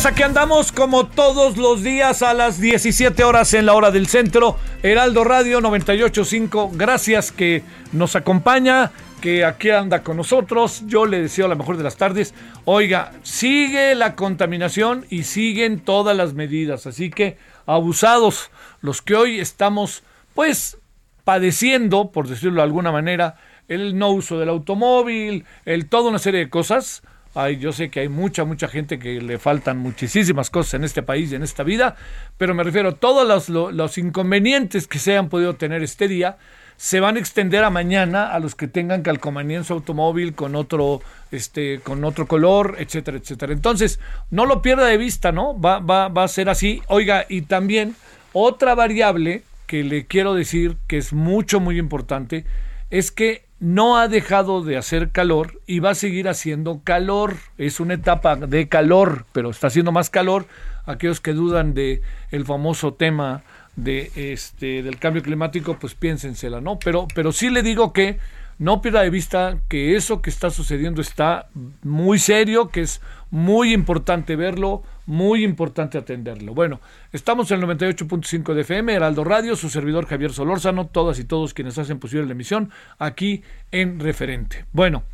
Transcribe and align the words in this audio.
Tardes, 0.00 0.06
aquí 0.06 0.22
andamos 0.22 0.72
como 0.72 1.06
todos 1.06 1.56
los 1.56 1.82
días 1.82 2.22
a 2.22 2.32
las 2.34 2.60
17 2.60 3.22
horas 3.24 3.54
en 3.54 3.66
la 3.66 3.74
hora 3.74 3.90
del 3.90 4.06
centro, 4.06 4.56
Heraldo 4.82 5.24
Radio 5.24 5.60
985, 5.60 6.72
gracias 6.74 7.32
que 7.32 7.62
nos 7.92 8.16
acompaña, 8.16 8.92
que 9.20 9.44
aquí 9.44 9.70
anda 9.70 10.02
con 10.02 10.16
nosotros, 10.16 10.82
yo 10.86 11.06
le 11.06 11.20
deseo 11.22 11.48
la 11.48 11.54
mejor 11.54 11.76
de 11.76 11.82
las 11.82 11.96
tardes, 11.96 12.34
oiga, 12.64 13.12
sigue 13.22 13.94
la 13.94 14.14
contaminación 14.16 15.06
y 15.10 15.24
siguen 15.24 15.80
todas 15.80 16.16
las 16.16 16.34
medidas, 16.34 16.86
así 16.86 17.10
que 17.10 17.36
abusados 17.66 18.50
los 18.80 19.02
que 19.02 19.16
hoy 19.16 19.40
estamos 19.40 20.02
pues 20.34 20.78
padeciendo, 21.24 22.10
por 22.10 22.28
decirlo 22.28 22.56
de 22.56 22.64
alguna 22.64 22.92
manera, 22.92 23.36
el 23.68 23.98
no 23.98 24.10
uso 24.10 24.38
del 24.38 24.48
automóvil, 24.48 25.44
el 25.64 25.88
toda 25.88 26.10
una 26.10 26.18
serie 26.18 26.40
de 26.40 26.50
cosas, 26.50 27.02
Ay, 27.34 27.58
yo 27.58 27.72
sé 27.72 27.90
que 27.90 28.00
hay 28.00 28.08
mucha, 28.08 28.44
mucha 28.44 28.66
gente 28.66 28.98
que 28.98 29.20
le 29.20 29.38
faltan 29.38 29.78
muchísimas 29.78 30.50
cosas 30.50 30.74
en 30.74 30.84
este 30.84 31.02
país 31.02 31.30
y 31.30 31.36
en 31.36 31.44
esta 31.44 31.62
vida, 31.62 31.94
pero 32.36 32.54
me 32.54 32.64
refiero 32.64 32.88
a 32.88 32.94
todos 32.96 33.26
los, 33.26 33.48
lo- 33.48 33.70
los 33.70 33.98
inconvenientes 33.98 34.88
que 34.88 34.98
se 34.98 35.16
han 35.16 35.28
podido 35.28 35.54
tener 35.54 35.82
este 35.84 36.08
día, 36.08 36.38
se 36.76 36.98
van 36.98 37.16
a 37.16 37.20
extender 37.20 37.62
a 37.62 37.70
mañana 37.70 38.32
a 38.32 38.40
los 38.40 38.54
que 38.56 38.66
tengan 38.66 39.02
calcomanía 39.02 39.58
en 39.58 39.64
su 39.64 39.74
automóvil 39.74 40.34
con 40.34 40.56
otro, 40.56 41.02
este, 41.30 41.78
con 41.80 42.02
otro 42.04 42.26
color, 42.26 42.76
etcétera, 42.78 43.18
etcétera. 43.18 43.52
Entonces, 43.52 44.00
no 44.30 44.44
lo 44.46 44.60
pierda 44.60 44.86
de 44.86 44.96
vista, 44.96 45.30
¿no? 45.30 45.60
Va, 45.60 45.78
va, 45.78 46.08
va 46.08 46.24
a 46.24 46.28
ser 46.28 46.48
así. 46.48 46.82
Oiga, 46.88 47.26
y 47.28 47.42
también 47.42 47.94
otra 48.32 48.74
variable 48.74 49.42
que 49.66 49.84
le 49.84 50.06
quiero 50.06 50.34
decir 50.34 50.78
que 50.88 50.96
es 50.98 51.12
mucho, 51.12 51.60
muy 51.60 51.78
importante, 51.78 52.44
es 52.88 53.12
que 53.12 53.44
no 53.60 53.98
ha 53.98 54.08
dejado 54.08 54.62
de 54.62 54.78
hacer 54.78 55.10
calor 55.10 55.60
y 55.66 55.80
va 55.80 55.90
a 55.90 55.94
seguir 55.94 56.28
haciendo 56.28 56.80
calor. 56.82 57.36
Es 57.58 57.78
una 57.78 57.94
etapa 57.94 58.34
de 58.36 58.68
calor, 58.68 59.26
pero 59.32 59.50
está 59.50 59.68
haciendo 59.68 59.92
más 59.92 60.08
calor. 60.08 60.46
Aquellos 60.86 61.20
que 61.20 61.34
dudan 61.34 61.74
de 61.74 62.00
el 62.30 62.46
famoso 62.46 62.94
tema 62.94 63.42
de 63.76 64.10
este 64.14 64.82
del 64.82 64.98
cambio 64.98 65.22
climático, 65.22 65.76
pues 65.78 65.94
piénsensela, 65.94 66.60
¿no? 66.60 66.78
Pero, 66.78 67.06
pero 67.14 67.32
sí 67.32 67.50
le 67.50 67.62
digo 67.62 67.92
que 67.92 68.18
no 68.58 68.82
pierda 68.82 69.02
de 69.02 69.10
vista 69.10 69.58
que 69.68 69.94
eso 69.94 70.20
que 70.22 70.30
está 70.30 70.50
sucediendo 70.50 71.00
está 71.00 71.48
muy 71.82 72.18
serio, 72.18 72.68
que 72.68 72.82
es 72.82 73.00
muy 73.30 73.72
importante 73.72 74.36
verlo, 74.36 74.82
muy 75.06 75.44
importante 75.44 75.98
atenderlo. 75.98 76.54
Bueno, 76.54 76.80
estamos 77.12 77.50
en 77.50 77.60
el 77.60 77.66
98.5 77.66 78.54
de 78.54 78.62
FM, 78.62 78.94
Heraldo 78.94 79.24
Radio, 79.24 79.56
su 79.56 79.70
servidor 79.70 80.06
Javier 80.06 80.32
Solórzano, 80.32 80.86
todas 80.86 81.18
y 81.18 81.24
todos 81.24 81.54
quienes 81.54 81.78
hacen 81.78 81.98
posible 81.98 82.26
la 82.26 82.32
emisión 82.32 82.70
aquí 82.98 83.42
en 83.70 84.00
Referente. 84.00 84.64
Bueno, 84.72 85.04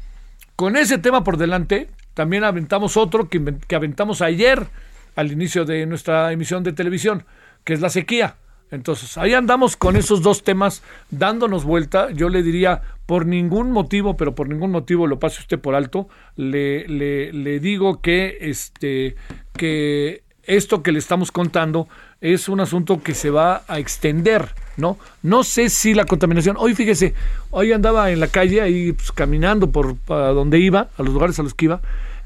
con 0.55 0.77
ese 0.77 0.99
tema 0.99 1.25
por 1.25 1.37
delante, 1.37 1.91
también 2.15 2.45
aventamos 2.45 2.97
otro 2.97 3.29
que, 3.29 3.57
que 3.67 3.77
aventamos 3.77 4.23
ayer 4.23 4.67
al 5.15 5.33
inicio 5.33 5.65
de 5.65 5.87
nuestra 5.87 6.33
emisión 6.33 6.63
de 6.63 6.73
televisión, 6.73 7.25
que 7.65 7.75
es 7.75 7.81
la 7.81 7.91
sequía. 7.91 8.37
Entonces, 8.71 9.17
ahí 9.17 9.35
andamos 9.35 9.77
con 9.77 9.97
esos 9.97 10.23
dos 10.23 10.43
temas 10.43 10.83
dándonos 11.11 11.65
vuelta. 11.65 12.11
Yo 12.11 12.29
le 12.29 12.43
diría, 12.43 12.83
por 13.07 13.27
ningún 13.27 13.71
motivo, 13.71 14.17
pero 14.17 14.35
por 14.35 14.49
ningún 14.49 14.73
motivo 14.73 15.07
lo 15.07 15.19
pase 15.19 15.41
usted 15.41 15.59
por 15.59 15.75
alto, 15.75 16.09
le, 16.37 16.87
le, 16.89 17.33
le 17.33 17.61
digo 17.61 18.01
que, 18.01 18.39
este, 18.41 19.15
que 19.57 20.23
esto 20.43 20.83
que 20.83 20.93
le 20.93 20.99
estamos 20.99 21.31
contando 21.31 21.89
es 22.21 22.49
un 22.49 22.61
asunto 22.61 23.03
que 23.03 23.15
se 23.15 23.31
va 23.31 23.63
a 23.69 23.79
extender, 23.79 24.55
¿no? 24.77 24.99
No 25.23 25.45
sé 25.45 25.69
si 25.69 25.95
la 25.95 26.05
contaminación, 26.05 26.57
hoy 26.59 26.75
fíjese, 26.75 27.15
hoy 27.51 27.73
andaba 27.73 28.11
en 28.11 28.21
la 28.21 28.29
calle 28.29 28.63
ahí 28.63 28.93
pues, 28.93 29.13
caminando 29.13 29.71
por 29.71 29.97
donde 30.07 30.59
iba, 30.59 30.89
a 30.97 31.03
los 31.03 31.13
lugares 31.13 31.39
a 31.39 31.43
los 31.43 31.55
que 31.55 31.67
iba, 31.67 31.81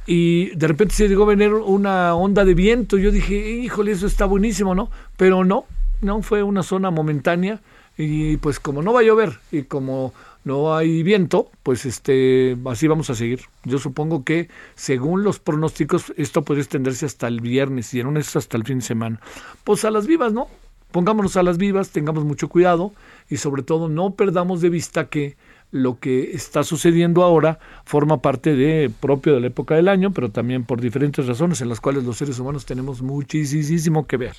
y 0.06 0.54
de 0.56 0.68
repente 0.68 0.94
se 0.94 1.08
llegó 1.08 1.24
a 1.24 1.34
venir 1.34 1.52
una 1.52 2.14
onda 2.14 2.44
de 2.44 2.54
viento. 2.54 2.96
Yo 2.96 3.10
dije, 3.10 3.34
híjole, 3.36 3.92
eso 3.92 4.06
está 4.06 4.24
buenísimo, 4.24 4.74
¿no? 4.74 4.90
Pero 5.16 5.44
no, 5.44 5.66
no 6.00 6.22
fue 6.22 6.42
una 6.42 6.62
zona 6.62 6.90
momentánea 6.90 7.60
y 7.96 8.36
pues 8.38 8.60
como 8.60 8.82
no 8.82 8.92
va 8.92 9.00
a 9.00 9.04
llover 9.04 9.38
y 9.52 9.62
como 9.62 10.14
no 10.44 10.74
hay 10.74 11.02
viento, 11.02 11.50
pues 11.62 11.84
este 11.84 12.56
así 12.66 12.88
vamos 12.88 13.10
a 13.10 13.14
seguir. 13.14 13.42
Yo 13.64 13.78
supongo 13.78 14.24
que 14.24 14.48
según 14.74 15.22
los 15.22 15.38
pronósticos 15.38 16.12
esto 16.16 16.42
puede 16.42 16.60
extenderse 16.60 17.04
hasta 17.06 17.28
el 17.28 17.40
viernes 17.40 17.92
y 17.92 18.00
en 18.00 18.06
un 18.06 18.16
hasta 18.16 18.56
el 18.56 18.64
fin 18.64 18.78
de 18.78 18.84
semana. 18.84 19.20
Pues 19.64 19.84
a 19.84 19.90
las 19.90 20.06
vivas, 20.06 20.32
¿no? 20.32 20.48
Pongámonos 20.92 21.36
a 21.36 21.42
las 21.42 21.58
vivas, 21.58 21.90
tengamos 21.90 22.24
mucho 22.24 22.48
cuidado 22.48 22.92
y 23.28 23.36
sobre 23.36 23.62
todo 23.62 23.88
no 23.88 24.14
perdamos 24.14 24.60
de 24.60 24.70
vista 24.70 25.08
que 25.08 25.36
lo 25.70 26.00
que 26.00 26.32
está 26.32 26.64
sucediendo 26.64 27.22
ahora 27.22 27.60
forma 27.84 28.22
parte 28.22 28.56
de 28.56 28.90
propio 29.00 29.34
de 29.34 29.40
la 29.40 29.46
época 29.48 29.76
del 29.76 29.88
año, 29.88 30.10
pero 30.12 30.30
también 30.30 30.64
por 30.64 30.80
diferentes 30.80 31.26
razones 31.26 31.60
en 31.60 31.68
las 31.68 31.80
cuales 31.80 32.02
los 32.02 32.16
seres 32.16 32.40
humanos 32.40 32.66
tenemos 32.66 33.02
muchísimo 33.02 34.06
que 34.06 34.16
ver. 34.16 34.34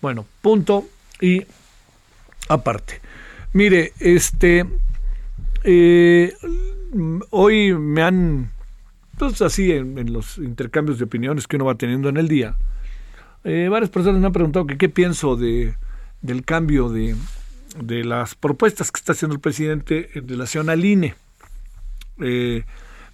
Bueno, 0.00 0.24
punto 0.40 0.84
y 1.20 1.44
aparte. 2.48 3.00
Mire, 3.52 3.92
este 3.98 4.66
eh, 5.64 6.32
hoy 7.30 7.74
me 7.74 8.02
han, 8.02 8.50
pues 9.18 9.42
así 9.42 9.72
en, 9.72 10.12
los 10.12 10.38
intercambios 10.38 10.98
de 10.98 11.04
opiniones 11.04 11.46
que 11.46 11.56
uno 11.56 11.66
va 11.66 11.74
teniendo 11.74 12.08
en 12.08 12.16
el 12.16 12.28
día, 12.28 12.56
eh, 13.44 13.68
varias 13.70 13.90
personas 13.90 14.20
me 14.20 14.26
han 14.26 14.32
preguntado 14.32 14.66
que 14.66 14.78
qué 14.78 14.88
pienso 14.88 15.36
de, 15.36 15.74
del 16.22 16.44
cambio 16.44 16.88
de, 16.88 17.16
de 17.82 18.04
las 18.04 18.34
propuestas 18.34 18.90
que 18.90 18.98
está 18.98 19.12
haciendo 19.12 19.34
el 19.34 19.40
presidente 19.40 20.10
en 20.14 20.28
relación 20.28 20.70
al 20.70 20.84
INE. 20.84 21.14
Eh, 22.20 22.64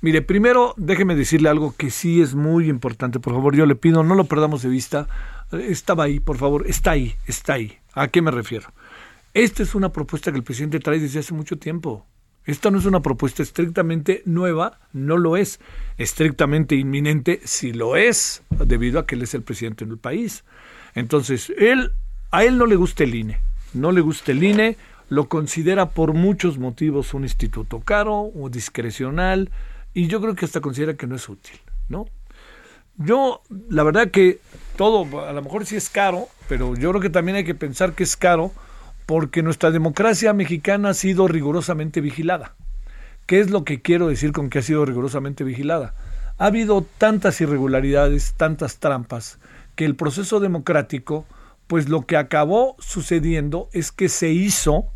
mire, 0.01 0.23
primero 0.23 0.75
déjeme 0.77 1.15
decirle 1.15 1.49
algo 1.49 1.75
que 1.77 1.91
sí 1.91 2.21
es 2.23 2.35
muy 2.35 2.69
importante, 2.69 3.21
por 3.21 3.35
favor, 3.35 3.55
yo 3.55 3.67
le 3.67 3.75
pido, 3.75 4.03
no 4.03 4.15
lo 4.15 4.25
perdamos 4.25 4.63
de 4.63 4.69
vista. 4.69 5.09
Estaba 5.53 6.05
ahí, 6.05 6.21
por 6.21 6.37
favor, 6.37 6.67
está 6.67 6.93
ahí, 6.93 7.15
está 7.27 7.55
ahí. 7.55 7.79
¿A 7.95 8.09
qué 8.09 8.23
me 8.23 8.31
refiero? 8.31 8.73
Esta 9.33 9.63
es 9.63 9.75
una 9.75 9.91
propuesta 9.91 10.31
que 10.31 10.39
el 10.39 10.45
presidente 10.45 10.81
trae 10.81 10.99
desde 10.99 11.21
hace 11.21 11.35
mucho 11.35 11.59
tiempo. 11.59 12.07
Esta 12.45 12.71
no 12.71 12.79
es 12.79 12.85
una 12.85 13.01
propuesta 13.01 13.43
estrictamente 13.43 14.23
nueva, 14.27 14.79
no 14.93 15.17
lo 15.17 15.37
es. 15.37 15.61
Estrictamente 15.97 16.75
inminente, 16.75 17.41
sí 17.45 17.73
lo 17.73 17.97
es, 17.97 18.43
debido 18.51 18.99
a 18.99 19.07
que 19.07 19.15
él 19.15 19.23
es 19.23 19.35
el 19.35 19.43
presidente 19.43 19.87
del 19.87 19.99
país. 19.99 20.45
Entonces, 20.95 21.51
él, 21.57 21.93
a 22.31 22.45
él 22.45 22.59
no 22.59 22.67
le 22.67 22.77
gusta 22.77 23.05
el 23.05 23.15
INE, 23.15 23.41
no 23.73 23.93
le 23.93 24.03
gusta 24.03 24.33
el 24.33 24.43
INE, 24.43 24.77
lo 25.09 25.29
considera 25.29 25.91
por 25.91 26.13
muchos 26.13 26.59
motivos 26.59 27.15
un 27.15 27.23
instituto 27.23 27.81
caro 27.81 28.31
o 28.35 28.49
discrecional, 28.51 29.51
y 29.95 30.09
yo 30.09 30.21
creo 30.21 30.35
que 30.35 30.45
hasta 30.45 30.61
considera 30.61 30.95
que 30.95 31.07
no 31.07 31.17
es 31.17 31.29
útil, 31.29 31.59
¿no? 31.89 32.07
Yo, 32.97 33.43
la 33.71 33.83
verdad 33.83 34.11
que 34.11 34.39
todo, 34.77 35.27
a 35.27 35.33
lo 35.33 35.43
mejor 35.43 35.67
sí 35.67 35.77
es 35.77 35.89
caro, 35.89 36.29
pero 36.49 36.75
yo 36.77 36.91
creo 36.91 37.01
que 37.01 37.11
también 37.11 37.37
hay 37.37 37.45
que 37.45 37.55
pensar 37.55 37.93
que 37.93 38.03
es 38.03 38.17
caro 38.17 38.53
porque 39.07 39.43
nuestra 39.43 39.71
democracia 39.71 40.33
mexicana 40.33 40.91
ha 40.91 40.95
sido 40.95 41.29
rigurosamente 41.29 42.01
vigilada. 42.01 42.55
¿Qué 43.27 43.41
es 43.41 43.51
lo 43.51 43.65
que 43.65 43.81
quiero 43.81 44.09
decir 44.09 44.33
con 44.33 44.51
que 44.51 44.59
ha 44.59 44.63
sido 44.63 44.85
rigurosamente 44.85 45.45
vigilada? 45.45 45.95
Ha 46.39 46.47
habido 46.47 46.87
tantas 46.99 47.41
irregularidades, 47.41 48.35
tantas 48.35 48.79
trampas, 48.79 49.39
que 49.77 49.85
el 49.85 49.97
proceso 49.97 50.41
democrático, 50.41 51.27
pues 51.67 51.89
lo 51.89 52.03
que 52.03 52.17
acabó 52.17 52.77
sucediendo 52.79 53.69
es 53.73 53.93
que 53.93 54.09
se 54.09 54.31
hizo 54.31 54.87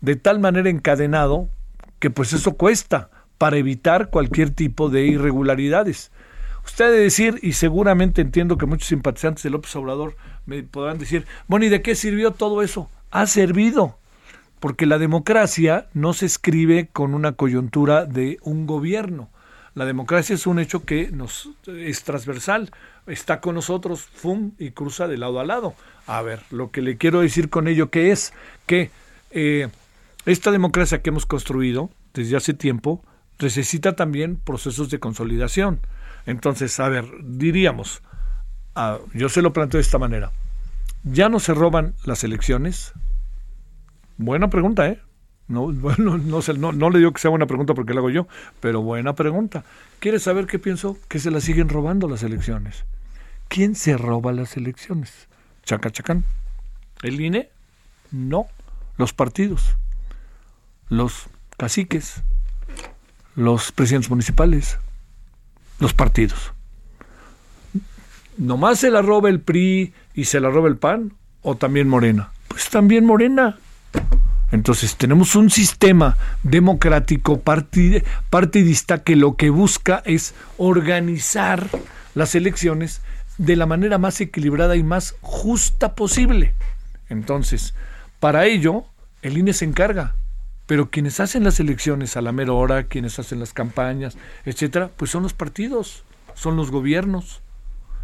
de 0.00 0.16
tal 0.16 0.40
manera 0.40 0.68
encadenado 0.68 1.48
que 1.98 2.10
pues 2.10 2.32
eso 2.32 2.56
cuesta 2.56 3.10
para 3.38 3.56
evitar 3.56 4.10
cualquier 4.10 4.50
tipo 4.50 4.88
de 4.88 5.06
irregularidades. 5.06 6.10
Usted 6.66 6.86
debe 6.86 7.04
decir, 7.04 7.38
y 7.42 7.52
seguramente 7.52 8.20
entiendo 8.20 8.58
que 8.58 8.66
muchos 8.66 8.88
simpatizantes 8.88 9.44
de 9.44 9.50
López 9.50 9.74
Obrador 9.76 10.16
me 10.46 10.62
podrán 10.64 10.98
decir, 10.98 11.24
bueno, 11.46 11.64
¿y 11.64 11.68
de 11.68 11.80
qué 11.80 11.94
sirvió 11.94 12.32
todo 12.32 12.60
eso? 12.60 12.90
Ha 13.10 13.26
servido, 13.26 13.98
porque 14.60 14.84
la 14.84 14.98
democracia 14.98 15.86
no 15.94 16.12
se 16.12 16.26
escribe 16.26 16.88
con 16.92 17.14
una 17.14 17.32
coyuntura 17.32 18.04
de 18.04 18.38
un 18.42 18.66
gobierno. 18.66 19.30
La 19.74 19.86
democracia 19.86 20.34
es 20.34 20.46
un 20.46 20.58
hecho 20.58 20.84
que 20.84 21.10
nos 21.12 21.50
es 21.66 22.02
transversal, 22.02 22.70
está 23.06 23.40
con 23.40 23.54
nosotros, 23.54 24.00
fum, 24.00 24.52
y 24.58 24.72
cruza 24.72 25.06
de 25.06 25.18
lado 25.18 25.38
a 25.38 25.44
lado. 25.44 25.74
A 26.06 26.20
ver, 26.22 26.40
lo 26.50 26.72
que 26.72 26.82
le 26.82 26.96
quiero 26.96 27.20
decir 27.20 27.48
con 27.48 27.68
ello 27.68 27.90
que 27.90 28.10
es 28.10 28.32
que 28.66 28.90
eh, 29.30 29.68
esta 30.24 30.50
democracia 30.50 31.00
que 31.00 31.10
hemos 31.10 31.26
construido 31.26 31.90
desde 32.12 32.36
hace 32.36 32.54
tiempo 32.54 33.04
necesita 33.38 33.94
también 33.94 34.36
procesos 34.36 34.90
de 34.90 34.98
consolidación. 34.98 35.80
Entonces, 36.26 36.78
a 36.80 36.88
ver, 36.88 37.06
diríamos, 37.22 38.02
yo 39.14 39.28
se 39.28 39.42
lo 39.42 39.52
planteo 39.52 39.78
de 39.78 39.82
esta 39.82 39.98
manera, 39.98 40.32
¿ya 41.04 41.28
no 41.28 41.40
se 41.40 41.54
roban 41.54 41.94
las 42.04 42.24
elecciones? 42.24 42.92
Buena 44.18 44.50
pregunta, 44.50 44.88
¿eh? 44.88 45.00
No, 45.48 45.70
no, 45.98 46.18
no, 46.72 46.90
le 46.90 46.98
digo 46.98 47.12
que 47.12 47.20
sea 47.20 47.30
buena 47.30 47.46
pregunta 47.46 47.74
porque 47.74 47.94
la 47.94 48.00
hago 48.00 48.10
yo, 48.10 48.26
pero 48.60 48.82
buena 48.82 49.14
pregunta. 49.14 49.64
¿Quieres 50.00 50.24
saber 50.24 50.46
qué 50.46 50.58
pienso? 50.58 50.98
Que 51.08 51.20
se 51.20 51.30
las 51.30 51.44
siguen 51.44 51.68
robando 51.68 52.08
las 52.08 52.22
elecciones. 52.22 52.84
¿Quién 53.48 53.76
se 53.76 53.96
roba 53.96 54.32
las 54.32 54.56
elecciones? 54.56 55.28
Chacachacán. 55.64 56.24
¿El 57.02 57.20
INE? 57.20 57.50
No. 58.10 58.46
Los 58.98 59.12
partidos. 59.12 59.76
Los 60.88 61.28
caciques. 61.56 62.22
Los 63.36 63.70
presidentes 63.70 64.10
municipales. 64.10 64.78
Los 65.78 65.92
partidos. 65.92 66.52
¿Nomás 68.38 68.80
se 68.80 68.90
la 68.90 69.02
roba 69.02 69.28
el 69.28 69.40
PRI 69.40 69.94
y 70.14 70.24
se 70.24 70.40
la 70.40 70.50
roba 70.50 70.68
el 70.68 70.76
PAN? 70.76 71.14
¿O 71.42 71.56
también 71.56 71.88
Morena? 71.88 72.30
Pues 72.48 72.68
también 72.68 73.04
Morena. 73.04 73.58
Entonces 74.52 74.96
tenemos 74.96 75.34
un 75.36 75.50
sistema 75.50 76.16
democrático 76.42 77.40
partidista 77.40 79.02
que 79.02 79.16
lo 79.16 79.36
que 79.36 79.50
busca 79.50 80.02
es 80.04 80.34
organizar 80.56 81.68
las 82.14 82.34
elecciones 82.34 83.02
de 83.38 83.56
la 83.56 83.66
manera 83.66 83.98
más 83.98 84.20
equilibrada 84.20 84.76
y 84.76 84.82
más 84.82 85.16
justa 85.20 85.94
posible. 85.94 86.54
Entonces, 87.08 87.74
para 88.20 88.46
ello, 88.46 88.84
el 89.22 89.36
INE 89.36 89.52
se 89.52 89.64
encarga. 89.64 90.14
Pero 90.66 90.90
quienes 90.90 91.20
hacen 91.20 91.44
las 91.44 91.60
elecciones 91.60 92.16
a 92.16 92.22
la 92.22 92.32
mera 92.32 92.52
hora, 92.52 92.84
quienes 92.84 93.18
hacen 93.18 93.40
las 93.40 93.52
campañas, 93.52 94.16
etcétera, 94.44 94.90
pues 94.96 95.10
son 95.10 95.22
los 95.22 95.32
partidos, 95.32 96.04
son 96.34 96.56
los 96.56 96.70
gobiernos. 96.70 97.40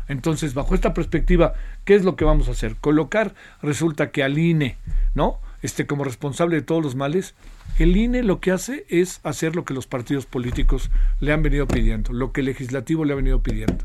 Entonces, 0.09 0.55
bajo 0.55 0.75
esta 0.75 0.94
perspectiva, 0.94 1.55
¿qué 1.85 1.94
es 1.94 2.05
lo 2.05 2.17
que 2.17 2.25
vamos 2.25 2.49
a 2.49 2.53
hacer? 2.53 2.76
Colocar, 2.76 3.35
resulta 3.62 4.11
que 4.11 4.23
al 4.23 4.38
INE, 4.38 4.76
¿no? 5.14 5.38
este, 5.62 5.87
como 5.87 6.05
responsable 6.05 6.56
de 6.56 6.62
todos 6.62 6.82
los 6.82 6.97
males, 6.97 7.35
el 7.79 7.97
INE 7.97 8.23
lo 8.23 8.41
que 8.41 8.50
hace 8.50 8.85
es 8.88 9.20
hacer 9.23 9.56
lo 9.56 9.65
que 9.65 9.75
los 9.75 9.87
partidos 9.87 10.26
políticos 10.26 10.91
le 11.20 11.32
han 11.32 11.43
venido 11.43 11.67
pidiendo, 11.67 12.12
lo 12.12 12.32
que 12.32 12.41
el 12.41 12.47
legislativo 12.47 13.05
le 13.05 13.12
ha 13.12 13.17
venido 13.17 13.43
pidiendo. 13.43 13.85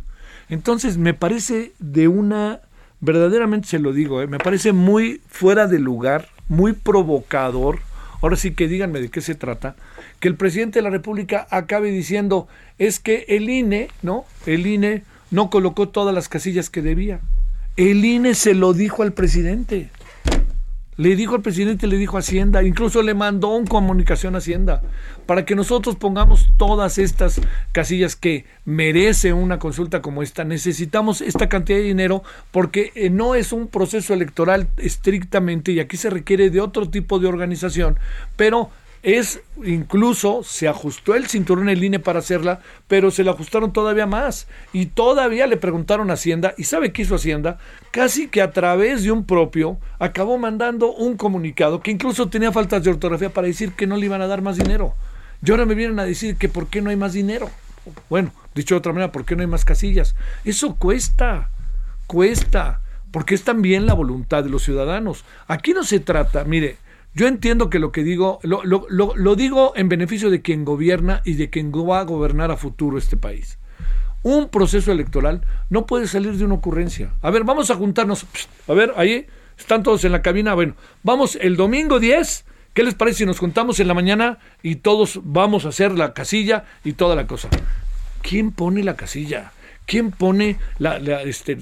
Entonces, 0.49 0.97
me 0.97 1.13
parece 1.13 1.73
de 1.79 2.07
una, 2.07 2.61
verdaderamente 2.99 3.67
se 3.67 3.79
lo 3.79 3.93
digo, 3.93 4.21
¿eh? 4.21 4.27
me 4.27 4.39
parece 4.39 4.73
muy 4.73 5.21
fuera 5.27 5.67
de 5.67 5.79
lugar, 5.79 6.29
muy 6.49 6.73
provocador, 6.73 7.79
ahora 8.21 8.35
sí 8.35 8.51
que 8.51 8.67
díganme 8.67 8.99
de 8.99 9.09
qué 9.09 9.21
se 9.21 9.35
trata, 9.35 9.75
que 10.19 10.27
el 10.27 10.35
presidente 10.35 10.79
de 10.79 10.83
la 10.83 10.89
República 10.89 11.47
acabe 11.49 11.91
diciendo, 11.91 12.47
es 12.77 12.99
que 12.99 13.25
el 13.29 13.49
INE, 13.49 13.89
¿no? 14.01 14.25
El 14.45 14.67
INE 14.67 15.03
no 15.31 15.49
colocó 15.49 15.89
todas 15.89 16.13
las 16.13 16.29
casillas 16.29 16.69
que 16.69 16.81
debía. 16.81 17.19
El 17.75 18.03
INE 18.03 18.33
se 18.33 18.53
lo 18.53 18.73
dijo 18.73 19.03
al 19.03 19.13
presidente. 19.13 19.89
Le 20.97 21.15
dijo 21.15 21.35
al 21.35 21.43
presidente, 21.43 21.85
le 21.85 21.97
dijo 21.97 22.17
a 22.17 22.21
Hacienda, 22.21 22.63
incluso 22.63 23.03
le 23.03 23.13
mandó 23.13 23.49
un 23.49 23.67
comunicación 23.67 24.33
a 24.33 24.39
Hacienda, 24.39 24.81
para 25.27 25.45
que 25.45 25.55
nosotros 25.55 25.95
pongamos 25.95 26.49
todas 26.57 26.97
estas 26.97 27.39
casillas 27.71 28.15
que 28.15 28.45
merece 28.65 29.31
una 29.31 29.59
consulta 29.59 30.01
como 30.01 30.23
esta. 30.23 30.43
Necesitamos 30.43 31.21
esta 31.21 31.49
cantidad 31.49 31.77
de 31.77 31.85
dinero 31.85 32.23
porque 32.49 32.91
eh, 32.95 33.11
no 33.11 33.35
es 33.35 33.53
un 33.53 33.67
proceso 33.67 34.15
electoral 34.15 34.69
estrictamente 34.77 35.71
y 35.71 35.79
aquí 35.79 35.97
se 35.97 36.09
requiere 36.09 36.49
de 36.49 36.61
otro 36.61 36.89
tipo 36.89 37.19
de 37.19 37.27
organización, 37.27 37.99
pero 38.35 38.71
es 39.07 39.39
incluso 39.63 40.43
se 40.43 40.67
ajustó 40.67 41.15
el 41.15 41.27
cinturón 41.27 41.69
en 41.69 41.79
línea 41.79 42.01
para 42.01 42.19
hacerla, 42.19 42.59
pero 42.89 43.09
se 43.09 43.23
la 43.23 43.31
ajustaron 43.31 43.71
todavía 43.71 44.05
más 44.05 44.49
y 44.73 44.87
todavía 44.87 45.47
le 45.47 45.55
preguntaron 45.55 46.11
a 46.11 46.15
Hacienda 46.15 46.53
y 46.57 46.65
sabe 46.65 46.91
qué 46.91 47.03
hizo 47.03 47.15
Hacienda, 47.15 47.57
casi 47.91 48.27
que 48.27 48.41
a 48.41 48.51
través 48.51 49.03
de 49.03 49.13
un 49.13 49.23
propio 49.23 49.79
acabó 49.97 50.37
mandando 50.37 50.91
un 50.91 51.15
comunicado 51.15 51.79
que 51.79 51.91
incluso 51.91 52.27
tenía 52.27 52.51
faltas 52.51 52.83
de 52.83 52.89
ortografía 52.89 53.29
para 53.29 53.47
decir 53.47 53.71
que 53.71 53.87
no 53.87 53.95
le 53.95 54.07
iban 54.07 54.21
a 54.21 54.27
dar 54.27 54.41
más 54.41 54.57
dinero. 54.57 54.93
Y 55.41 55.51
ahora 55.51 55.65
me 55.65 55.75
vienen 55.75 56.01
a 56.01 56.05
decir 56.05 56.35
que 56.35 56.49
por 56.49 56.67
qué 56.67 56.81
no 56.81 56.89
hay 56.89 56.97
más 56.97 57.13
dinero. 57.13 57.49
Bueno, 58.09 58.33
dicho 58.55 58.75
de 58.75 58.79
otra 58.79 58.91
manera, 58.91 59.13
¿por 59.13 59.23
qué 59.23 59.37
no 59.37 59.41
hay 59.41 59.47
más 59.47 59.63
casillas? 59.63 60.15
Eso 60.43 60.75
cuesta, 60.75 61.49
cuesta, 62.07 62.81
porque 63.11 63.35
es 63.35 63.45
también 63.45 63.85
la 63.85 63.93
voluntad 63.93 64.43
de 64.43 64.49
los 64.49 64.63
ciudadanos. 64.63 65.23
Aquí 65.47 65.71
no 65.71 65.85
se 65.85 66.01
trata, 66.01 66.43
mire, 66.43 66.75
yo 67.17 67.27
entiendo 67.27 67.71
que 67.71 67.79
lo 67.79 67.91
que 67.91 68.03
digo, 68.03 68.39
lo, 68.43 68.63
lo, 68.63 68.85
lo, 68.87 69.35
digo 69.35 69.73
en 69.75 69.89
beneficio 69.89 70.29
de 70.29 70.43
quien 70.43 70.63
gobierna 70.63 71.23
y 71.25 71.33
de 71.33 71.49
quien 71.49 71.71
va 71.71 71.99
a 71.99 72.03
gobernar 72.03 72.51
a 72.51 72.57
futuro 72.57 72.99
este 72.99 73.17
país. 73.17 73.57
Un 74.21 74.49
proceso 74.49 74.91
electoral 74.91 75.41
no 75.71 75.87
puede 75.87 76.05
salir 76.05 76.37
de 76.37 76.45
una 76.45 76.53
ocurrencia. 76.53 77.15
A 77.23 77.31
ver, 77.31 77.43
vamos 77.43 77.71
a 77.71 77.75
juntarnos. 77.75 78.27
A 78.67 78.73
ver, 78.73 78.93
ahí 78.97 79.25
están 79.57 79.81
todos 79.81 80.05
en 80.05 80.11
la 80.11 80.21
cabina. 80.21 80.53
Bueno, 80.53 80.75
vamos 81.01 81.39
el 81.41 81.55
domingo 81.55 81.99
10. 81.99 82.45
¿Qué 82.75 82.83
les 82.83 82.93
parece 82.93 83.17
si 83.17 83.25
nos 83.25 83.39
juntamos 83.39 83.79
en 83.79 83.87
la 83.87 83.95
mañana 83.95 84.37
y 84.61 84.75
todos 84.75 85.19
vamos 85.23 85.65
a 85.65 85.69
hacer 85.69 85.93
la 85.93 86.13
casilla 86.13 86.65
y 86.83 86.93
toda 86.93 87.15
la 87.15 87.25
cosa? 87.25 87.49
¿Quién 88.21 88.51
pone 88.51 88.83
la 88.83 88.95
casilla? 88.95 89.53
¿Quién 89.87 90.11
pone 90.11 90.57
este, 91.23 91.57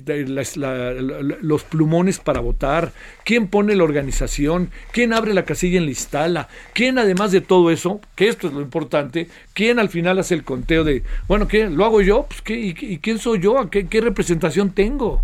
los 1.41 1.63
plumones 1.63 2.17
para 2.17 2.39
votar? 2.39 2.91
¿Quién 3.23 3.47
pone 3.47 3.75
la 3.75 3.83
organización? 3.83 4.71
¿Quién 4.91 5.13
abre 5.13 5.35
la 5.35 5.45
casilla 5.45 5.77
en 5.77 5.85
la 5.85 5.91
instala? 5.91 6.49
¿Quién 6.73 6.97
además 6.97 7.31
de 7.31 7.41
todo 7.41 7.69
eso, 7.69 8.01
que 8.15 8.27
esto 8.27 8.47
es 8.47 8.53
lo 8.53 8.61
importante, 8.61 9.29
quién 9.53 9.77
al 9.77 9.89
final 9.89 10.17
hace 10.17 10.33
el 10.33 10.43
conteo 10.43 10.83
de, 10.83 11.03
bueno, 11.27 11.47
¿qué? 11.47 11.69
¿Lo 11.69 11.85
hago 11.85 12.01
yo? 12.01 12.25
Pues, 12.27 12.41
¿qué? 12.41 12.55
¿Y, 12.57 12.97
quién 12.97 13.19
soy 13.19 13.39
yo? 13.41 13.69
¿Qué, 13.69 13.85
¿Qué 13.85 14.01
representación 14.01 14.71
tengo? 14.71 15.21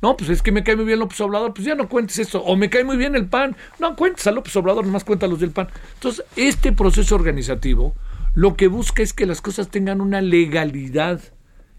No, 0.00 0.16
pues 0.16 0.30
es 0.30 0.40
que 0.40 0.52
me 0.52 0.62
cae 0.62 0.76
muy 0.76 0.84
bien 0.84 1.00
López 1.00 1.20
Obrador, 1.22 1.52
pues 1.52 1.66
ya 1.66 1.74
no 1.74 1.88
cuentes 1.88 2.16
eso. 2.20 2.44
O 2.44 2.54
me 2.54 2.70
cae 2.70 2.84
muy 2.84 2.96
bien 2.96 3.16
el 3.16 3.26
PAN, 3.26 3.56
no 3.80 3.96
cuentes 3.96 4.24
a 4.28 4.30
López 4.30 4.54
Obrador, 4.54 4.86
nomás 4.86 5.02
cuenta 5.02 5.26
los 5.26 5.40
del 5.40 5.50
PAN. 5.50 5.66
Entonces, 5.94 6.24
este 6.36 6.70
proceso 6.70 7.16
organizativo 7.16 7.96
lo 8.34 8.54
que 8.54 8.68
busca 8.68 9.02
es 9.02 9.12
que 9.12 9.26
las 9.26 9.40
cosas 9.40 9.68
tengan 9.68 10.00
una 10.00 10.20
legalidad 10.20 11.20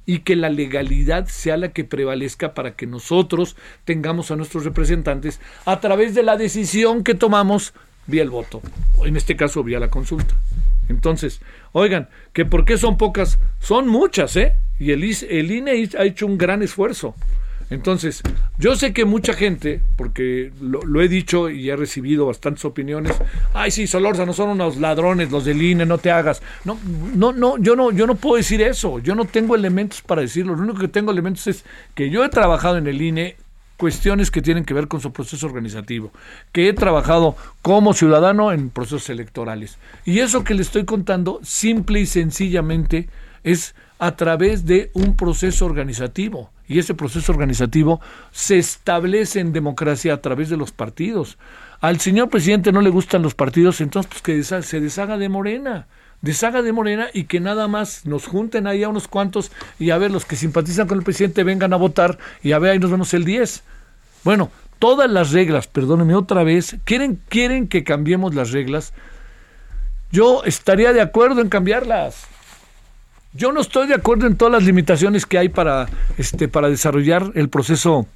y 0.08 0.20
que 0.20 0.36
la 0.38 0.50
legalidad 0.50 1.28
sea 1.28 1.58
la 1.58 1.74
que 1.74 1.84
prevalezca 1.84 2.56
para 2.56 2.76
que 2.76 2.88
nosotros 2.88 3.58
tengamos 3.84 4.32
a 4.32 4.38
nuestros 4.38 4.64
representantes 4.64 5.40
a 5.66 5.80
través 5.82 6.16
de 6.16 6.24
la 6.24 6.38
decisión 6.38 7.04
que 7.04 7.14
tomamos 7.14 7.74
vía 8.08 8.24
el 8.24 8.30
voto, 8.30 8.62
en 9.04 9.18
este 9.18 9.36
caso 9.36 9.64
vía 9.64 9.80
la 9.80 9.90
consulta. 9.90 10.34
Entonces, 10.88 11.42
oigan, 11.74 12.08
que 12.32 12.46
por 12.46 12.64
qué 12.64 12.78
son 12.78 12.98
pocas, 12.98 13.38
son 13.60 13.90
muchas, 13.90 14.38
¿eh? 14.38 14.54
Y 14.80 14.92
el, 14.92 15.04
el 15.04 15.52
INE 15.52 15.90
ha 16.00 16.06
hecho 16.06 16.26
un 16.26 16.38
gran 16.38 16.64
esfuerzo. 16.64 17.14
Entonces, 17.70 18.22
yo 18.58 18.76
sé 18.76 18.94
que 18.94 19.04
mucha 19.04 19.34
gente, 19.34 19.82
porque 19.98 20.52
lo, 20.62 21.02
he 21.02 21.10
dicho 21.10 21.50
y 21.50 21.70
he 21.70 21.76
recibido 21.76 22.26
bastantes 22.26 22.64
opiniones, 22.64 23.14
ay 23.54 23.72
sí, 23.72 23.86
no 23.94 24.34
son 24.34 24.50
unos 24.50 24.78
ladrones, 24.78 25.32
los 25.32 25.44
del 25.44 25.62
INE, 25.62 25.86
no 25.86 25.98
te 25.98 26.10
hagas. 26.12 26.42
No, 26.64 26.80
no, 27.16 27.34
no, 27.34 27.58
yo 27.58 27.76
no, 27.76 27.92
yo 27.92 28.08
no 28.08 28.16
puedo 28.16 28.38
decir 28.38 28.62
eso, 28.62 29.00
yo 29.00 29.16
no 29.16 29.26
tengo 29.26 29.56
elementos 29.56 30.02
para 30.02 30.22
decirlo, 30.22 30.56
lo 30.56 30.62
único 30.62 30.80
que 30.80 30.88
tengo 30.88 31.12
elementos 31.12 31.46
es 31.48 31.66
que 31.94 32.10
yo 32.10 32.24
he 32.24 32.30
trabajado 32.30 32.78
en 32.78 32.88
el 32.88 33.02
INE 33.02 33.36
cuestiones 33.76 34.32
que 34.32 34.42
tienen 34.42 34.66
que 34.66 34.74
ver 34.74 34.88
con 34.88 35.02
su 35.02 35.12
proceso 35.12 35.46
organizativo, 35.46 36.12
que 36.52 36.70
he 36.70 36.74
trabajado 36.74 37.36
como 37.62 37.94
ciudadano 37.94 38.52
en 38.52 38.70
procesos 38.70 39.10
electorales. 39.10 39.78
Y 40.06 40.20
eso 40.20 40.44
que 40.44 40.56
le 40.56 40.64
estoy 40.64 40.86
contando, 40.86 41.40
simple 41.44 42.00
y 42.00 42.06
sencillamente, 42.06 43.10
es 43.44 43.76
a 44.00 44.16
través 44.16 44.66
de 44.66 44.90
un 44.94 45.16
proceso 45.16 45.66
organizativo 45.66 46.50
y 46.68 46.80
ese 46.80 46.94
proceso 46.94 47.32
organizativo 47.32 48.02
se 48.32 48.58
establece 48.58 49.40
en 49.40 49.54
democracia 49.54 50.14
a 50.14 50.22
través 50.22 50.50
de 50.50 50.58
los 50.58 50.72
partidos. 50.72 51.38
Al 51.80 52.00
señor 52.00 52.30
presidente 52.30 52.72
no 52.72 52.82
le 52.82 52.90
gustan 52.90 53.22
los 53.22 53.36
partidos, 53.36 53.82
entonces 53.82 54.10
pues 54.10 54.22
que 54.22 54.44
se 54.64 54.80
deshaga 54.80 55.18
de 55.18 55.30
Morena, 55.30 55.88
deshaga 56.22 56.62
de 56.62 56.74
Morena 56.74 57.08
y 57.14 57.26
que 57.26 57.40
nada 57.40 57.68
más 57.68 58.06
nos 58.06 58.28
junten 58.28 58.68
ahí 58.68 58.84
a 58.84 58.90
unos 58.90 59.08
cuantos 59.08 59.52
y 59.80 59.92
a 59.92 59.98
ver 59.98 60.12
los 60.12 60.26
que 60.26 60.36
simpatizan 60.36 60.88
con 60.88 60.98
el 60.98 61.04
presidente 61.04 61.44
vengan 61.44 61.74
a 61.74 61.78
votar 61.78 62.18
y 62.44 62.52
a 62.52 62.60
ver 62.60 62.72
ahí 62.72 62.80
nos 62.80 62.92
vemos 62.92 63.14
el 63.14 63.26
10. 63.26 63.64
Bueno, 64.24 64.52
todas 64.80 65.10
las 65.10 65.32
reglas, 65.32 65.68
perdónenme 65.68 66.16
otra 66.16 66.44
vez, 66.44 66.78
quieren 66.84 67.20
quieren 67.30 67.68
que 67.68 67.84
cambiemos 67.84 68.36
las 68.36 68.52
reglas 68.52 68.94
yo 70.12 70.44
estaría 70.46 70.94
de 70.94 71.02
acuerdo 71.02 71.42
en 71.42 71.50
cambiarlas. 71.50 72.28
Yo 73.38 73.52
no 73.52 73.62
estoy 73.62 73.86
de 73.86 73.94
acuerdo 73.94 74.26
en 74.26 74.36
todas 74.36 74.52
las 74.52 74.64
limitaciones 74.64 75.28
que 75.28 75.38
hay 75.38 75.50
para, 75.50 75.88
este, 76.18 76.48
para 76.48 76.70
desarrollar 76.70 77.32
el 77.36 77.50
proceso 77.50 78.08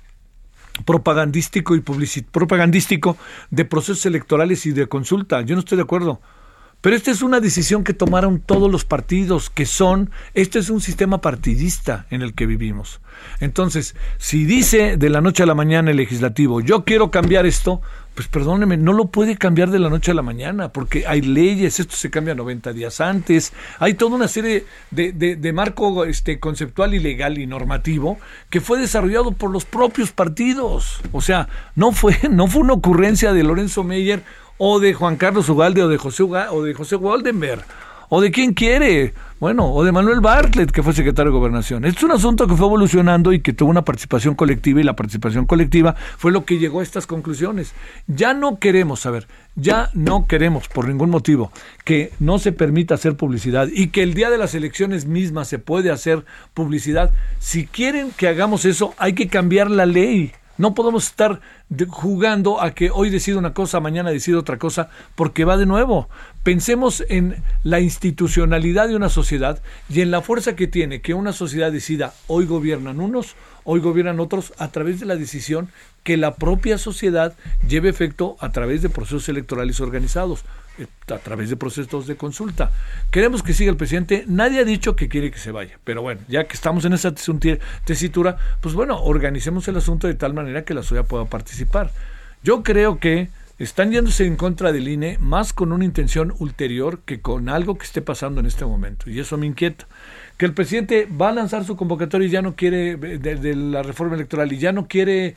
propagandístico 0.83 1.75
y 1.75 1.81
propagandístico 1.81 3.17
de 3.51 3.63
procesos 3.65 4.07
electorales 4.07 4.65
y 4.65 4.71
de 4.71 4.87
consulta. 4.87 5.41
Yo 5.41 5.53
no 5.53 5.59
estoy 5.59 5.75
de 5.75 5.83
acuerdo. 5.83 6.21
Pero 6.81 6.95
esta 6.95 7.11
es 7.11 7.21
una 7.21 7.39
decisión 7.39 7.83
que 7.83 7.93
tomaron 7.93 8.39
todos 8.39 8.71
los 8.71 8.83
partidos, 8.83 9.51
que 9.51 9.67
son, 9.67 10.09
este 10.33 10.57
es 10.57 10.71
un 10.71 10.81
sistema 10.81 11.21
partidista 11.21 12.07
en 12.09 12.23
el 12.23 12.33
que 12.33 12.47
vivimos. 12.47 12.99
Entonces, 13.39 13.95
si 14.17 14.45
dice 14.45 14.97
de 14.97 15.09
la 15.11 15.21
noche 15.21 15.43
a 15.43 15.45
la 15.45 15.53
mañana 15.53 15.91
el 15.91 15.97
legislativo, 15.97 16.61
yo 16.61 16.83
quiero 16.83 17.11
cambiar 17.11 17.45
esto, 17.45 17.83
pues 18.15 18.27
perdóneme, 18.27 18.77
no 18.77 18.93
lo 18.93 19.07
puede 19.07 19.37
cambiar 19.37 19.71
de 19.71 19.79
la 19.79 19.89
noche 19.89 20.11
a 20.11 20.13
la 20.13 20.21
mañana, 20.21 20.69
porque 20.69 21.05
hay 21.07 21.21
leyes, 21.21 21.79
esto 21.79 21.95
se 21.95 22.09
cambia 22.09 22.35
90 22.35 22.73
días 22.73 22.99
antes, 22.99 23.53
hay 23.79 23.93
toda 23.93 24.15
una 24.15 24.27
serie 24.27 24.65
de, 24.91 25.13
de, 25.13 25.53
marco 25.53 26.03
este, 26.05 26.39
conceptual 26.39 26.93
y 26.93 26.99
legal 26.99 27.37
y 27.37 27.47
normativo 27.47 28.19
que 28.49 28.61
fue 28.61 28.79
desarrollado 28.79 29.31
por 29.31 29.51
los 29.51 29.65
propios 29.65 30.11
partidos. 30.11 31.01
O 31.11 31.21
sea, 31.21 31.47
no 31.75 31.91
fue, 31.93 32.17
no 32.29 32.47
fue 32.47 32.61
una 32.61 32.73
ocurrencia 32.73 33.33
de 33.33 33.43
Lorenzo 33.43 33.83
Meyer 33.83 34.23
o 34.57 34.79
de 34.79 34.93
Juan 34.93 35.15
Carlos 35.15 35.49
Ugalde 35.49 35.83
o 35.83 35.87
de 35.87 35.97
José, 35.97 36.23
o 36.23 36.63
de 36.63 36.73
José 36.73 36.95
Waldenberg 36.95 37.63
o 38.13 38.19
de 38.19 38.29
quién 38.29 38.53
quiere, 38.53 39.13
bueno, 39.39 39.71
o 39.71 39.85
de 39.85 39.93
Manuel 39.93 40.19
Bartlett, 40.19 40.71
que 40.71 40.83
fue 40.83 40.91
secretario 40.91 41.31
de 41.31 41.37
Gobernación. 41.37 41.85
es 41.85 42.03
un 42.03 42.11
asunto 42.11 42.45
que 42.45 42.57
fue 42.57 42.65
evolucionando 42.67 43.31
y 43.31 43.39
que 43.39 43.53
tuvo 43.53 43.69
una 43.69 43.85
participación 43.85 44.35
colectiva 44.35 44.81
y 44.81 44.83
la 44.83 44.97
participación 44.97 45.45
colectiva 45.45 45.95
fue 46.17 46.33
lo 46.33 46.43
que 46.43 46.59
llegó 46.59 46.81
a 46.81 46.83
estas 46.83 47.07
conclusiones. 47.07 47.71
Ya 48.07 48.33
no 48.33 48.59
queremos, 48.59 48.99
saber, 48.99 49.27
ya 49.55 49.89
no 49.93 50.27
queremos 50.27 50.67
por 50.67 50.89
ningún 50.89 51.09
motivo 51.09 51.53
que 51.85 52.11
no 52.19 52.37
se 52.37 52.51
permita 52.51 52.95
hacer 52.95 53.15
publicidad 53.15 53.69
y 53.73 53.87
que 53.87 54.03
el 54.03 54.13
día 54.13 54.29
de 54.29 54.37
las 54.37 54.55
elecciones 54.55 55.05
mismas 55.05 55.47
se 55.47 55.59
puede 55.59 55.89
hacer 55.89 56.25
publicidad. 56.53 57.13
Si 57.39 57.65
quieren 57.65 58.11
que 58.11 58.27
hagamos 58.27 58.65
eso, 58.65 58.93
hay 58.97 59.13
que 59.13 59.29
cambiar 59.29 59.71
la 59.71 59.85
ley. 59.85 60.33
No 60.57 60.75
podemos 60.75 61.05
estar 61.05 61.41
jugando 61.89 62.61
a 62.61 62.71
que 62.71 62.91
hoy 62.91 63.09
decido 63.09 63.39
una 63.39 63.53
cosa, 63.53 63.79
mañana 63.79 64.11
decido 64.11 64.39
otra 64.39 64.57
cosa, 64.57 64.89
porque 65.15 65.45
va 65.45 65.57
de 65.57 65.65
nuevo. 65.65 66.09
Pensemos 66.43 67.03
en 67.09 67.43
la 67.63 67.79
institucionalidad 67.79 68.87
de 68.87 68.95
una 68.95 69.09
sociedad 69.09 69.61
y 69.89 70.01
en 70.01 70.11
la 70.11 70.21
fuerza 70.21 70.55
que 70.55 70.67
tiene 70.67 71.01
que 71.01 71.13
una 71.13 71.33
sociedad 71.33 71.71
decida 71.71 72.13
hoy 72.27 72.45
gobiernan 72.45 72.99
unos, 72.99 73.35
hoy 73.63 73.79
gobiernan 73.79 74.19
otros, 74.19 74.53
a 74.57 74.69
través 74.69 74.99
de 74.99 75.05
la 75.05 75.15
decisión 75.15 75.69
que 76.03 76.17
la 76.17 76.35
propia 76.35 76.77
sociedad 76.77 77.35
lleve 77.67 77.89
efecto 77.89 78.35
a 78.39 78.51
través 78.51 78.81
de 78.81 78.89
procesos 78.89 79.29
electorales 79.29 79.79
organizados 79.79 80.43
a 81.09 81.17
través 81.17 81.49
de 81.49 81.57
procesos 81.57 82.07
de 82.07 82.15
consulta. 82.15 82.71
Queremos 83.11 83.43
que 83.43 83.53
siga 83.53 83.71
el 83.71 83.77
presidente. 83.77 84.23
Nadie 84.27 84.59
ha 84.59 84.63
dicho 84.63 84.95
que 84.95 85.09
quiere 85.09 85.31
que 85.31 85.37
se 85.37 85.51
vaya. 85.51 85.77
Pero 85.83 86.01
bueno, 86.01 86.21
ya 86.27 86.45
que 86.45 86.53
estamos 86.53 86.85
en 86.85 86.93
esa 86.93 87.13
tesitura, 87.13 88.37
pues 88.61 88.73
bueno, 88.75 89.01
organicemos 89.03 89.67
el 89.67 89.77
asunto 89.77 90.07
de 90.07 90.13
tal 90.15 90.33
manera 90.33 90.63
que 90.63 90.73
la 90.73 90.83
sociedad 90.83 91.05
pueda 91.05 91.25
participar. 91.25 91.91
Yo 92.43 92.63
creo 92.63 92.99
que 92.99 93.29
están 93.59 93.91
yéndose 93.91 94.25
en 94.25 94.37
contra 94.37 94.71
del 94.71 94.87
INE 94.87 95.17
más 95.19 95.53
con 95.53 95.71
una 95.71 95.85
intención 95.85 96.33
ulterior 96.39 97.01
que 97.05 97.21
con 97.21 97.49
algo 97.49 97.77
que 97.77 97.85
esté 97.85 98.01
pasando 98.01 98.39
en 98.39 98.47
este 98.47 98.65
momento. 98.65 99.09
Y 99.09 99.19
eso 99.19 99.37
me 99.37 99.45
inquieta. 99.45 99.87
Que 100.37 100.45
el 100.45 100.53
presidente 100.53 101.05
va 101.05 101.29
a 101.29 101.33
lanzar 101.33 101.63
su 101.65 101.75
convocatoria 101.75 102.27
y 102.27 102.31
ya 102.31 102.41
no 102.41 102.55
quiere 102.55 102.95
de, 102.95 103.55
la 103.55 103.83
reforma 103.83 104.15
electoral 104.15 104.51
y 104.51 104.57
ya 104.57 104.71
no 104.71 104.87
quiere 104.87 105.35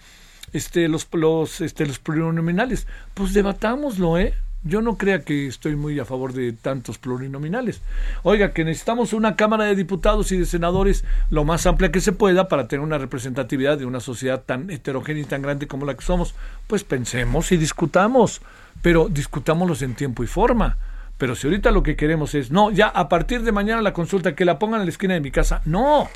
este, 0.55 0.89
los, 0.89 1.07
los, 1.13 1.61
este, 1.61 1.85
los. 1.85 1.99
Pues 1.99 3.35
debatámoslo, 3.35 4.19
¿eh? 4.19 4.35
Yo 4.65 4.81
no 4.81 4.97
crea 4.97 5.23
que 5.23 5.47
estoy 5.47 5.77
muy 5.77 5.99
a 6.01 6.07
favor 6.07 6.33
de 6.33 6.53
tantos 6.53 6.97
plurinominales. 6.97 7.83
Oiga, 8.23 8.53
que 8.53 8.65
necesitamos 8.65 9.13
una 9.13 9.37
Cámara 9.37 9.65
de 9.65 9.77
Diputados 9.77 10.33
y 10.33 10.39
de 10.39 10.47
Senadores 10.47 11.05
lo 11.29 11.45
más 11.45 11.67
amplia 11.67 11.93
que 11.93 12.01
se 12.01 12.13
pueda 12.13 12.49
para 12.49 12.67
tener 12.67 12.83
una 12.83 12.97
representatividad 12.97 13.77
de 13.77 13.85
una 13.85 14.01
sociedad 14.01 14.43
tan 14.45 14.71
heterogénea 14.71 15.23
y 15.23 15.27
tan 15.27 15.43
grande 15.43 15.67
como 15.67 15.85
la 15.85 15.95
que 15.95 16.05
somos. 16.05 16.35
Pues 16.67 16.83
pensemos 16.83 17.53
y 17.53 17.59
discutamos, 17.59 18.41
pero 18.81 19.09
discutámoslos 19.11 19.83
en 19.83 19.95
tiempo 19.95 20.25
y 20.25 20.27
forma. 20.27 20.79
Pero 21.19 21.35
si 21.35 21.47
ahorita 21.47 21.71
lo 21.71 21.83
que 21.83 21.95
queremos 21.95 22.35
es, 22.35 22.51
no, 22.51 22.71
ya 22.71 22.89
a 22.89 23.09
partir 23.09 23.43
de 23.43 23.53
mañana 23.53 23.83
la 23.83 23.93
consulta, 23.93 24.35
que 24.35 24.47
la 24.47 24.59
pongan 24.59 24.81
en 24.81 24.87
la 24.87 24.91
esquina 24.91 25.15
de 25.15 25.21
mi 25.21 25.31
casa, 25.31 25.61
no. 25.67 26.09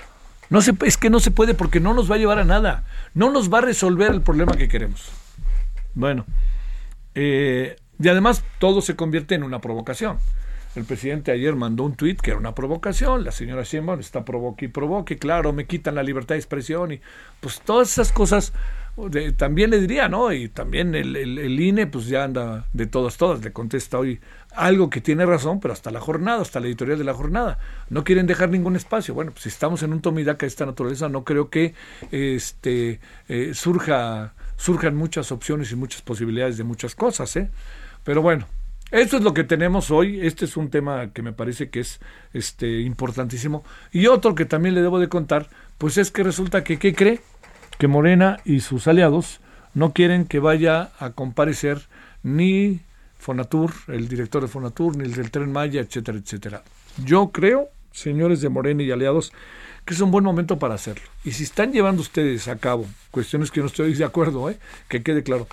No 0.50 0.62
se, 0.62 0.72
es 0.86 0.96
que 0.96 1.10
no 1.10 1.20
se 1.20 1.30
puede 1.30 1.52
porque 1.52 1.80
no 1.80 1.92
nos 1.92 2.10
va 2.10 2.14
a 2.14 2.18
llevar 2.18 2.38
a 2.38 2.44
nada. 2.44 2.84
No 3.12 3.30
nos 3.30 3.52
va 3.52 3.58
a 3.58 3.62
resolver 3.62 4.10
el 4.10 4.22
problema 4.22 4.52
que 4.52 4.68
queremos. 4.68 5.10
Bueno, 5.94 6.24
eh, 7.14 7.76
y 8.00 8.08
además 8.08 8.44
todo 8.58 8.80
se 8.80 8.96
convierte 8.96 9.34
en 9.34 9.42
una 9.42 9.60
provocación. 9.60 10.18
El 10.76 10.84
presidente 10.84 11.32
ayer 11.32 11.56
mandó 11.56 11.82
un 11.82 11.96
tuit 11.96 12.20
que 12.20 12.30
era 12.30 12.38
una 12.38 12.54
provocación. 12.54 13.24
La 13.24 13.32
señora 13.32 13.62
Sheinbaum 13.64 14.00
está 14.00 14.24
provoque 14.24 14.66
y 14.66 14.68
provoque. 14.68 15.16
Claro, 15.18 15.52
me 15.52 15.66
quitan 15.66 15.94
la 15.94 16.02
libertad 16.02 16.34
de 16.34 16.40
expresión. 16.40 16.92
Y 16.92 17.00
pues 17.40 17.60
todas 17.60 17.90
esas 17.90 18.12
cosas 18.12 18.52
también 19.36 19.70
le 19.70 19.80
diría, 19.80 20.08
¿no? 20.08 20.32
Y 20.32 20.48
también 20.48 20.94
el, 20.94 21.16
el, 21.16 21.60
INE 21.60 21.86
pues 21.86 22.06
ya 22.06 22.24
anda 22.24 22.66
de 22.72 22.86
todas, 22.86 23.16
todas. 23.16 23.42
Le 23.42 23.52
contesta 23.52 23.98
hoy 23.98 24.20
algo 24.54 24.90
que 24.90 25.00
tiene 25.00 25.24
razón, 25.24 25.58
pero 25.58 25.72
hasta 25.72 25.90
la 25.90 26.00
jornada, 26.00 26.42
hasta 26.42 26.60
la 26.60 26.66
editorial 26.66 26.98
de 26.98 27.04
la 27.04 27.14
jornada. 27.14 27.58
No 27.90 28.04
quieren 28.04 28.26
dejar 28.26 28.50
ningún 28.50 28.76
espacio. 28.76 29.14
Bueno, 29.14 29.30
pues 29.32 29.44
si 29.44 29.48
estamos 29.48 29.82
en 29.82 29.92
un 29.92 30.00
tomidaca 30.00 30.40
de 30.40 30.48
esta 30.48 30.66
naturaleza, 30.66 31.08
no 31.08 31.24
creo 31.24 31.48
que 31.48 31.74
este 32.10 33.00
eh, 33.28 33.52
surja 33.54 34.34
surjan 34.56 34.96
muchas 34.96 35.30
opciones 35.32 35.70
y 35.72 35.76
muchas 35.76 36.02
posibilidades 36.02 36.58
de 36.58 36.64
muchas 36.64 36.94
cosas, 36.94 37.34
¿eh? 37.36 37.48
Pero 38.08 38.22
bueno, 38.22 38.46
esto 38.90 39.18
es 39.18 39.22
lo 39.22 39.34
que 39.34 39.44
tenemos 39.44 39.90
hoy. 39.90 40.26
Este 40.26 40.46
es 40.46 40.56
un 40.56 40.70
tema 40.70 41.12
que 41.12 41.20
me 41.20 41.34
parece 41.34 41.68
que 41.68 41.80
es 41.80 42.00
este, 42.32 42.80
importantísimo. 42.80 43.64
Y 43.92 44.06
otro 44.06 44.34
que 44.34 44.46
también 44.46 44.74
le 44.74 44.80
debo 44.80 44.98
de 44.98 45.10
contar, 45.10 45.50
pues 45.76 45.98
es 45.98 46.10
que 46.10 46.22
resulta 46.22 46.64
que, 46.64 46.78
¿qué 46.78 46.94
cree? 46.94 47.20
Que 47.76 47.86
Morena 47.86 48.38
y 48.46 48.60
sus 48.60 48.88
aliados 48.88 49.40
no 49.74 49.92
quieren 49.92 50.24
que 50.24 50.38
vaya 50.38 50.90
a 50.98 51.10
comparecer 51.10 51.82
ni 52.22 52.80
Fonatur, 53.18 53.74
el 53.88 54.08
director 54.08 54.40
de 54.40 54.48
Fonatur, 54.48 54.96
ni 54.96 55.04
el 55.04 55.12
del 55.12 55.30
Tren 55.30 55.52
Maya, 55.52 55.82
etcétera, 55.82 56.16
etcétera. 56.16 56.62
Yo 57.04 57.30
creo, 57.30 57.68
señores 57.92 58.40
de 58.40 58.48
Morena 58.48 58.84
y 58.84 58.90
aliados, 58.90 59.34
que 59.84 59.92
es 59.92 60.00
un 60.00 60.10
buen 60.10 60.24
momento 60.24 60.58
para 60.58 60.76
hacerlo. 60.76 61.04
Y 61.24 61.32
si 61.32 61.42
están 61.42 61.74
llevando 61.74 62.00
ustedes 62.00 62.48
a 62.48 62.56
cabo 62.56 62.86
cuestiones 63.10 63.50
que 63.50 63.60
no 63.60 63.66
estoy 63.66 63.92
de 63.92 64.04
acuerdo, 64.06 64.48
¿eh? 64.48 64.56
que 64.88 65.02
quede 65.02 65.22
claro, 65.22 65.46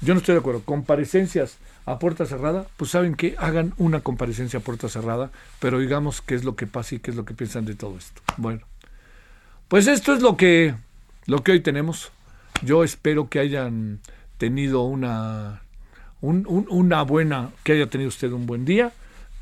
yo 0.00 0.14
no 0.14 0.20
estoy 0.20 0.34
de 0.34 0.40
acuerdo, 0.40 0.62
comparecencias 0.64 1.58
a 1.86 1.98
puerta 1.98 2.26
cerrada, 2.26 2.66
pues 2.76 2.90
saben 2.90 3.14
que 3.14 3.34
hagan 3.38 3.74
una 3.76 4.00
comparecencia 4.00 4.60
a 4.60 4.62
puerta 4.62 4.88
cerrada, 4.88 5.30
pero 5.58 5.78
digamos 5.78 6.22
qué 6.22 6.34
es 6.34 6.44
lo 6.44 6.56
que 6.56 6.66
pasa 6.66 6.94
y 6.94 6.98
qué 7.00 7.10
es 7.10 7.16
lo 7.16 7.24
que 7.24 7.34
piensan 7.34 7.64
de 7.64 7.74
todo 7.74 7.96
esto. 7.98 8.22
Bueno, 8.36 8.62
pues 9.68 9.86
esto 9.86 10.12
es 10.12 10.22
lo 10.22 10.36
que, 10.36 10.74
lo 11.26 11.42
que 11.42 11.52
hoy 11.52 11.60
tenemos. 11.60 12.10
Yo 12.62 12.84
espero 12.84 13.28
que 13.28 13.38
hayan 13.38 14.00
tenido 14.38 14.82
una, 14.82 15.62
una 16.20 17.02
buena, 17.02 17.50
que 17.62 17.72
haya 17.72 17.88
tenido 17.88 18.08
usted 18.08 18.32
un 18.32 18.46
buen 18.46 18.64
día. 18.64 18.92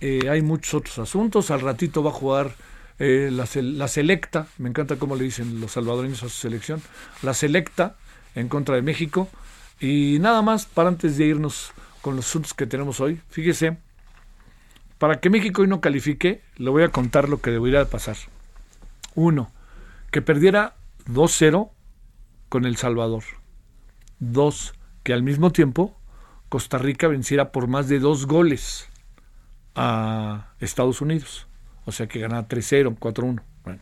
Eh, 0.00 0.28
hay 0.30 0.42
muchos 0.42 0.74
otros 0.74 0.98
asuntos. 0.98 1.50
Al 1.50 1.60
ratito 1.60 2.02
va 2.02 2.10
a 2.10 2.14
jugar 2.14 2.52
eh, 2.98 3.30
la, 3.32 3.48
la, 3.62 3.88
selecta, 3.88 4.48
me 4.58 4.68
encanta 4.68 4.96
cómo 4.96 5.16
le 5.16 5.24
dicen 5.24 5.60
los 5.60 5.72
salvadoreños 5.72 6.22
a 6.22 6.28
su 6.28 6.36
selección, 6.40 6.82
la 7.22 7.32
selecta 7.32 7.96
en 8.34 8.48
contra 8.48 8.74
de 8.74 8.82
México. 8.82 9.28
Y 9.80 10.18
nada 10.20 10.42
más, 10.42 10.66
para 10.66 10.88
antes 10.88 11.16
de 11.16 11.26
irnos 11.26 11.72
con 12.02 12.16
los 12.16 12.26
asuntos 12.26 12.54
que 12.54 12.66
tenemos 12.66 13.00
hoy. 13.00 13.20
Fíjese, 13.28 13.78
para 14.98 15.20
que 15.20 15.30
México 15.30 15.62
hoy 15.62 15.68
no 15.68 15.80
califique, 15.80 16.42
le 16.56 16.70
voy 16.70 16.82
a 16.82 16.88
contar 16.88 17.28
lo 17.28 17.40
que 17.40 17.50
debería 17.50 17.84
pasar. 17.88 18.16
Uno, 19.14 19.50
que 20.10 20.22
perdiera 20.22 20.74
2-0 21.06 21.70
con 22.48 22.64
El 22.64 22.76
Salvador. 22.76 23.24
Dos, 24.18 24.74
que 25.04 25.12
al 25.12 25.22
mismo 25.22 25.52
tiempo 25.52 25.98
Costa 26.48 26.78
Rica 26.78 27.08
venciera 27.08 27.52
por 27.52 27.68
más 27.68 27.88
de 27.88 28.00
dos 28.00 28.26
goles 28.26 28.88
a 29.74 30.52
Estados 30.60 31.00
Unidos. 31.00 31.46
O 31.84 31.92
sea 31.92 32.08
que 32.08 32.18
ganara 32.18 32.48
3-0, 32.48 32.98
4-1. 32.98 33.42
Bueno. 33.64 33.80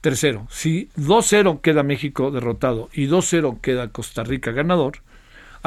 Tercero, 0.00 0.46
si 0.50 0.88
2-0 0.96 1.60
queda 1.60 1.82
México 1.82 2.30
derrotado 2.30 2.88
y 2.92 3.08
2-0 3.08 3.60
queda 3.60 3.88
Costa 3.88 4.22
Rica 4.22 4.52
ganador, 4.52 5.02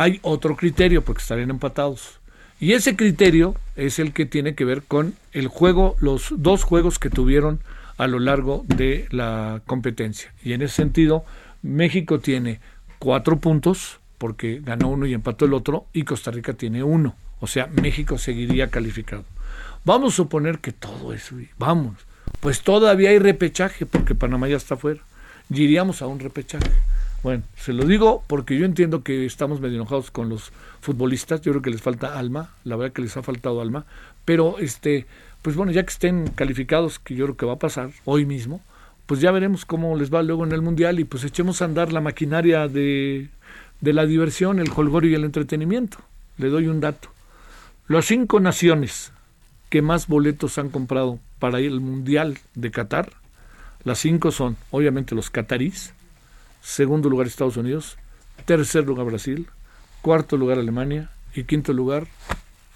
hay 0.01 0.19
otro 0.21 0.55
criterio 0.55 1.03
porque 1.03 1.21
estarían 1.21 1.49
empatados. 1.49 2.19
Y 2.59 2.73
ese 2.73 2.95
criterio 2.95 3.55
es 3.75 3.99
el 3.99 4.13
que 4.13 4.25
tiene 4.25 4.55
que 4.55 4.65
ver 4.65 4.83
con 4.83 5.13
el 5.33 5.47
juego, 5.47 5.95
los 5.99 6.33
dos 6.37 6.63
juegos 6.63 6.99
que 6.99 7.09
tuvieron 7.09 7.59
a 7.97 8.07
lo 8.07 8.19
largo 8.19 8.63
de 8.67 9.07
la 9.11 9.61
competencia. 9.65 10.33
Y 10.43 10.53
en 10.53 10.61
ese 10.61 10.75
sentido, 10.75 11.25
México 11.61 12.19
tiene 12.19 12.59
cuatro 12.97 13.39
puntos 13.39 13.99
porque 14.17 14.61
ganó 14.63 14.89
uno 14.89 15.05
y 15.05 15.13
empató 15.13 15.45
el 15.45 15.53
otro, 15.53 15.85
y 15.93 16.03
Costa 16.03 16.31
Rica 16.31 16.53
tiene 16.53 16.83
uno. 16.83 17.15
O 17.39 17.47
sea, 17.47 17.67
México 17.67 18.17
seguiría 18.17 18.69
calificado. 18.69 19.23
Vamos 19.85 20.13
a 20.13 20.17
suponer 20.17 20.59
que 20.59 20.73
todo 20.73 21.13
eso, 21.13 21.35
vamos, 21.57 21.95
pues 22.41 22.61
todavía 22.61 23.11
hay 23.11 23.19
repechaje 23.19 23.85
porque 23.85 24.15
Panamá 24.15 24.47
ya 24.49 24.57
está 24.57 24.75
fuera. 24.75 25.01
Y 25.49 25.63
iríamos 25.63 26.01
a 26.01 26.07
un 26.07 26.19
repechaje. 26.19 26.69
Bueno, 27.21 27.43
se 27.57 27.73
lo 27.73 27.83
digo 27.83 28.23
porque 28.27 28.57
yo 28.57 28.65
entiendo 28.65 29.03
que 29.03 29.25
estamos 29.25 29.59
medio 29.59 29.75
enojados 29.75 30.09
con 30.09 30.29
los 30.29 30.51
futbolistas, 30.79 31.41
yo 31.41 31.51
creo 31.51 31.61
que 31.61 31.69
les 31.69 31.81
falta 31.81 32.17
alma, 32.17 32.51
la 32.63 32.77
verdad 32.77 32.93
que 32.93 33.01
les 33.01 33.17
ha 33.17 33.23
faltado 33.23 33.59
alma, 33.59 33.85
pero 34.23 34.57
este, 34.59 35.05
pues 35.41 35.55
bueno, 35.55 35.71
ya 35.71 35.83
que 35.83 35.91
estén 35.91 36.27
calificados, 36.29 36.99
que 36.99 37.15
yo 37.15 37.25
creo 37.25 37.37
que 37.37 37.45
va 37.45 37.53
a 37.53 37.59
pasar 37.59 37.91
hoy 38.05 38.25
mismo, 38.25 38.61
pues 39.05 39.19
ya 39.19 39.31
veremos 39.31 39.65
cómo 39.65 39.97
les 39.97 40.13
va 40.13 40.23
luego 40.23 40.45
en 40.45 40.53
el 40.53 40.61
Mundial 40.61 40.99
y 40.99 41.03
pues 41.03 41.23
echemos 41.23 41.61
a 41.61 41.65
andar 41.65 41.91
la 41.91 41.99
maquinaria 41.99 42.67
de, 42.67 43.29
de 43.81 43.93
la 43.93 44.05
diversión, 44.05 44.59
el 44.59 44.71
holgorio 44.73 45.11
y 45.11 45.15
el 45.15 45.23
entretenimiento. 45.23 45.97
Le 46.37 46.49
doy 46.49 46.67
un 46.67 46.79
dato. 46.79 47.09
Las 47.87 48.05
cinco 48.05 48.39
naciones 48.39 49.11
que 49.69 49.81
más 49.81 50.07
boletos 50.07 50.57
han 50.57 50.69
comprado 50.69 51.19
para 51.39 51.57
al 51.57 51.79
Mundial 51.81 52.37
de 52.55 52.71
Qatar, 52.71 53.11
las 53.83 53.99
cinco 53.99 54.31
son 54.31 54.57
obviamente 54.71 55.15
los 55.15 55.29
catarís, 55.29 55.93
segundo 56.61 57.09
lugar 57.09 57.27
Estados 57.27 57.57
Unidos, 57.57 57.97
tercer 58.45 58.85
lugar 58.85 59.05
Brasil, 59.05 59.47
cuarto 60.01 60.37
lugar 60.37 60.59
Alemania 60.59 61.09
y 61.33 61.43
quinto 61.43 61.73
lugar 61.73 62.07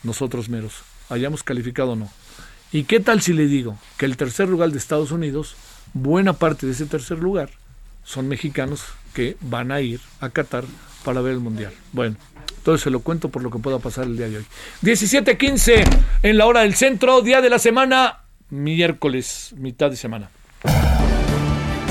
nosotros 0.04 0.50
meros, 0.50 0.84
hayamos 1.10 1.44
calificado 1.44 1.92
o 1.92 1.96
no. 1.96 2.10
¿Y 2.72 2.84
qué 2.84 3.00
tal 3.00 3.22
si 3.22 3.34
le 3.34 3.48
digo 3.48 3.78
que 3.98 4.06
el 4.06 4.18
tercer 4.18 4.50
lugar 4.50 4.72
de 4.72 4.78
Estados 4.78 5.12
Unidos 5.12 5.56
buena 5.94 6.34
parte 6.34 6.66
de 6.66 6.74
ese 6.74 6.86
tercer 6.86 7.20
lugar 7.20 7.50
son 8.04 8.28
mexicanos 8.28 8.84
que 9.14 9.38
van 9.42 9.72
a 9.72 9.80
ir 9.82 10.02
a 10.20 10.30
Qatar 10.30 10.66
para 11.06 11.22
ver 11.22 11.34
el 11.34 11.40
Mundial. 11.40 11.74
Bueno, 11.92 12.16
entonces 12.58 12.84
se 12.84 12.90
lo 12.90 13.02
cuento 13.02 13.30
por 13.30 13.44
lo 13.44 13.52
que 13.52 13.60
pueda 13.60 13.80
pasar 13.80 14.06
el 14.06 14.18
día 14.18 14.30
de 14.30 14.38
hoy. 14.38 14.46
17:15 14.82 15.84
en 16.24 16.38
la 16.38 16.46
hora 16.46 16.62
del 16.62 16.76
centro, 16.76 17.22
día 17.22 17.42
de 17.42 17.50
la 17.50 17.60
semana, 17.60 18.24
miércoles, 18.50 19.54
mitad 19.58 19.90
de 19.90 19.98
semana. 19.98 20.30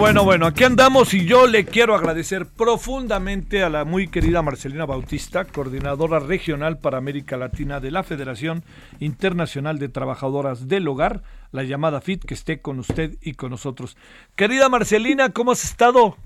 Bueno, 0.00 0.24
bueno, 0.24 0.46
aquí 0.46 0.64
andamos 0.64 1.12
y 1.12 1.26
yo 1.26 1.46
le 1.46 1.66
quiero 1.66 1.94
agradecer 1.94 2.46
profundamente 2.46 3.62
a 3.62 3.68
la 3.68 3.84
muy 3.84 4.08
querida 4.08 4.40
Marcelina 4.40 4.86
Bautista, 4.86 5.44
coordinadora 5.44 6.18
regional 6.20 6.78
para 6.78 6.96
América 6.96 7.36
Latina 7.36 7.80
de 7.80 7.90
la 7.90 8.02
Federación 8.02 8.62
Internacional 8.98 9.78
de 9.78 9.90
Trabajadoras 9.90 10.68
del 10.68 10.88
Hogar, 10.88 11.20
la 11.52 11.64
llamada 11.64 12.00
FIT, 12.00 12.24
que 12.24 12.32
esté 12.32 12.62
con 12.62 12.78
usted 12.78 13.16
y 13.20 13.34
con 13.34 13.50
nosotros. 13.50 13.98
Querida 14.36 14.70
Marcelina, 14.70 15.34
¿cómo 15.34 15.52
has 15.52 15.64
estado? 15.64 16.16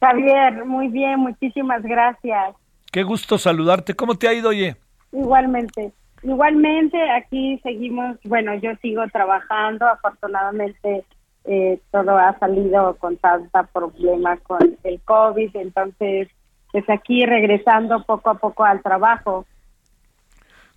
Javier, 0.00 0.64
muy 0.64 0.86
bien, 0.86 1.18
muchísimas 1.18 1.82
gracias. 1.82 2.54
Qué 2.92 3.02
gusto 3.02 3.36
saludarte. 3.36 3.94
¿Cómo 3.94 4.14
te 4.14 4.28
ha 4.28 4.32
ido, 4.32 4.50
oye? 4.50 4.76
Igualmente. 5.10 5.90
Igualmente, 6.22 6.98
aquí 7.10 7.58
seguimos, 7.64 8.16
bueno, 8.24 8.54
yo 8.54 8.70
sigo 8.80 9.02
trabajando, 9.08 9.88
afortunadamente 9.88 11.04
eh, 11.52 11.80
todo 11.90 12.16
ha 12.16 12.38
salido 12.38 12.94
con 12.98 13.16
tanta 13.16 13.64
problema 13.64 14.36
con 14.36 14.78
el 14.84 15.00
COVID, 15.00 15.56
entonces 15.56 16.28
pues 16.70 16.88
aquí 16.88 17.26
regresando 17.26 18.04
poco 18.04 18.30
a 18.30 18.34
poco 18.34 18.62
al 18.62 18.80
trabajo. 18.82 19.44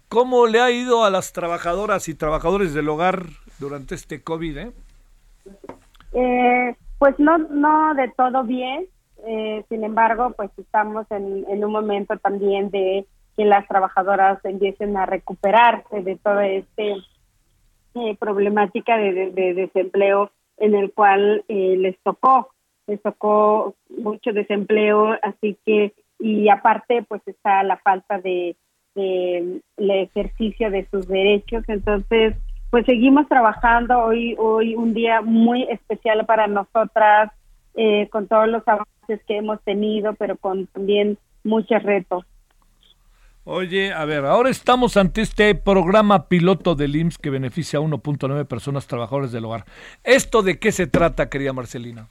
¿Cómo 0.10 0.48
le 0.48 0.60
ha 0.60 0.72
ido 0.72 1.06
a 1.06 1.12
las 1.12 1.32
trabajadoras 1.32 2.10
y 2.10 2.15
trabajadores 2.15 2.74
del 2.74 2.89
hogar 2.89 3.22
durante 3.60 3.94
este 3.94 4.24
COVID? 4.24 4.58
Eh? 4.58 4.72
Eh, 6.13 6.75
pues 6.98 7.20
no, 7.20 7.38
no 7.38 7.94
de 7.94 8.10
todo 8.18 8.44
bien, 8.44 8.88
sin 9.70 9.84
embargo, 9.84 10.34
pues 10.36 10.50
estamos 10.58 11.06
en, 11.12 11.46
en 11.50 11.63
un 11.63 11.72
momento 11.72 12.18
también 12.18 12.72
de 12.72 13.06
que 13.38 13.46
las 13.46 13.68
trabajadoras 13.68 14.44
empiecen 14.44 14.98
a 14.98 15.05
recuperarse 15.05 16.01
de 16.01 16.16
toda 16.16 16.48
esta 16.48 16.83
problemática 18.20 18.98
de, 18.98 19.29
de 19.29 19.53
desempleo 19.53 20.31
en 20.57 20.75
el 20.75 20.92
cual 20.92 21.44
eh, 21.48 21.75
les 21.77 21.98
tocó, 22.03 22.50
les 22.87 23.01
tocó 23.01 23.75
mucho 23.89 24.33
desempleo, 24.33 25.18
así 25.22 25.57
que, 25.66 25.94
y 26.20 26.50
aparte 26.50 27.03
pues 27.03 27.22
está 27.27 27.63
la 27.63 27.77
falta 27.77 28.20
de, 28.20 28.55
el 28.96 29.61
ejercicio 29.77 30.70
de 30.70 30.85
sus 30.92 31.07
derechos, 31.07 31.63
entonces 31.68 32.35
pues 32.70 32.85
seguimos 32.85 33.27
trabajando 33.27 34.00
hoy, 34.00 34.35
hoy 34.39 34.75
un 34.75 34.94
día 34.94 35.22
muy 35.22 35.63
especial 35.63 36.25
para 36.25 36.48
nosotras, 36.48 37.31
eh, 37.75 38.07
con 38.09 38.27
todos 38.27 38.48
los 38.48 38.68
avances 38.68 39.24
que 39.27 39.37
hemos 39.37 39.61
tenido, 39.63 40.13
pero 40.13 40.37
con 40.37 40.68
también 40.68 41.18
muchos 41.44 41.81
retos. 41.83 42.25
Oye, 43.46 43.92
a 43.92 44.06
ver, 44.06 44.24
ahora 44.24 44.50
estamos 44.50 44.96
ante 44.96 45.22
este 45.22 45.53
programa 45.53 46.29
piloto 46.29 46.75
del 46.75 46.96
IMSS 46.96 47.18
que 47.18 47.29
beneficia 47.29 47.79
a 47.79 47.82
1.9 47.82 48.48
personas 48.48 48.88
trabajadores 48.88 49.34
del 49.34 49.44
hogar. 49.44 49.66
¿Esto 50.06 50.44
de 50.44 50.60
qué 50.60 50.72
se 50.72 50.88
trata, 50.88 51.29
querida 51.29 51.51
Marcelina? 51.51 52.08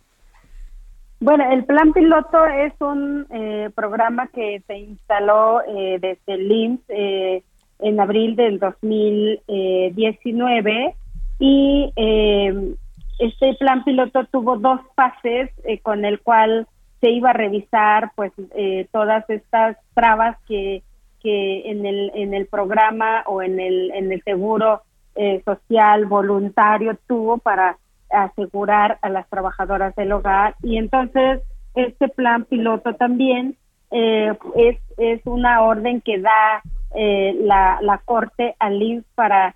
Bueno, 1.20 1.50
el 1.50 1.64
plan 1.64 1.94
piloto 1.94 2.44
es 2.44 2.74
un 2.80 3.26
eh, 3.30 3.70
programa 3.74 4.26
que 4.26 4.62
se 4.66 4.76
instaló 4.76 5.62
eh, 5.62 5.96
desde 6.00 6.34
el 6.34 6.52
IMSS 6.52 6.82
eh, 6.88 7.42
en 7.78 7.98
abril 7.98 8.36
del 8.36 8.58
2019 8.58 10.94
y 11.38 11.90
este 13.18 13.54
plan 13.54 13.84
piloto 13.84 14.26
tuvo 14.26 14.58
dos 14.58 14.82
fases 14.94 15.48
con 15.82 16.04
el 16.04 16.20
cual 16.20 16.68
se 17.00 17.08
iba 17.10 17.30
a 17.30 17.32
revisar 17.32 18.12
pues 18.14 18.32
todas 18.92 19.24
estas 19.30 19.78
trabas 19.94 20.36
que 20.46 20.82
que 21.22 21.70
en 21.70 21.86
el, 21.86 22.10
en 22.14 22.34
el 22.34 22.46
programa 22.46 23.22
o 23.26 23.42
en 23.42 23.60
el, 23.60 23.90
en 23.92 24.12
el 24.12 24.22
seguro 24.22 24.82
eh, 25.14 25.42
social 25.44 26.06
voluntario 26.06 26.98
tuvo 27.06 27.38
para 27.38 27.76
asegurar 28.10 28.98
a 29.02 29.08
las 29.08 29.28
trabajadoras 29.28 29.94
del 29.94 30.12
hogar 30.12 30.54
y 30.62 30.76
entonces 30.76 31.40
este 31.74 32.08
plan 32.08 32.44
piloto 32.44 32.94
también 32.94 33.56
eh, 33.90 34.32
es, 34.56 34.78
es 34.98 35.20
una 35.24 35.62
orden 35.62 36.00
que 36.00 36.18
da 36.18 36.62
eh, 36.94 37.34
la, 37.40 37.78
la 37.80 37.98
Corte 37.98 38.54
al 38.58 38.82
INS 38.82 39.04
para 39.14 39.54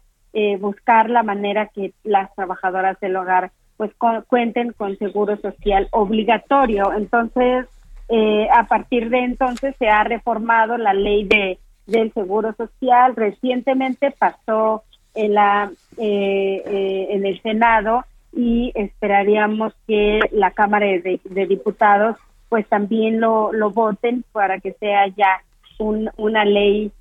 buscar 0.60 1.08
la 1.08 1.22
manera 1.22 1.68
que 1.68 1.94
las 2.04 2.34
trabajadoras 2.34 3.00
del 3.00 3.16
hogar 3.16 3.52
pues 3.78 3.90
cuenten 4.28 4.72
con 4.72 4.94
seguro 4.98 5.38
social 5.38 5.88
obligatorio. 5.92 6.92
Entonces, 6.92 7.66
eh, 8.08 8.48
a 8.52 8.64
partir 8.64 9.10
de 9.10 9.18
entonces 9.18 9.74
se 9.78 9.88
ha 9.88 10.04
reformado 10.04 10.76
la 10.76 10.94
ley 10.94 11.24
de 11.24 11.58
del 11.86 12.12
seguro 12.12 12.52
social. 12.54 13.14
Recientemente 13.14 14.10
pasó 14.10 14.82
en 15.14 15.34
la 15.34 15.70
eh, 15.96 16.62
eh, 16.66 17.06
en 17.10 17.24
el 17.24 17.40
Senado 17.42 18.04
y 18.32 18.72
esperaríamos 18.74 19.72
que 19.86 20.20
la 20.32 20.50
Cámara 20.50 20.86
de, 20.86 21.46
Diputados 21.46 22.16
pues 22.48 22.66
también 22.68 23.20
lo, 23.20 23.52
lo 23.52 23.70
voten 23.70 24.24
para 24.32 24.58
que 24.58 24.72
sea 24.74 25.06
ya 25.08 25.42
un, 25.78 26.10
una 26.16 26.44
ley 26.44 26.92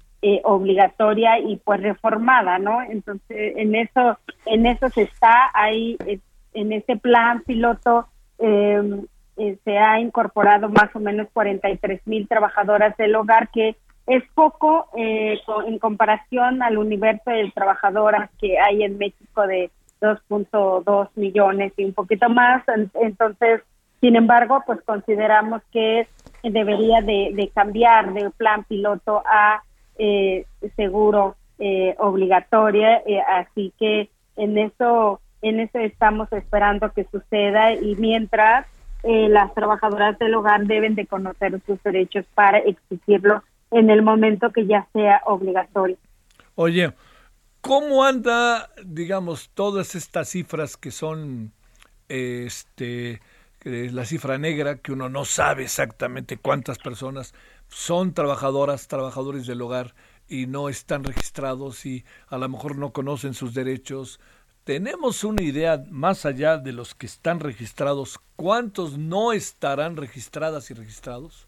obligatoria 0.43 1.37
y 1.37 1.57
pues 1.57 1.81
reformada, 1.81 2.57
¿no? 2.57 2.81
Entonces 2.81 3.53
en 3.57 3.75
eso 3.75 4.17
en 4.47 4.65
eso 4.65 4.89
se 4.89 5.03
está 5.03 5.51
ahí 5.53 5.97
en 6.53 6.73
este 6.73 6.97
plan 6.97 7.43
piloto 7.45 8.07
Em, 8.37 9.05
eh, 9.37 9.57
se 9.63 9.77
ha 9.77 9.99
incorporado 9.99 10.69
más 10.69 10.95
o 10.95 10.99
menos 10.99 11.27
43 11.33 12.01
mil 12.05 12.27
trabajadoras 12.27 12.95
del 12.97 13.15
hogar, 13.15 13.49
que 13.49 13.75
es 14.07 14.23
poco 14.33 14.87
eh, 14.97 15.39
en 15.67 15.79
comparación 15.79 16.61
al 16.61 16.77
universo 16.77 17.31
de 17.31 17.51
trabajadoras 17.53 18.29
que 18.39 18.59
hay 18.59 18.83
en 18.83 18.97
México 18.97 19.47
de 19.47 19.71
2.2 20.01 21.09
millones 21.15 21.73
y 21.77 21.85
un 21.85 21.93
poquito 21.93 22.29
más. 22.29 22.63
Entonces, 22.93 23.61
sin 24.01 24.15
embargo, 24.15 24.61
pues 24.65 24.79
consideramos 24.83 25.61
que 25.71 26.07
debería 26.43 27.01
de, 27.01 27.49
cambiar 27.53 28.13
de 28.13 28.29
plan 28.31 28.63
piloto 28.65 29.23
a 29.25 29.63
eh, 29.97 30.45
seguro 30.75 31.35
eh, 31.57 31.95
obligatorio, 31.99 32.87
eh, 33.05 33.21
así 33.21 33.73
que 33.79 34.09
en 34.35 34.57
eso 34.57 35.21
en 35.41 35.59
eso 35.59 35.77
estamos 35.79 36.31
esperando 36.33 36.91
que 36.91 37.05
suceda 37.05 37.73
y 37.73 37.95
mientras 37.95 38.65
eh, 39.05 39.29
las 39.29 39.53
trabajadoras 39.53 40.17
del 40.17 40.33
hogar 40.33 40.65
deben 40.65 40.95
de 40.95 41.05
conocer 41.05 41.61
sus 41.65 41.81
derechos 41.83 42.25
para 42.33 42.57
exigirlo 42.57 43.43
en 43.71 43.89
el 43.89 44.01
momento 44.01 44.51
que 44.51 44.65
ya 44.65 44.87
sea 44.93 45.21
obligatorio. 45.25 45.97
Oye, 46.55 46.93
¿cómo 47.61 48.03
anda, 48.03 48.69
digamos, 48.83 49.49
todas 49.53 49.95
estas 49.95 50.29
cifras 50.29 50.75
que 50.75 50.91
son, 50.91 51.51
este, 52.09 53.21
la 53.63 54.05
cifra 54.05 54.37
negra, 54.37 54.77
que 54.77 54.91
uno 54.91 55.09
no 55.09 55.25
sabe 55.25 55.63
exactamente 55.63 56.37
cuántas 56.37 56.77
personas 56.77 57.33
son 57.67 58.13
trabajadoras, 58.13 58.87
trabajadores 58.87 59.45
del 59.47 59.61
hogar 59.61 59.93
y 60.27 60.47
no 60.47 60.69
están 60.69 61.03
registrados 61.03 61.85
y 61.85 62.05
a 62.27 62.37
lo 62.37 62.49
mejor 62.49 62.77
no 62.77 62.91
conocen 62.91 63.33
sus 63.33 63.53
derechos. 63.53 64.19
¿Tenemos 64.65 65.23
una 65.23 65.43
idea 65.43 65.83
más 65.91 66.25
allá 66.25 66.57
de 66.57 66.73
los 66.73 66.95
que 66.95 67.05
están 67.05 67.39
registrados? 67.39 68.19
¿Cuántos 68.35 68.97
no 68.97 69.31
estarán 69.31 69.95
registradas 69.95 70.71
y 70.71 70.73
registrados? 70.73 71.47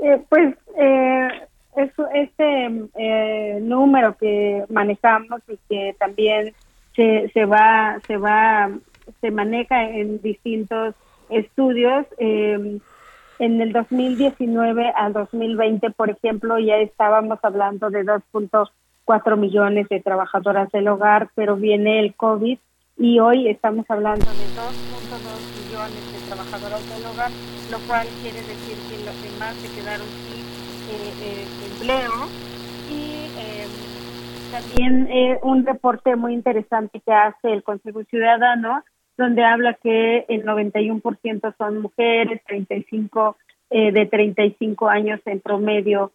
Eh, 0.00 0.20
pues 0.28 0.56
eh, 0.76 1.28
este 1.76 2.88
eh, 2.96 3.60
número 3.62 4.16
que 4.16 4.64
manejamos 4.70 5.40
y 5.46 5.56
que 5.68 5.94
también 6.00 6.52
se, 6.96 7.30
se 7.32 7.44
va 7.44 7.98
se 8.08 8.16
va 8.16 8.70
se 9.20 9.30
maneja 9.30 9.84
en 9.84 10.20
distintos 10.20 10.96
estudios 11.30 12.06
eh, 12.18 12.80
en 13.38 13.60
el 13.60 13.72
2019 13.72 14.92
al 14.96 15.12
2020 15.12 15.90
por 15.92 16.10
ejemplo 16.10 16.58
ya 16.58 16.78
estábamos 16.78 17.38
hablando 17.42 17.88
de 17.90 18.04
2.4 19.06 19.36
millones 19.36 19.88
de 19.88 20.00
trabajadoras 20.00 20.70
del 20.72 20.88
hogar 20.88 21.30
pero 21.34 21.56
viene 21.56 22.00
el 22.00 22.14
covid 22.14 22.58
y 22.98 23.18
hoy 23.20 23.48
estamos 23.48 23.84
hablando 23.88 24.24
de 24.24 24.46
2.2 24.54 25.66
millones 25.66 26.12
de 26.12 26.26
trabajadoras 26.28 26.88
del 26.88 27.06
hogar 27.06 27.30
lo 27.72 27.78
cual 27.88 28.06
quiere 28.20 28.36
decir 28.36 28.76
que 28.88 29.04
los 29.06 29.16
demás 29.22 29.54
se 29.56 29.74
quedaron 29.74 30.06
sin 30.06 30.42
eh, 30.92 31.12
eh, 31.22 31.46
empleo. 31.72 32.12
Y 32.90 33.30
eh, 33.38 33.66
también 34.50 35.08
un 35.42 35.64
reporte 35.64 36.14
muy 36.16 36.34
interesante 36.34 37.00
que 37.00 37.12
hace 37.12 37.50
el 37.50 37.62
Consejo 37.62 38.04
Ciudadano 38.04 38.84
donde 39.16 39.42
habla 39.42 39.74
que 39.74 40.26
el 40.28 40.44
91% 40.44 41.54
son 41.56 41.80
mujeres, 41.80 42.42
35 42.46 43.36
de 43.70 44.06
35 44.10 44.88
años 44.88 45.20
en 45.24 45.40
promedio 45.40 46.12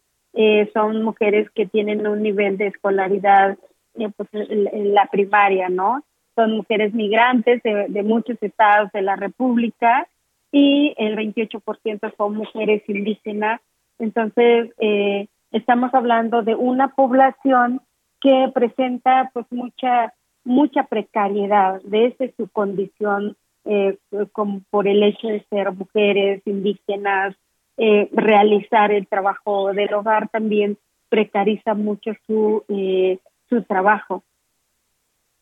son 0.72 1.02
mujeres 1.02 1.50
que 1.50 1.66
tienen 1.66 2.06
un 2.06 2.22
nivel 2.22 2.58
de 2.58 2.68
escolaridad 2.68 3.58
pues, 3.94 4.28
en 4.32 4.94
la 4.94 5.06
primaria, 5.06 5.68
¿no? 5.68 6.04
Son 6.36 6.52
mujeres 6.56 6.94
migrantes 6.94 7.62
de, 7.62 8.02
muchos 8.04 8.36
estados 8.40 8.92
de 8.92 9.02
la 9.02 9.16
República 9.16 10.06
y 10.52 10.94
el 10.96 11.16
28% 11.16 12.16
son 12.16 12.36
mujeres 12.36 12.82
indígenas 12.88 13.60
entonces, 13.98 14.72
eh, 14.78 15.26
estamos 15.50 15.92
hablando 15.92 16.42
de 16.42 16.54
una 16.54 16.94
población 16.94 17.80
que 18.20 18.50
presenta 18.54 19.30
pues 19.32 19.46
mucha 19.50 20.14
mucha 20.44 20.84
precariedad 20.84 21.80
desde 21.84 22.32
su 22.36 22.48
condición 22.48 23.36
eh, 23.64 23.98
como 24.32 24.62
por 24.70 24.88
el 24.88 25.02
hecho 25.02 25.28
de 25.28 25.44
ser 25.50 25.72
mujeres 25.72 26.40
indígenas 26.46 27.36
eh, 27.78 28.08
realizar 28.12 28.92
el 28.92 29.06
trabajo 29.06 29.72
del 29.72 29.92
hogar 29.94 30.28
también 30.28 30.78
precariza 31.08 31.74
mucho 31.74 32.12
su 32.26 32.64
eh, 32.68 33.18
su 33.48 33.62
trabajo 33.62 34.22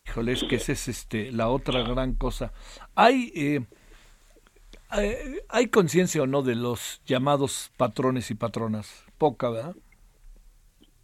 híjole 0.05 0.31
es 0.31 0.43
que 0.43 0.55
esa 0.55 0.71
es 0.71 0.87
este 0.87 1.31
la 1.31 1.49
otra 1.49 1.81
gran 1.81 2.13
cosa 2.13 2.53
hay 2.95 3.31
eh, 3.35 3.61
eh, 4.95 5.41
¿Hay 5.49 5.67
conciencia 5.67 6.23
o 6.23 6.27
no 6.27 6.43
de 6.43 6.55
los 6.55 7.01
llamados 7.05 7.71
patrones 7.77 8.31
y 8.31 8.35
patronas? 8.35 9.05
Poca, 9.17 9.49
¿verdad? 9.49 9.75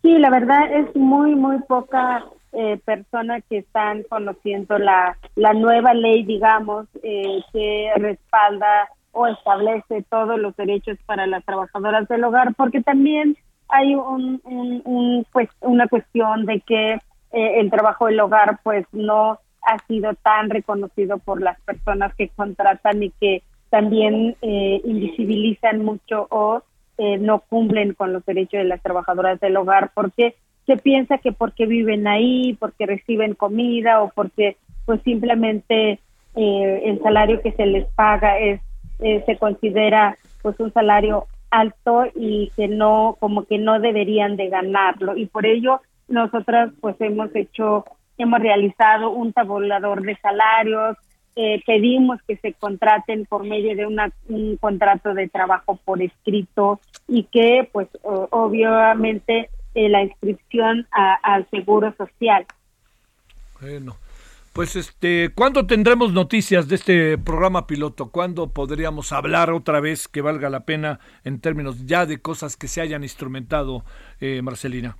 Sí, 0.01 0.17
la 0.19 0.29
verdad 0.29 0.71
es 0.71 0.95
muy, 0.95 1.35
muy 1.35 1.59
poca 1.63 2.25
eh, 2.53 2.79
persona 2.85 3.41
que 3.41 3.59
están 3.59 4.03
conociendo 4.03 4.77
la, 4.77 5.17
la 5.35 5.53
nueva 5.53 5.93
ley, 5.93 6.23
digamos, 6.23 6.87
eh, 7.01 7.41
que 7.51 7.91
respalda 7.97 8.89
o 9.13 9.27
establece 9.27 10.03
todos 10.09 10.39
los 10.39 10.55
derechos 10.57 10.97
para 11.05 11.25
las 11.25 11.45
trabajadoras 11.45 12.07
del 12.07 12.23
hogar, 12.23 12.53
porque 12.55 12.81
también 12.81 13.37
hay 13.69 13.95
un, 13.95 14.41
un, 14.43 15.25
una 15.61 15.87
cuestión 15.87 16.45
de 16.45 16.59
que 16.59 16.93
eh, 16.93 16.99
el 17.31 17.71
trabajo 17.71 18.07
del 18.07 18.19
hogar 18.19 18.59
pues 18.63 18.85
no 18.91 19.39
ha 19.63 19.79
sido 19.87 20.13
tan 20.15 20.49
reconocido 20.49 21.17
por 21.19 21.41
las 21.41 21.59
personas 21.61 22.13
que 22.15 22.27
contratan 22.29 23.01
y 23.01 23.09
que 23.11 23.43
también 23.69 24.35
eh, 24.41 24.81
invisibilizan 24.83 25.83
mucho 25.83 26.27
o 26.29 26.61
eh, 26.97 27.17
no 27.17 27.39
cumplen 27.39 27.93
con 27.93 28.13
los 28.13 28.23
derechos 28.25 28.59
de 28.59 28.65
las 28.65 28.81
trabajadoras 28.83 29.39
del 29.39 29.57
hogar 29.57 29.91
porque 29.95 30.35
se 30.67 30.77
piensa 30.77 31.17
que 31.17 31.31
porque 31.31 31.65
viven 31.65 32.07
ahí, 32.07 32.55
porque 32.59 32.85
reciben 32.85 33.33
comida 33.33 34.03
o 34.03 34.11
porque 34.13 34.57
pues 34.85 35.01
simplemente 35.01 35.99
eh, 36.35 36.81
el 36.85 37.01
salario 37.01 37.41
que 37.41 37.51
se 37.53 37.65
les 37.65 37.85
paga 37.93 38.37
es 38.37 38.61
se 39.25 39.37
considera 39.37 40.17
pues 40.41 40.59
un 40.59 40.71
salario 40.73 41.27
alto 41.51 42.05
y 42.15 42.51
que 42.55 42.67
no 42.67 43.17
como 43.19 43.45
que 43.45 43.57
no 43.57 43.79
deberían 43.79 44.37
de 44.37 44.49
ganarlo 44.49 45.15
y 45.17 45.25
por 45.25 45.45
ello 45.45 45.81
nosotras 46.07 46.71
pues 46.81 46.95
hemos 46.99 47.35
hecho 47.35 47.85
hemos 48.17 48.39
realizado 48.39 49.11
un 49.11 49.33
tabulador 49.33 50.01
de 50.01 50.15
salarios 50.17 50.97
eh, 51.35 51.63
pedimos 51.65 52.21
que 52.27 52.37
se 52.37 52.53
contraten 52.53 53.25
por 53.25 53.43
medio 53.43 53.75
de 53.75 53.87
una, 53.87 54.11
un 54.29 54.55
contrato 54.57 55.15
de 55.15 55.27
trabajo 55.29 55.79
por 55.83 55.99
escrito 55.99 56.79
y 57.07 57.23
que, 57.23 57.67
pues, 57.71 57.87
obviamente, 58.03 59.49
eh, 59.73 59.89
la 59.89 60.03
inscripción 60.03 60.87
al 60.91 61.49
seguro 61.49 61.91
social. 61.97 62.45
Bueno, 63.59 63.95
pues, 64.53 64.75
este, 64.75 65.31
¿cuándo 65.35 65.65
tendremos 65.65 66.13
noticias 66.13 66.67
de 66.67 66.75
este 66.75 67.17
programa 67.17 67.65
piloto? 67.65 68.11
¿Cuándo 68.11 68.53
podríamos 68.53 69.11
hablar 69.11 69.51
otra 69.51 69.79
vez 69.79 70.07
que 70.07 70.21
valga 70.21 70.49
la 70.49 70.65
pena 70.65 70.99
en 71.23 71.41
términos 71.41 71.85
ya 71.87 72.05
de 72.05 72.21
cosas 72.21 72.55
que 72.55 72.67
se 72.67 72.79
hayan 72.79 73.03
instrumentado, 73.03 73.83
eh, 74.21 74.41
Marcelina? 74.43 74.97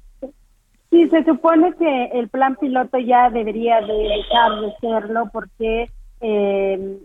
Sí, 0.90 1.08
se 1.10 1.24
supone 1.24 1.74
que 1.78 2.06
el 2.14 2.30
plan 2.30 2.56
piloto 2.56 2.98
ya 2.98 3.30
debería 3.30 3.82
de 3.82 3.94
dejar 3.94 4.62
de 4.62 4.74
serlo 4.82 5.30
porque 5.32 5.90
eh, 6.22 6.98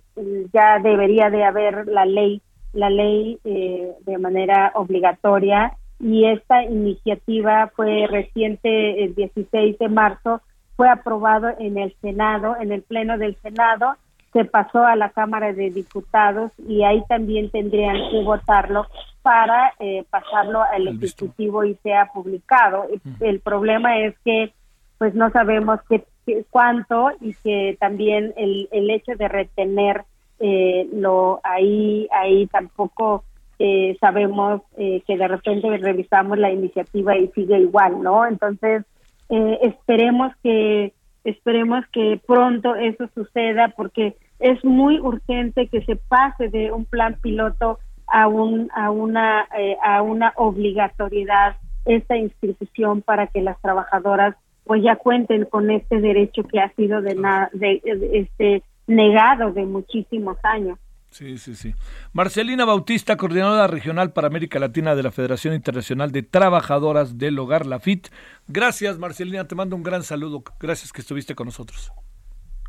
ya 0.52 0.78
debería 0.78 1.30
de 1.30 1.44
haber 1.44 1.86
la 1.86 2.06
ley, 2.06 2.40
la 2.72 2.88
ley 2.88 3.38
eh, 3.44 3.92
de 4.06 4.18
manera 4.18 4.72
obligatoria 4.74 5.76
y 6.00 6.24
esta 6.24 6.62
iniciativa 6.64 7.72
fue 7.74 8.06
reciente 8.06 9.04
el 9.04 9.14
16 9.14 9.78
de 9.78 9.88
marzo, 9.88 10.40
fue 10.78 10.88
aprobado 10.88 11.48
en 11.58 11.76
el 11.76 11.92
Senado, 12.00 12.54
en 12.60 12.70
el 12.70 12.82
Pleno 12.82 13.18
del 13.18 13.36
Senado, 13.42 13.96
se 14.32 14.44
pasó 14.44 14.86
a 14.86 14.94
la 14.94 15.10
Cámara 15.10 15.52
de 15.52 15.70
Diputados 15.70 16.52
y 16.68 16.84
ahí 16.84 17.02
también 17.08 17.50
tendrían 17.50 17.96
que 18.12 18.22
votarlo 18.22 18.86
para 19.22 19.72
eh, 19.80 20.04
pasarlo 20.08 20.62
al 20.62 20.86
Ejecutivo 20.86 21.64
y 21.64 21.74
sea 21.82 22.06
publicado. 22.14 22.86
El 23.18 23.40
problema 23.40 23.98
es 23.98 24.14
que 24.24 24.52
pues 24.98 25.16
no 25.16 25.30
sabemos 25.30 25.80
qué 25.88 26.04
cuánto 26.50 27.10
y 27.20 27.34
que 27.42 27.76
también 27.80 28.32
el, 28.36 28.68
el 28.70 28.88
hecho 28.90 29.16
de 29.16 29.26
retener 29.26 30.04
eh, 30.38 30.88
lo 30.92 31.40
ahí 31.42 32.06
ahí 32.12 32.46
tampoco 32.46 33.24
eh, 33.58 33.96
sabemos 34.00 34.62
eh, 34.76 35.02
que 35.06 35.16
de 35.16 35.26
repente 35.26 35.76
revisamos 35.78 36.38
la 36.38 36.52
iniciativa 36.52 37.16
y 37.16 37.26
sigue 37.28 37.58
igual 37.58 38.00
no 38.02 38.24
entonces 38.26 38.84
esperemos 39.28 40.32
que 40.42 40.92
esperemos 41.24 41.84
que 41.92 42.20
pronto 42.26 42.74
eso 42.74 43.08
suceda 43.14 43.68
porque 43.76 44.16
es 44.38 44.64
muy 44.64 44.98
urgente 44.98 45.66
que 45.68 45.82
se 45.84 45.96
pase 45.96 46.48
de 46.48 46.72
un 46.72 46.84
plan 46.84 47.18
piloto 47.20 47.78
a 48.06 48.28
un 48.28 48.70
a 48.74 48.90
una 48.90 49.46
a 49.82 50.02
una 50.02 50.32
obligatoriedad 50.36 51.56
esta 51.84 52.16
institución 52.16 53.02
para 53.02 53.26
que 53.26 53.42
las 53.42 53.60
trabajadoras 53.60 54.36
pues 54.64 54.82
ya 54.82 54.96
cuenten 54.96 55.46
con 55.46 55.70
este 55.70 56.00
derecho 56.00 56.42
que 56.44 56.60
ha 56.60 56.70
sido 56.74 57.00
de, 57.00 57.14
de, 57.54 57.80
este 58.12 58.62
negado 58.86 59.50
de 59.52 59.64
muchísimos 59.64 60.36
años. 60.42 60.78
Sí, 61.18 61.36
sí, 61.36 61.56
sí. 61.56 61.74
Marcelina 62.12 62.64
Bautista, 62.64 63.16
coordinadora 63.16 63.66
regional 63.66 64.12
para 64.12 64.28
América 64.28 64.60
Latina 64.60 64.94
de 64.94 65.02
la 65.02 65.10
Federación 65.10 65.52
Internacional 65.52 66.12
de 66.12 66.22
Trabajadoras 66.22 67.18
del 67.18 67.36
Hogar, 67.40 67.66
la 67.66 67.80
FIT. 67.80 68.06
Gracias, 68.46 69.00
Marcelina, 69.00 69.48
te 69.48 69.56
mando 69.56 69.74
un 69.74 69.82
gran 69.82 70.04
saludo. 70.04 70.44
Gracias 70.60 70.92
que 70.92 71.00
estuviste 71.00 71.34
con 71.34 71.46
nosotros. 71.46 71.90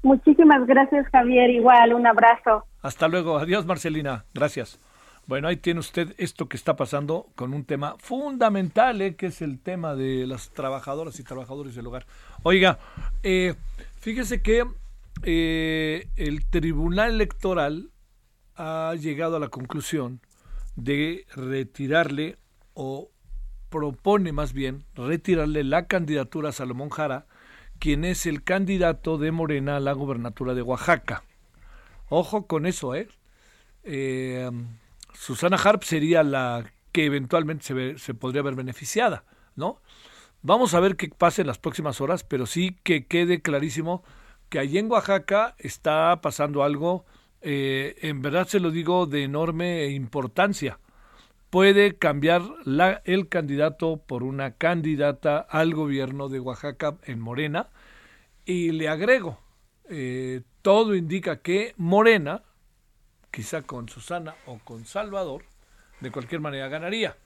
Muchísimas 0.01 0.65
gracias, 0.65 1.05
Javier. 1.12 1.51
Igual, 1.51 1.93
un 1.93 2.07
abrazo. 2.07 2.65
Hasta 2.81 3.07
luego. 3.07 3.38
Adiós, 3.38 3.67
Marcelina. 3.67 4.25
Gracias. 4.33 4.79
Bueno, 5.27 5.47
ahí 5.47 5.57
tiene 5.57 5.81
usted 5.81 6.15
esto 6.17 6.49
que 6.49 6.57
está 6.57 6.75
pasando 6.75 7.27
con 7.35 7.53
un 7.53 7.65
tema 7.65 7.97
fundamental, 7.99 8.99
¿eh? 9.03 9.15
que 9.15 9.27
es 9.27 9.43
el 9.43 9.59
tema 9.59 9.93
de 9.93 10.25
las 10.25 10.49
trabajadoras 10.49 11.19
y 11.19 11.23
trabajadores 11.23 11.75
del 11.75 11.85
hogar. 11.85 12.07
Oiga, 12.41 12.79
eh, 13.21 13.53
fíjese 13.99 14.41
que 14.41 14.65
eh, 15.21 16.07
el 16.15 16.49
Tribunal 16.49 17.12
Electoral 17.12 17.91
ha 18.59 18.93
llegado 18.95 19.37
a 19.37 19.39
la 19.39 19.47
conclusión 19.47 20.19
de 20.75 21.25
retirarle 21.33 22.37
o 22.73 23.09
propone 23.69 24.33
más 24.33 24.51
bien 24.51 24.83
retirarle 24.95 25.63
la 25.63 25.87
candidatura 25.87 26.49
a 26.49 26.51
Salomón 26.51 26.89
Jara, 26.89 27.25
quien 27.79 28.03
es 28.03 28.25
el 28.25 28.43
candidato 28.43 29.17
de 29.17 29.31
Morena 29.31 29.77
a 29.77 29.79
la 29.79 29.93
gubernatura 29.93 30.53
de 30.55 30.61
Oaxaca. 30.61 31.23
Ojo 32.09 32.47
con 32.47 32.65
eso, 32.65 32.95
¿eh? 32.95 33.07
eh 33.83 34.51
Susana 35.13 35.57
Harp 35.57 35.83
sería 35.83 36.23
la 36.23 36.69
que 36.91 37.05
eventualmente 37.05 37.63
se, 37.63 37.97
se 37.97 38.13
podría 38.13 38.41
ver 38.41 38.55
beneficiada, 38.55 39.23
¿no? 39.55 39.81
Vamos 40.41 40.73
a 40.73 40.81
ver 40.81 40.97
qué 40.97 41.07
pase 41.09 41.41
en 41.41 41.47
las 41.47 41.59
próximas 41.59 42.01
horas, 42.01 42.25
pero 42.25 42.45
sí 42.45 42.77
que 42.83 43.05
quede 43.05 43.41
clarísimo 43.41 44.03
que 44.49 44.59
allí 44.59 44.79
en 44.79 44.91
Oaxaca 44.91 45.55
está 45.59 46.19
pasando 46.21 46.63
algo, 46.63 47.05
eh, 47.41 47.95
en 48.02 48.21
verdad 48.21 48.47
se 48.47 48.60
lo 48.60 48.71
digo, 48.71 49.06
de 49.06 49.23
enorme 49.23 49.88
importancia. 49.88 50.80
Puede 51.49 51.95
cambiar 51.95 52.43
la, 52.65 53.02
el 53.06 53.28
candidato 53.28 53.97
por 53.97 54.23
una 54.23 54.52
candidata 54.52 55.39
al 55.39 55.73
gobierno 55.73 56.30
de 56.30 56.39
Oaxaca 56.39 56.97
en 57.04 57.19
Morena. 57.19 57.69
Y 58.45 58.71
le 58.71 58.88
agrego, 58.88 59.39
eh, 59.89 60.41
todo 60.62 60.95
indica 60.95 61.41
que 61.41 61.73
Morena, 61.78 62.43
quizá 63.32 63.63
con 63.63 63.89
Susana 63.89 64.36
o 64.45 64.60
con 64.60 64.86
Salvador, 64.86 65.43
de 66.02 66.12
cualquier 66.12 66.41
manera 66.41 66.67
ganaría. 66.67 67.17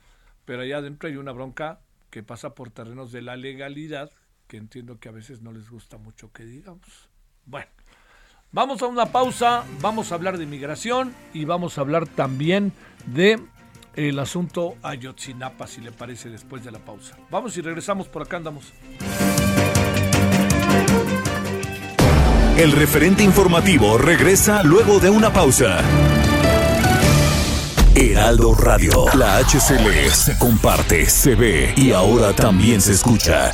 Pero 0.45 0.61
allá 0.61 0.77
adentro 0.77 1.09
hay 1.09 1.17
una 1.17 1.31
bronca 1.31 1.79
que 2.09 2.23
pasa 2.23 2.53
por 2.53 2.69
terrenos 2.69 3.11
de 3.11 3.21
la 3.21 3.35
legalidad, 3.35 4.11
que 4.47 4.57
entiendo 4.57 4.99
que 4.99 5.09
a 5.09 5.13
veces 5.13 5.41
no 5.41 5.51
les 5.51 5.69
gusta 5.69 5.97
mucho 5.97 6.31
que 6.31 6.45
digamos. 6.45 7.09
Bueno, 7.45 7.71
vamos 8.53 8.81
a 8.81 8.87
una 8.87 9.07
pausa, 9.07 9.63
vamos 9.81 10.11
a 10.11 10.15
hablar 10.15 10.37
de 10.37 10.45
inmigración 10.45 11.13
y 11.33 11.43
vamos 11.43 11.77
a 11.77 11.81
hablar 11.81 12.07
también 12.07 12.71
de 13.07 13.39
el 13.95 14.17
asunto 14.19 14.75
Ayotzinapa, 14.81 15.67
si 15.67 15.81
le 15.81 15.91
parece, 15.91 16.29
después 16.29 16.63
de 16.63 16.71
la 16.71 16.79
pausa. 16.79 17.17
Vamos 17.29 17.57
y 17.57 17.61
regresamos, 17.61 18.07
por 18.07 18.21
acá 18.21 18.37
andamos. 18.37 18.71
El 22.57 22.71
referente 22.71 23.23
informativo 23.23 23.97
regresa 23.97 24.63
luego 24.63 24.99
de 24.99 25.09
una 25.09 25.33
pausa. 25.33 25.81
Heraldo 27.95 28.55
Radio. 28.55 29.05
La 29.15 29.37
HCL 29.37 30.09
se 30.11 30.37
comparte, 30.37 31.05
se 31.07 31.35
ve 31.35 31.73
y 31.75 31.91
ahora 31.91 32.33
también 32.33 32.81
se 32.81 32.93
escucha. 32.93 33.53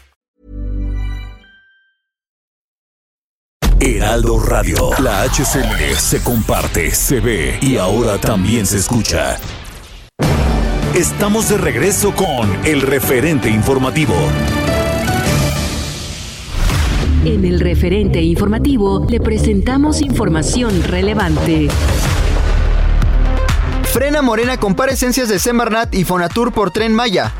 Heraldo 3.83 4.39
Radio. 4.39 4.91
La 4.99 5.23
HCL 5.23 5.95
se 5.97 6.21
comparte, 6.21 6.91
se 6.91 7.19
ve 7.19 7.57
y 7.61 7.77
ahora 7.77 8.19
también 8.19 8.67
se 8.67 8.77
escucha. 8.77 9.37
Estamos 10.93 11.49
de 11.49 11.57
regreso 11.57 12.13
con 12.13 12.47
el 12.63 12.83
referente 12.83 13.49
informativo. 13.49 14.13
En 17.25 17.43
el 17.43 17.59
referente 17.59 18.21
informativo 18.21 19.07
le 19.09 19.19
presentamos 19.19 20.01
información 20.01 20.83
relevante. 20.83 21.67
Frena 23.85 24.21
Morena 24.21 24.57
comparecencias 24.57 25.27
de 25.27 25.39
Semarnat 25.39 25.95
y 25.95 26.03
Fonatur 26.03 26.53
por 26.53 26.69
Tren 26.69 26.93
Maya. 26.93 27.33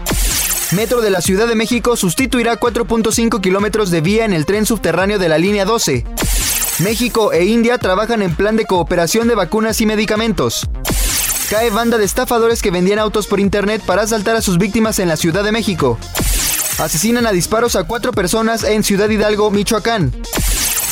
Metro 0.72 1.02
de 1.02 1.10
la 1.10 1.20
Ciudad 1.20 1.50
de 1.50 1.56
México 1.56 1.98
sustituirá 1.98 2.58
4.5 2.58 3.42
kilómetros 3.42 3.92
de 3.92 4.00
vía 4.00 4.24
en 4.24 4.32
el 4.32 4.46
tren 4.46 4.66
subterráneo 4.66 5.20
de 5.20 5.28
la 5.28 5.38
línea 5.38 5.66
12. 5.66 6.06
México 6.80 7.34
e 7.34 7.44
India 7.44 7.78
trabajan 7.78 8.22
en 8.22 8.34
plan 8.36 8.56
de 8.56 8.66
cooperación 8.66 9.28
de 9.28 9.36
vacunas 9.36 9.82
y 9.82 9.86
medicamentos. 9.86 10.70
Cae 11.50 11.72
banda 11.72 11.98
de 11.98 12.06
estafadores 12.06 12.62
que 12.62 12.72
vendían 12.72 13.00
autos 13.00 13.28
por 13.28 13.42
internet 13.42 13.82
para 13.86 14.04
asaltar 14.04 14.38
a 14.38 14.42
sus 14.42 14.58
víctimas 14.58 15.00
en 15.00 15.10
la 15.10 15.18
Ciudad 15.18 15.44
de 15.44 15.52
México. 15.52 15.98
Asesinan 16.80 17.28
a 17.28 17.34
disparos 17.34 17.76
a 17.76 17.84
cuatro 17.84 18.14
personas 18.14 18.64
en 18.64 18.86
Ciudad 18.86 19.10
Hidalgo, 19.10 19.52
Michoacán. 19.52 20.14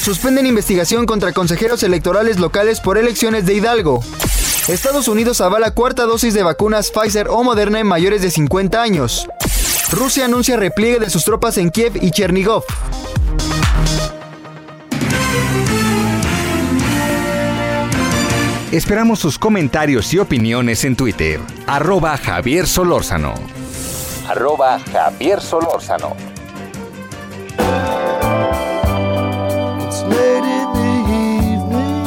Suspenden 0.04 0.46
investigación 0.46 1.06
contra 1.06 1.32
consejeros 1.32 1.84
electorales 1.84 2.38
locales 2.38 2.82
por 2.82 2.98
elecciones 2.98 3.46
de 3.46 3.54
Hidalgo. 3.54 4.04
Estados 4.68 5.08
Unidos 5.08 5.40
avala 5.40 5.72
cuarta 5.72 6.04
dosis 6.04 6.34
de 6.34 6.44
vacunas 6.44 6.92
Pfizer 6.92 7.30
o 7.30 7.44
Moderna 7.44 7.80
en 7.80 7.88
mayores 7.88 8.22
de 8.22 8.30
50 8.30 8.82
años. 8.82 9.28
Rusia 9.92 10.26
anuncia 10.26 10.56
repliegue 10.56 11.00
de 11.00 11.10
sus 11.10 11.24
tropas 11.26 11.58
en 11.58 11.72
Kiev 11.72 11.98
y 12.02 12.12
Chernigov. 12.12 12.64
Esperamos 18.72 19.18
sus 19.18 19.40
comentarios 19.40 20.14
y 20.14 20.20
opiniones 20.20 20.86
en 20.86 20.96
Twitter. 20.96 21.40
Arroba 21.66 22.16
Javier 22.18 22.68
Solórzano. 22.68 23.34
Arroba 24.28 24.80
Javier 24.92 25.42
Solórzano. 25.42 26.16
It's 29.88 30.04
late 30.04 30.46
in 30.46 30.68
the 30.76 30.92
evening. 31.58 31.98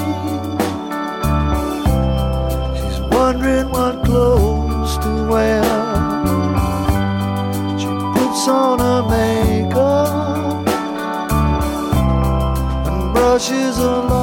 She's 2.76 3.00
wondering 3.10 3.68
what 3.70 4.04
clothes 4.04 4.31
washes 13.42 13.78
alone. 13.78 14.21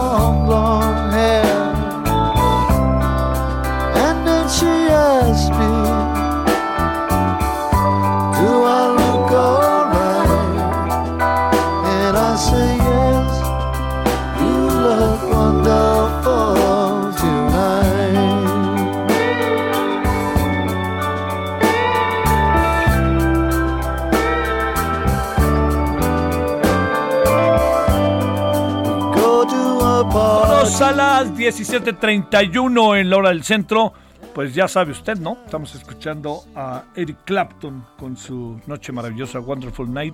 17:31 31.50 32.96
en 33.00 33.10
la 33.10 33.18
hora 33.18 33.30
del 33.30 33.44
centro. 33.44 33.92
Pues 34.36 34.54
ya 34.54 34.68
sabe 34.68 34.92
usted, 34.92 35.18
¿no? 35.18 35.40
Estamos 35.46 35.74
escuchando 35.74 36.44
a 36.56 36.84
Eric 36.96 37.18
Clapton 37.26 37.84
con 37.98 38.16
su 38.16 38.62
noche 38.68 38.92
maravillosa, 38.92 39.40
Wonderful 39.40 39.92
Night. 39.92 40.14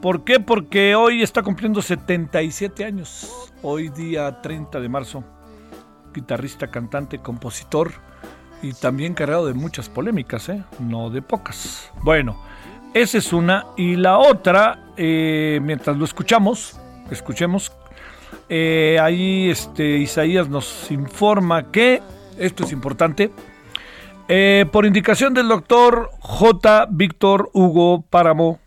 ¿Por 0.00 0.22
qué? 0.22 0.38
Porque 0.38 0.94
hoy 0.94 1.22
está 1.24 1.42
cumpliendo 1.42 1.82
77 1.82 2.84
años. 2.84 3.52
Hoy 3.62 3.88
día 3.88 4.40
30 4.40 4.78
de 4.78 4.88
marzo. 4.88 5.24
Guitarrista, 6.14 6.70
cantante, 6.70 7.18
compositor 7.18 7.90
y 8.62 8.72
también 8.72 9.14
cargado 9.14 9.46
de 9.46 9.54
muchas 9.54 9.88
polémicas, 9.88 10.48
¿eh? 10.48 10.62
No 10.78 11.10
de 11.10 11.22
pocas. 11.22 11.90
Bueno, 12.04 12.40
esa 12.94 13.18
es 13.18 13.32
una. 13.32 13.66
Y 13.76 13.96
la 13.96 14.18
otra, 14.18 14.92
eh, 14.96 15.58
mientras 15.60 15.96
lo 15.96 16.04
escuchamos, 16.04 16.78
escuchemos 17.10 17.72
eh, 18.48 18.98
ahí 19.00 19.50
este, 19.50 19.98
Isaías 19.98 20.48
nos 20.48 20.90
informa 20.90 21.70
que, 21.70 22.02
esto 22.38 22.64
es 22.64 22.72
importante, 22.72 23.30
eh, 24.28 24.66
por 24.72 24.86
indicación 24.86 25.34
del 25.34 25.48
doctor 25.48 26.10
J. 26.20 26.88
Víctor 26.90 27.50
Hugo 27.52 28.02
Páramo 28.08 28.60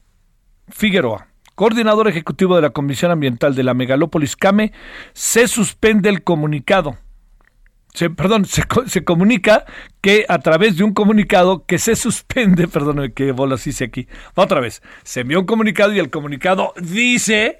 Figueroa, 0.70 1.28
coordinador 1.56 2.08
ejecutivo 2.08 2.56
de 2.56 2.62
la 2.62 2.70
Comisión 2.70 3.12
Ambiental 3.12 3.56
de 3.56 3.64
la 3.64 3.74
Megalópolis 3.74 4.36
CAME, 4.36 4.72
se 5.14 5.48
suspende 5.48 6.10
el 6.10 6.24
comunicado. 6.24 6.98
Se, 7.94 8.10
perdón, 8.10 8.46
se, 8.46 8.64
co- 8.64 8.88
se 8.88 9.04
comunica 9.04 9.66
que 10.00 10.24
a 10.30 10.38
través 10.40 10.78
de 10.78 10.84
un 10.84 10.94
comunicado 10.94 11.66
que 11.66 11.80
se 11.80 11.96
suspende, 11.96 12.68
perdón, 12.70 13.12
que 13.14 13.32
bolas 13.32 13.66
hice 13.68 13.86
aquí, 13.86 14.08
otra 14.36 14.60
vez, 14.62 14.82
se 15.04 15.22
envió 15.22 15.40
un 15.40 15.46
comunicado 15.48 15.92
y 15.92 16.00
el 16.00 16.10
comunicado 16.12 16.74
dice 16.80 17.60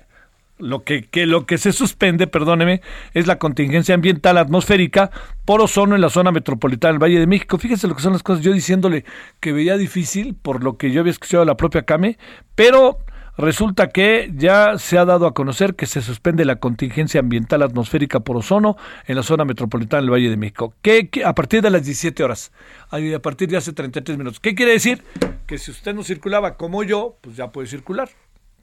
lo 0.60 0.84
que, 0.84 1.04
que 1.04 1.26
lo 1.26 1.46
que 1.46 1.58
se 1.58 1.72
suspende, 1.72 2.28
perdóneme, 2.28 2.82
es 3.14 3.28
la 3.28 3.40
contingencia 3.40 3.96
ambiental 3.96 4.38
atmosférica 4.38 5.12
por 5.46 5.62
ozono 5.62 5.96
en 5.96 6.02
la 6.02 6.10
zona 6.10 6.32
metropolitana 6.32 6.94
del 6.94 7.02
Valle 7.02 7.20
de 7.20 7.28
México. 7.28 7.58
Fíjese 7.58 7.88
lo 7.88 7.96
que 7.96 8.02
son 8.02 8.14
las 8.14 8.24
cosas. 8.24 8.44
Yo 8.44 8.54
diciéndole 8.54 9.06
que 9.40 9.54
veía 9.54 9.78
difícil 9.78 10.36
por 10.36 10.64
lo 10.64 10.78
que 10.78 10.92
yo 10.92 11.02
había 11.02 11.12
escuchado 11.12 11.46
la 11.46 11.58
propia 11.58 11.84
Came, 11.84 12.18
pero 12.56 13.00
Resulta 13.40 13.88
que 13.88 14.30
ya 14.36 14.78
se 14.78 14.98
ha 14.98 15.06
dado 15.06 15.26
a 15.26 15.34
conocer 15.34 15.76
que 15.76 15.86
se 15.86 16.02
suspende 16.02 16.44
la 16.44 16.58
contingencia 16.58 17.22
ambiental 17.22 17.62
atmosférica 17.62 18.20
por 18.20 18.36
ozono 18.36 18.76
en 19.08 19.16
la 19.16 19.24
zona 19.24 19.46
metropolitana 19.46 20.02
del 20.02 20.12
Valle 20.12 20.30
de 20.30 20.36
México. 20.36 20.74
¿Qué, 20.82 21.10
a 21.24 21.34
partir 21.34 21.62
de 21.62 21.70
las 21.70 21.86
17 21.86 22.22
horas, 22.22 22.52
a 22.92 22.98
partir 23.20 23.48
de 23.48 23.56
hace 23.56 23.72
33 23.72 24.18
minutos. 24.18 24.42
¿Qué 24.42 24.56
quiere 24.56 24.74
decir? 24.74 25.06
Que 25.48 25.58
si 25.58 25.72
usted 25.72 25.96
no 25.96 26.04
circulaba 26.04 26.58
como 26.58 26.84
yo, 26.84 27.16
pues 27.22 27.38
ya 27.38 27.50
puede 27.50 27.68
circular 27.68 28.10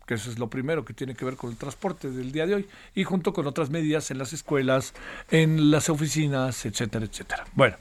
que 0.06 0.14
eso 0.14 0.30
es 0.30 0.38
lo 0.38 0.48
primero 0.48 0.84
que 0.84 0.94
tiene 0.94 1.14
que 1.14 1.24
ver 1.24 1.36
con 1.36 1.50
el 1.50 1.56
transporte 1.56 2.10
del 2.10 2.32
día 2.32 2.46
de 2.46 2.54
hoy, 2.54 2.68
y 2.94 3.04
junto 3.04 3.32
con 3.32 3.46
otras 3.46 3.70
medidas 3.70 4.10
en 4.10 4.18
las 4.18 4.32
escuelas, 4.32 4.94
en 5.30 5.70
las 5.70 5.88
oficinas, 5.88 6.64
etcétera, 6.64 7.04
etcétera. 7.04 7.44
Bueno, 7.54 7.76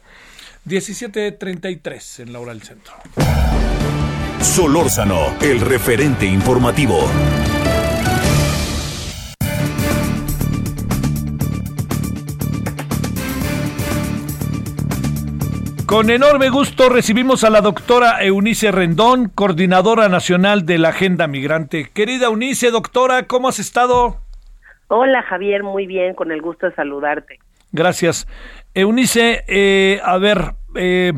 17.33 0.66 2.24
en 2.24 2.34
la 2.34 2.40
hora 2.40 2.54
del 2.54 2.64
centro. 2.64 2.94
Solórzano, 4.42 5.36
el 5.42 5.62
referente 5.62 6.26
informativo. 6.26 7.10
Con 15.86 16.10
enorme 16.10 16.50
gusto 16.50 16.90
recibimos 16.90 17.44
a 17.44 17.52
la 17.52 17.62
doctora 17.62 18.24
Eunice 18.24 18.72
Rendón, 18.72 19.30
coordinadora 19.30 20.10
nacional 20.10 20.66
de 20.66 20.80
la 20.80 20.90
Agenda 20.90 21.28
Migrante. 21.28 21.92
Querida 21.94 22.26
Eunice, 22.26 22.72
doctora, 22.72 23.28
¿cómo 23.28 23.50
has 23.50 23.60
estado? 23.60 24.18
Hola 24.88 25.22
Javier, 25.22 25.62
muy 25.62 25.86
bien, 25.86 26.16
con 26.16 26.32
el 26.32 26.42
gusto 26.42 26.66
de 26.66 26.74
saludarte. 26.74 27.38
Gracias. 27.72 28.28
Eunice, 28.74 29.44
eh, 29.48 30.02
a 30.04 30.18
ver, 30.18 30.56
eh, 30.76 31.14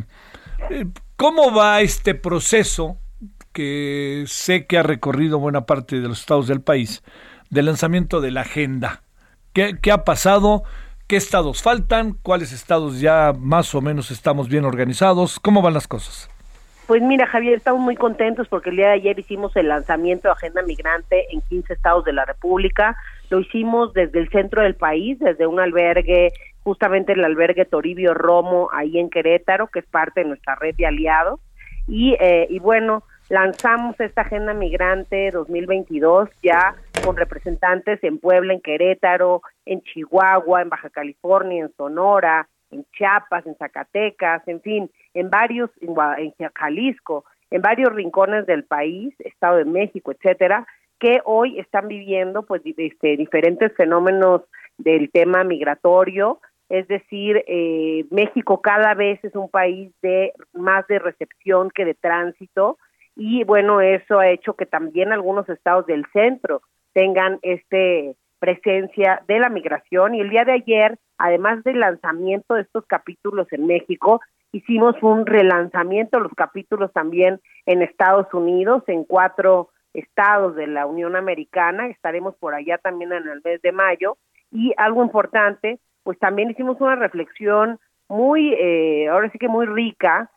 ¿cómo 1.16 1.56
va 1.56 1.80
este 1.80 2.14
proceso 2.14 2.98
que 3.54 4.26
sé 4.28 4.66
que 4.66 4.78
ha 4.78 4.84
recorrido 4.84 5.40
buena 5.40 5.66
parte 5.66 6.02
de 6.02 6.10
los 6.10 6.20
estados 6.20 6.48
del 6.48 6.62
país 6.62 7.04
de 7.50 7.64
lanzamiento 7.64 8.20
de 8.20 8.32
la 8.32 8.42
agenda? 8.42 9.02
¿Qué, 9.54 9.78
qué 9.82 9.94
ha 9.94 10.04
pasado? 10.04 10.64
¿Qué 11.08 11.16
estados 11.16 11.64
faltan? 11.64 12.16
¿Cuáles 12.22 12.52
estados 12.52 13.00
ya 13.00 13.32
más 13.40 13.74
o 13.74 13.82
menos 13.82 14.12
estamos 14.12 14.50
bien 14.50 14.66
organizados? 14.66 15.40
¿Cómo 15.40 15.62
van 15.62 15.74
las 15.74 15.88
cosas? 15.88 16.30
Pues 16.86 17.02
mira, 17.02 17.26
Javier, 17.26 17.54
estamos 17.54 17.80
muy 17.80 17.96
contentos 17.96 18.50
porque 18.50 18.72
el 18.72 18.76
día 18.76 18.88
de 18.88 18.96
ayer 18.96 19.18
hicimos 19.18 19.56
el 19.56 19.70
lanzamiento 19.70 20.28
de 20.28 20.34
Agenda 20.34 20.64
Migrante 20.64 21.34
en 21.34 21.40
15 21.40 21.72
estados 21.72 22.04
de 22.04 22.12
la 22.12 22.26
República. 22.26 22.98
Lo 23.30 23.40
hicimos 23.40 23.94
desde 23.94 24.20
el 24.20 24.28
centro 24.32 24.64
del 24.64 24.76
país, 24.76 25.18
desde 25.20 25.48
un 25.48 25.62
albergue, 25.62 26.34
justamente 26.64 27.14
el 27.14 27.24
albergue 27.24 27.64
Toribio 27.64 28.14
Romo, 28.14 28.68
ahí 28.74 29.00
en 29.00 29.10
Querétaro, 29.10 29.68
que 29.68 29.80
es 29.80 29.86
parte 29.86 30.24
de 30.24 30.28
nuestra 30.28 30.56
red 30.56 30.76
de 30.76 30.88
aliados. 30.88 31.40
Y, 31.88 32.18
eh, 32.20 32.48
y 32.50 32.60
bueno, 32.60 33.04
lanzamos 33.30 33.98
esta 34.02 34.24
Agenda 34.24 34.54
Migrante 34.54 35.32
2022 35.32 36.30
ya 36.44 36.76
con 37.08 37.16
representantes 37.16 38.04
en 38.04 38.18
Puebla, 38.18 38.52
en 38.52 38.60
Querétaro, 38.60 39.42
en 39.66 39.82
Chihuahua, 39.82 40.62
en 40.62 40.68
Baja 40.68 40.90
California, 40.90 41.64
en 41.64 41.74
Sonora, 41.78 42.50
en 42.70 42.86
Chiapas, 42.92 43.48
en 43.48 43.56
Zacatecas, 43.56 44.46
en 44.46 44.60
fin, 44.60 44.92
en 45.14 45.30
varios, 45.30 45.70
en, 45.80 45.96
Jalisco, 46.54 47.24
en 47.50 47.62
varios 47.62 47.94
rincones 47.94 48.46
del 48.46 48.66
país, 48.66 49.16
Estado 49.20 49.56
de 49.56 49.64
México, 49.64 50.12
etcétera, 50.12 50.68
que 51.00 51.22
hoy 51.24 51.58
están 51.60 51.88
viviendo 51.88 52.44
pues 52.44 52.62
este, 52.66 53.16
diferentes 53.16 53.74
fenómenos 53.78 54.42
del 54.78 55.10
tema 55.10 55.46
migratorio, 55.46 56.42
es 56.68 56.90
decir, 56.90 57.42
eh, 57.48 58.04
México 58.12 58.62
cada 58.62 58.96
vez 58.96 59.24
es 59.24 59.34
un 59.34 59.50
país 59.50 59.94
de 60.02 60.34
más 60.52 60.86
de 60.88 61.00
recepción 61.00 61.72
que 61.74 61.86
de 61.86 61.94
tránsito, 61.94 62.78
y 63.16 63.46
bueno, 63.46 63.80
eso 63.80 64.20
ha 64.20 64.28
hecho 64.28 64.56
que 64.56 64.66
también 64.66 65.14
algunos 65.14 65.48
estados 65.48 65.86
del 65.86 66.06
centro 66.12 66.62
tengan 66.98 67.38
este 67.44 68.16
presencia 68.40 69.22
de 69.28 69.38
la 69.38 69.50
migración. 69.50 70.16
Y 70.16 70.22
el 70.22 70.32
día 70.32 70.46
de 70.46 70.54
ayer, 70.54 70.98
además 71.20 71.64
del 71.64 71.80
lanzamiento 71.80 72.56
de 72.56 72.62
estos 72.62 72.88
capítulos 72.88 73.46
en 73.52 73.68
México, 73.68 74.20
hicimos 74.52 74.96
un 75.04 75.28
relanzamiento 75.28 76.18
de 76.18 76.24
los 76.24 76.34
capítulos 76.34 76.92
también 76.94 77.40
en 77.68 77.84
Estados 77.84 78.34
Unidos, 78.34 78.82
en 78.88 79.04
cuatro 79.04 79.70
estados 79.94 80.56
de 80.56 80.66
la 80.66 80.88
Unión 80.88 81.16
Americana, 81.16 81.86
estaremos 81.86 82.36
por 82.38 82.56
allá 82.56 82.80
también 82.80 83.14
en 83.14 83.28
el 83.28 83.42
mes 83.44 83.62
de 83.62 83.72
mayo, 83.72 84.18
y 84.52 84.74
algo 84.78 85.04
importante, 85.04 85.80
pues 86.02 86.18
también 86.18 86.50
hicimos 86.50 86.82
una 86.82 86.96
reflexión 86.96 87.80
muy, 88.10 88.56
eh, 88.56 89.08
ahora 89.08 89.30
sí 89.30 89.38
que 89.38 89.50
muy 89.50 89.68
rica, 89.68 90.32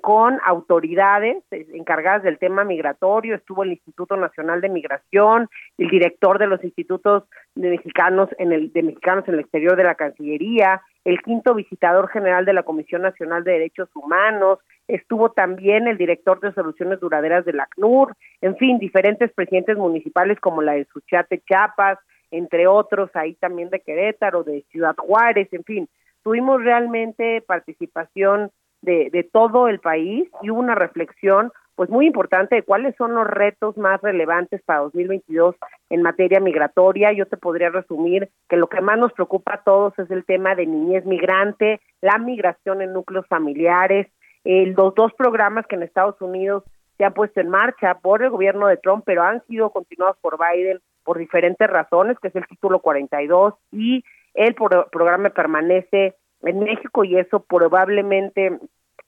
con 0.00 0.38
autoridades 0.44 1.44
encargadas 1.50 2.22
del 2.22 2.38
tema 2.38 2.64
migratorio, 2.64 3.36
estuvo 3.36 3.62
el 3.62 3.72
Instituto 3.72 4.16
Nacional 4.16 4.60
de 4.60 4.68
Migración, 4.68 5.48
el 5.78 5.88
director 5.88 6.38
de 6.38 6.46
los 6.46 6.64
institutos 6.64 7.24
de 7.54 7.70
mexicanos 7.70 8.28
en 8.38 8.52
el 8.52 8.72
de 8.72 8.82
mexicanos 8.82 9.28
en 9.28 9.34
el 9.34 9.40
exterior 9.40 9.76
de 9.76 9.84
la 9.84 9.94
Cancillería, 9.94 10.82
el 11.04 11.20
quinto 11.22 11.54
visitador 11.54 12.08
general 12.08 12.44
de 12.44 12.54
la 12.54 12.62
Comisión 12.62 13.02
Nacional 13.02 13.44
de 13.44 13.52
Derechos 13.52 13.88
Humanos, 13.94 14.58
estuvo 14.88 15.30
también 15.30 15.86
el 15.86 15.98
director 15.98 16.40
de 16.40 16.52
soluciones 16.52 17.00
duraderas 17.00 17.44
de 17.44 17.52
la 17.52 17.64
ACNUR, 17.64 18.14
en 18.40 18.56
fin, 18.56 18.78
diferentes 18.78 19.32
presidentes 19.32 19.76
municipales 19.76 20.40
como 20.40 20.62
la 20.62 20.72
de 20.72 20.86
Suchate 20.86 21.42
Chiapas, 21.46 21.98
entre 22.30 22.66
otros, 22.66 23.10
ahí 23.14 23.34
también 23.34 23.70
de 23.70 23.80
Querétaro, 23.80 24.42
de 24.42 24.64
Ciudad 24.70 24.96
Juárez, 24.96 25.48
en 25.52 25.64
fin, 25.64 25.88
tuvimos 26.22 26.62
realmente 26.62 27.42
participación 27.42 28.50
de, 28.84 29.28
todo 29.32 29.68
el 29.68 29.80
país 29.80 30.28
y 30.42 30.50
una 30.50 30.74
reflexión 30.74 31.52
pues 31.74 31.90
muy 31.90 32.06
importante 32.06 32.54
de 32.54 32.62
cuáles 32.62 32.94
son 32.96 33.14
los 33.14 33.26
retos 33.26 33.76
más 33.76 34.00
relevantes 34.00 34.62
para 34.62 34.80
2022 34.80 35.56
en 35.90 36.02
materia 36.02 36.38
migratoria. 36.38 37.12
Yo 37.12 37.26
te 37.26 37.36
podría 37.36 37.70
resumir 37.70 38.30
que 38.48 38.56
lo 38.56 38.68
que 38.68 38.80
más 38.80 38.96
nos 38.96 39.12
preocupa 39.12 39.54
a 39.54 39.62
todos 39.64 39.98
es 39.98 40.08
el 40.10 40.24
tema 40.24 40.54
de 40.54 40.66
niñez 40.66 41.04
migrante, 41.04 41.80
la 42.00 42.18
migración 42.18 42.80
en 42.80 42.92
núcleos 42.92 43.26
familiares, 43.26 44.06
los 44.44 44.94
dos 44.94 45.12
programas 45.14 45.66
que 45.66 45.74
en 45.74 45.82
Estados 45.82 46.20
Unidos 46.20 46.62
se 46.96 47.04
han 47.04 47.12
puesto 47.12 47.40
en 47.40 47.48
marcha 47.48 47.94
por 47.94 48.22
el 48.22 48.30
gobierno 48.30 48.68
de 48.68 48.76
Trump, 48.76 49.02
pero 49.04 49.22
han 49.22 49.44
sido 49.46 49.70
continuados 49.70 50.16
por 50.20 50.38
Biden 50.38 50.78
por 51.02 51.18
diferentes 51.18 51.68
razones, 51.68 52.18
que 52.20 52.28
es 52.28 52.36
el 52.36 52.46
título 52.46 52.78
42 52.78 53.54
y 53.72 54.04
el 54.34 54.54
programa 54.54 55.30
permanece 55.30 56.14
en 56.44 56.60
México 56.60 57.04
y 57.04 57.16
eso 57.16 57.40
probablemente 57.40 58.58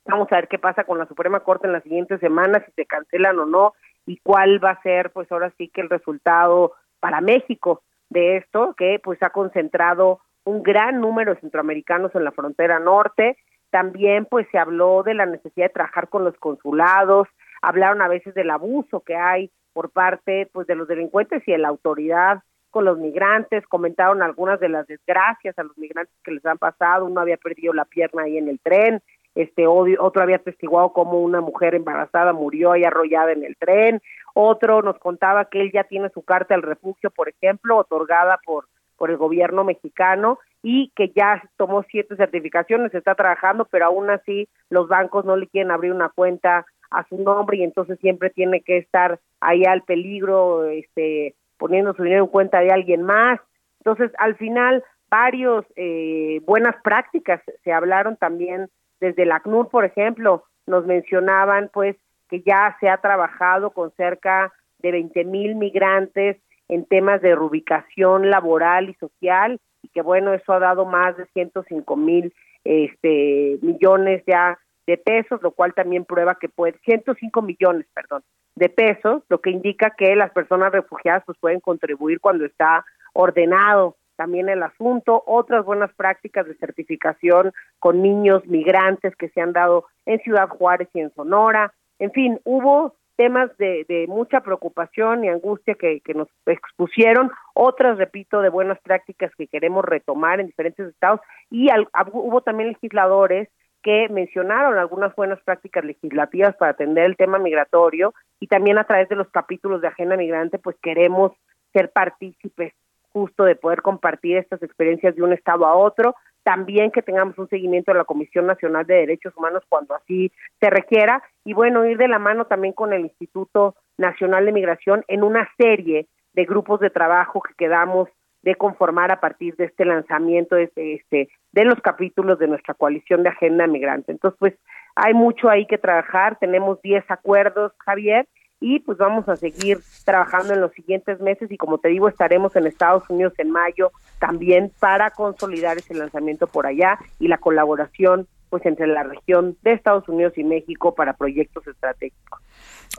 vamos 0.04 0.28
a 0.30 0.36
ver 0.36 0.48
qué 0.48 0.58
pasa 0.58 0.84
con 0.84 0.98
la 0.98 1.06
Suprema 1.06 1.40
Corte 1.40 1.66
en 1.66 1.72
las 1.72 1.82
siguientes 1.82 2.20
semanas, 2.20 2.62
si 2.66 2.72
se 2.72 2.86
cancelan 2.86 3.38
o 3.38 3.46
no 3.46 3.74
y 4.06 4.18
cuál 4.18 4.62
va 4.62 4.70
a 4.70 4.82
ser 4.82 5.10
pues 5.10 5.30
ahora 5.30 5.52
sí 5.58 5.68
que 5.68 5.80
el 5.80 5.90
resultado 5.90 6.72
para 7.00 7.20
México 7.20 7.82
de 8.08 8.36
esto 8.36 8.74
que 8.76 9.00
pues 9.02 9.22
ha 9.22 9.30
concentrado 9.30 10.20
un 10.44 10.62
gran 10.62 11.00
número 11.00 11.34
de 11.34 11.40
centroamericanos 11.40 12.14
en 12.14 12.24
la 12.24 12.32
frontera 12.32 12.78
norte. 12.78 13.36
También 13.70 14.26
pues 14.26 14.46
se 14.52 14.58
habló 14.58 15.02
de 15.02 15.14
la 15.14 15.26
necesidad 15.26 15.66
de 15.66 15.72
trabajar 15.72 16.08
con 16.08 16.24
los 16.24 16.36
consulados, 16.38 17.26
hablaron 17.62 18.00
a 18.00 18.08
veces 18.08 18.32
del 18.34 18.50
abuso 18.50 19.00
que 19.00 19.16
hay 19.16 19.50
por 19.72 19.90
parte 19.90 20.48
pues 20.52 20.66
de 20.68 20.76
los 20.76 20.88
delincuentes 20.88 21.42
y 21.46 21.52
de 21.52 21.58
la 21.58 21.68
autoridad 21.68 22.42
con 22.76 22.84
los 22.84 22.98
migrantes, 22.98 23.66
comentaron 23.68 24.20
algunas 24.22 24.60
de 24.60 24.68
las 24.68 24.86
desgracias 24.86 25.58
a 25.58 25.62
los 25.62 25.78
migrantes 25.78 26.14
que 26.22 26.30
les 26.30 26.44
han 26.44 26.58
pasado, 26.58 27.06
uno 27.06 27.22
había 27.22 27.38
perdido 27.38 27.72
la 27.72 27.86
pierna 27.86 28.24
ahí 28.24 28.36
en 28.36 28.50
el 28.50 28.60
tren, 28.60 29.00
este 29.34 29.66
otro 29.66 30.22
había 30.22 30.40
testiguado 30.40 30.92
cómo 30.92 31.22
una 31.22 31.40
mujer 31.40 31.74
embarazada 31.74 32.34
murió 32.34 32.72
ahí 32.72 32.84
arrollada 32.84 33.32
en 33.32 33.44
el 33.44 33.56
tren, 33.56 34.02
otro 34.34 34.82
nos 34.82 34.98
contaba 34.98 35.46
que 35.46 35.62
él 35.62 35.72
ya 35.72 35.84
tiene 35.84 36.10
su 36.10 36.20
carta 36.20 36.54
al 36.54 36.60
refugio, 36.60 37.10
por 37.10 37.30
ejemplo, 37.30 37.78
otorgada 37.78 38.38
por 38.44 38.66
por 38.98 39.10
el 39.10 39.16
gobierno 39.16 39.64
mexicano 39.64 40.38
y 40.62 40.90
que 40.96 41.12
ya 41.14 41.42
tomó 41.56 41.82
siete 41.90 42.14
certificaciones, 42.16 42.92
está 42.92 43.14
trabajando, 43.14 43.66
pero 43.70 43.86
aún 43.86 44.10
así 44.10 44.48
los 44.68 44.88
bancos 44.88 45.24
no 45.24 45.36
le 45.36 45.46
quieren 45.46 45.70
abrir 45.70 45.92
una 45.92 46.10
cuenta 46.10 46.66
a 46.90 47.08
su 47.08 47.16
nombre 47.18 47.56
y 47.56 47.62
entonces 47.62 47.98
siempre 48.00 48.30
tiene 48.30 48.60
que 48.60 48.78
estar 48.78 49.18
ahí 49.40 49.64
al 49.64 49.82
peligro, 49.82 50.64
este, 50.64 51.34
poniendo 51.58 51.94
su 51.94 52.02
dinero 52.02 52.24
en 52.24 52.30
cuenta 52.30 52.60
de 52.60 52.70
alguien 52.70 53.02
más. 53.02 53.40
Entonces, 53.80 54.10
al 54.18 54.36
final, 54.36 54.82
varios 55.10 55.64
eh, 55.76 56.40
buenas 56.44 56.76
prácticas 56.82 57.40
se 57.62 57.72
hablaron 57.72 58.16
también 58.16 58.68
desde 59.00 59.26
la 59.26 59.36
ACNUR, 59.36 59.68
por 59.68 59.84
ejemplo, 59.84 60.44
nos 60.66 60.86
mencionaban 60.86 61.70
pues 61.72 61.96
que 62.28 62.42
ya 62.42 62.76
se 62.80 62.88
ha 62.88 62.96
trabajado 62.98 63.70
con 63.70 63.92
cerca 63.92 64.52
de 64.78 64.92
20 64.92 65.24
mil 65.24 65.54
migrantes 65.54 66.38
en 66.68 66.84
temas 66.84 67.22
de 67.22 67.34
reubicación 67.34 68.30
laboral 68.30 68.88
y 68.88 68.94
social 68.94 69.60
y 69.82 69.88
que 69.88 70.02
bueno, 70.02 70.34
eso 70.34 70.52
ha 70.52 70.58
dado 70.58 70.84
más 70.84 71.16
de 71.16 71.26
105 71.26 71.96
mil 71.96 72.34
este, 72.64 73.58
millones 73.62 74.24
ya 74.26 74.58
de 74.86 74.96
pesos, 74.96 75.40
lo 75.42 75.52
cual 75.52 75.74
también 75.74 76.04
prueba 76.04 76.36
que 76.36 76.48
puede, 76.48 76.78
105 76.84 77.42
millones, 77.42 77.86
perdón, 77.94 78.22
de 78.56 78.68
pesos, 78.68 79.22
lo 79.28 79.40
que 79.40 79.50
indica 79.50 79.94
que 79.96 80.16
las 80.16 80.32
personas 80.32 80.72
refugiadas 80.72 81.22
pues 81.24 81.38
pueden 81.38 81.60
contribuir 81.60 82.20
cuando 82.20 82.44
está 82.44 82.84
ordenado 83.12 83.96
también 84.16 84.48
el 84.48 84.62
asunto, 84.62 85.22
otras 85.26 85.64
buenas 85.64 85.92
prácticas 85.94 86.46
de 86.46 86.54
certificación 86.54 87.52
con 87.78 88.02
niños 88.02 88.44
migrantes 88.46 89.14
que 89.16 89.28
se 89.28 89.42
han 89.42 89.52
dado 89.52 89.84
en 90.06 90.18
Ciudad 90.20 90.48
Juárez 90.48 90.88
y 90.94 91.00
en 91.00 91.12
Sonora, 91.14 91.72
en 91.98 92.12
fin, 92.12 92.40
hubo 92.44 92.94
temas 93.16 93.56
de, 93.56 93.84
de 93.88 94.06
mucha 94.08 94.40
preocupación 94.40 95.24
y 95.24 95.28
angustia 95.28 95.74
que, 95.74 96.00
que 96.00 96.14
nos 96.14 96.28
expusieron, 96.44 97.30
otras, 97.54 97.96
repito, 97.96 98.42
de 98.42 98.50
buenas 98.50 98.78
prácticas 98.80 99.34
que 99.36 99.46
queremos 99.46 99.84
retomar 99.84 100.38
en 100.38 100.46
diferentes 100.46 100.86
estados. 100.86 101.20
Y 101.50 101.70
al, 101.70 101.88
hubo 102.12 102.42
también 102.42 102.70
legisladores 102.70 103.48
que 103.86 104.08
mencionaron 104.08 104.78
algunas 104.78 105.14
buenas 105.14 105.40
prácticas 105.42 105.84
legislativas 105.84 106.56
para 106.56 106.72
atender 106.72 107.04
el 107.04 107.16
tema 107.16 107.38
migratorio 107.38 108.14
y 108.40 108.48
también 108.48 108.78
a 108.78 108.84
través 108.84 109.08
de 109.08 109.14
los 109.14 109.28
capítulos 109.28 109.80
de 109.80 109.86
Agenda 109.86 110.16
Migrante, 110.16 110.58
pues 110.58 110.74
queremos 110.82 111.30
ser 111.72 111.92
partícipes 111.92 112.74
justo 113.12 113.44
de 113.44 113.54
poder 113.54 113.82
compartir 113.82 114.38
estas 114.38 114.60
experiencias 114.64 115.14
de 115.14 115.22
un 115.22 115.32
estado 115.32 115.66
a 115.66 115.76
otro, 115.76 116.16
también 116.42 116.90
que 116.90 117.00
tengamos 117.00 117.38
un 117.38 117.48
seguimiento 117.48 117.92
de 117.92 117.98
la 117.98 118.04
Comisión 118.04 118.48
Nacional 118.48 118.84
de 118.86 118.94
Derechos 118.94 119.36
Humanos 119.36 119.62
cuando 119.68 119.94
así 119.94 120.32
se 120.58 120.68
requiera. 120.68 121.22
Y 121.44 121.52
bueno, 121.52 121.86
ir 121.86 121.96
de 121.96 122.08
la 122.08 122.18
mano 122.18 122.46
también 122.46 122.74
con 122.74 122.92
el 122.92 123.02
Instituto 123.02 123.76
Nacional 123.98 124.46
de 124.46 124.52
Migración 124.52 125.04
en 125.06 125.22
una 125.22 125.48
serie 125.56 126.08
de 126.32 126.44
grupos 126.44 126.80
de 126.80 126.90
trabajo 126.90 127.40
que 127.40 127.54
quedamos 127.54 128.08
de 128.46 128.54
conformar 128.54 129.10
a 129.10 129.18
partir 129.18 129.56
de 129.56 129.64
este 129.64 129.84
lanzamiento 129.84 130.54
de, 130.54 130.70
este, 130.76 131.28
de 131.50 131.64
los 131.64 131.80
capítulos 131.80 132.38
de 132.38 132.46
nuestra 132.46 132.74
coalición 132.74 133.24
de 133.24 133.30
agenda 133.30 133.66
migrante. 133.66 134.12
Entonces, 134.12 134.38
pues 134.38 134.54
hay 134.94 135.14
mucho 135.14 135.50
ahí 135.50 135.66
que 135.66 135.78
trabajar, 135.78 136.38
tenemos 136.38 136.80
10 136.80 137.10
acuerdos, 137.10 137.72
Javier, 137.84 138.28
y 138.60 138.78
pues 138.78 138.98
vamos 138.98 139.28
a 139.28 139.34
seguir 139.34 139.80
trabajando 140.04 140.54
en 140.54 140.60
los 140.60 140.70
siguientes 140.74 141.18
meses 141.18 141.50
y 141.50 141.56
como 141.56 141.78
te 141.78 141.88
digo, 141.88 142.08
estaremos 142.08 142.54
en 142.54 142.68
Estados 142.68 143.02
Unidos 143.10 143.32
en 143.38 143.50
mayo 143.50 143.90
también 144.20 144.70
para 144.78 145.10
consolidar 145.10 145.76
ese 145.78 145.94
lanzamiento 145.94 146.46
por 146.46 146.68
allá 146.68 147.00
y 147.18 147.26
la 147.26 147.38
colaboración 147.38 148.28
pues 148.48 148.64
entre 148.64 148.86
la 148.86 149.02
región 149.02 149.56
de 149.62 149.72
Estados 149.72 150.08
Unidos 150.08 150.34
y 150.36 150.44
México 150.44 150.94
para 150.94 151.14
proyectos 151.14 151.66
estratégicos. 151.66 152.40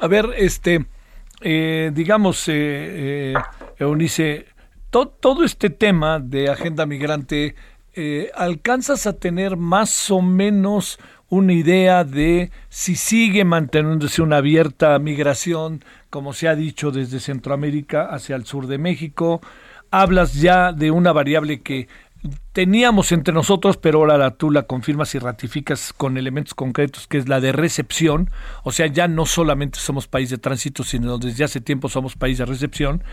A 0.01 0.07
ver, 0.07 0.25
este, 0.35 0.85
eh, 1.41 1.89
digamos, 1.93 2.49
eh, 2.49 2.53
eh, 2.53 3.33
Eunice, 3.79 4.56
todo 4.89 5.43
este 5.43 5.69
tema 5.69 6.19
de 6.19 6.49
agenda 6.49 6.85
migrante, 6.85 7.55
eh, 7.93 8.31
¿alcanzas 8.35 9.07
a 9.07 9.13
tener 9.13 9.57
más 9.57 10.09
o 10.11 10.21
menos 10.21 10.99
una 11.29 11.53
idea 11.53 12.03
de 12.03 12.51
si 12.69 12.95
sigue 12.95 13.43
manteniéndose 13.43 14.21
una 14.21 14.37
abierta 14.37 14.97
migración, 14.99 15.83
como 16.09 16.33
se 16.33 16.47
ha 16.47 16.55
dicho 16.55 16.91
desde 16.91 17.19
Centroamérica 17.19 18.05
hacia 18.05 18.35
el 18.35 18.45
sur 18.45 18.67
de 18.67 18.77
México? 18.77 19.41
Hablas 19.91 20.35
ya 20.35 20.71
de 20.71 20.91
una 20.91 21.11
variable 21.11 21.61
que 21.61 21.87
teníamos 22.51 23.11
entre 23.11 23.33
nosotros, 23.33 23.77
pero 23.77 23.99
ahora 23.99 24.31
tú 24.31 24.51
la 24.51 24.63
confirmas 24.63 25.13
y 25.15 25.19
ratificas 25.19 25.93
con 25.93 26.17
elementos 26.17 26.53
concretos, 26.53 27.07
que 27.07 27.17
es 27.17 27.27
la 27.27 27.39
de 27.39 27.51
recepción. 27.51 28.29
O 28.63 28.71
sea, 28.71 28.87
ya 28.87 29.07
no 29.07 29.25
solamente 29.25 29.79
somos 29.79 30.07
país 30.07 30.29
de 30.29 30.37
tránsito, 30.37 30.83
sino 30.83 31.17
desde 31.17 31.43
hace 31.43 31.61
tiempo 31.61 31.89
somos 31.89 32.15
país 32.15 32.37
de 32.37 32.45
recepción. 32.45 33.03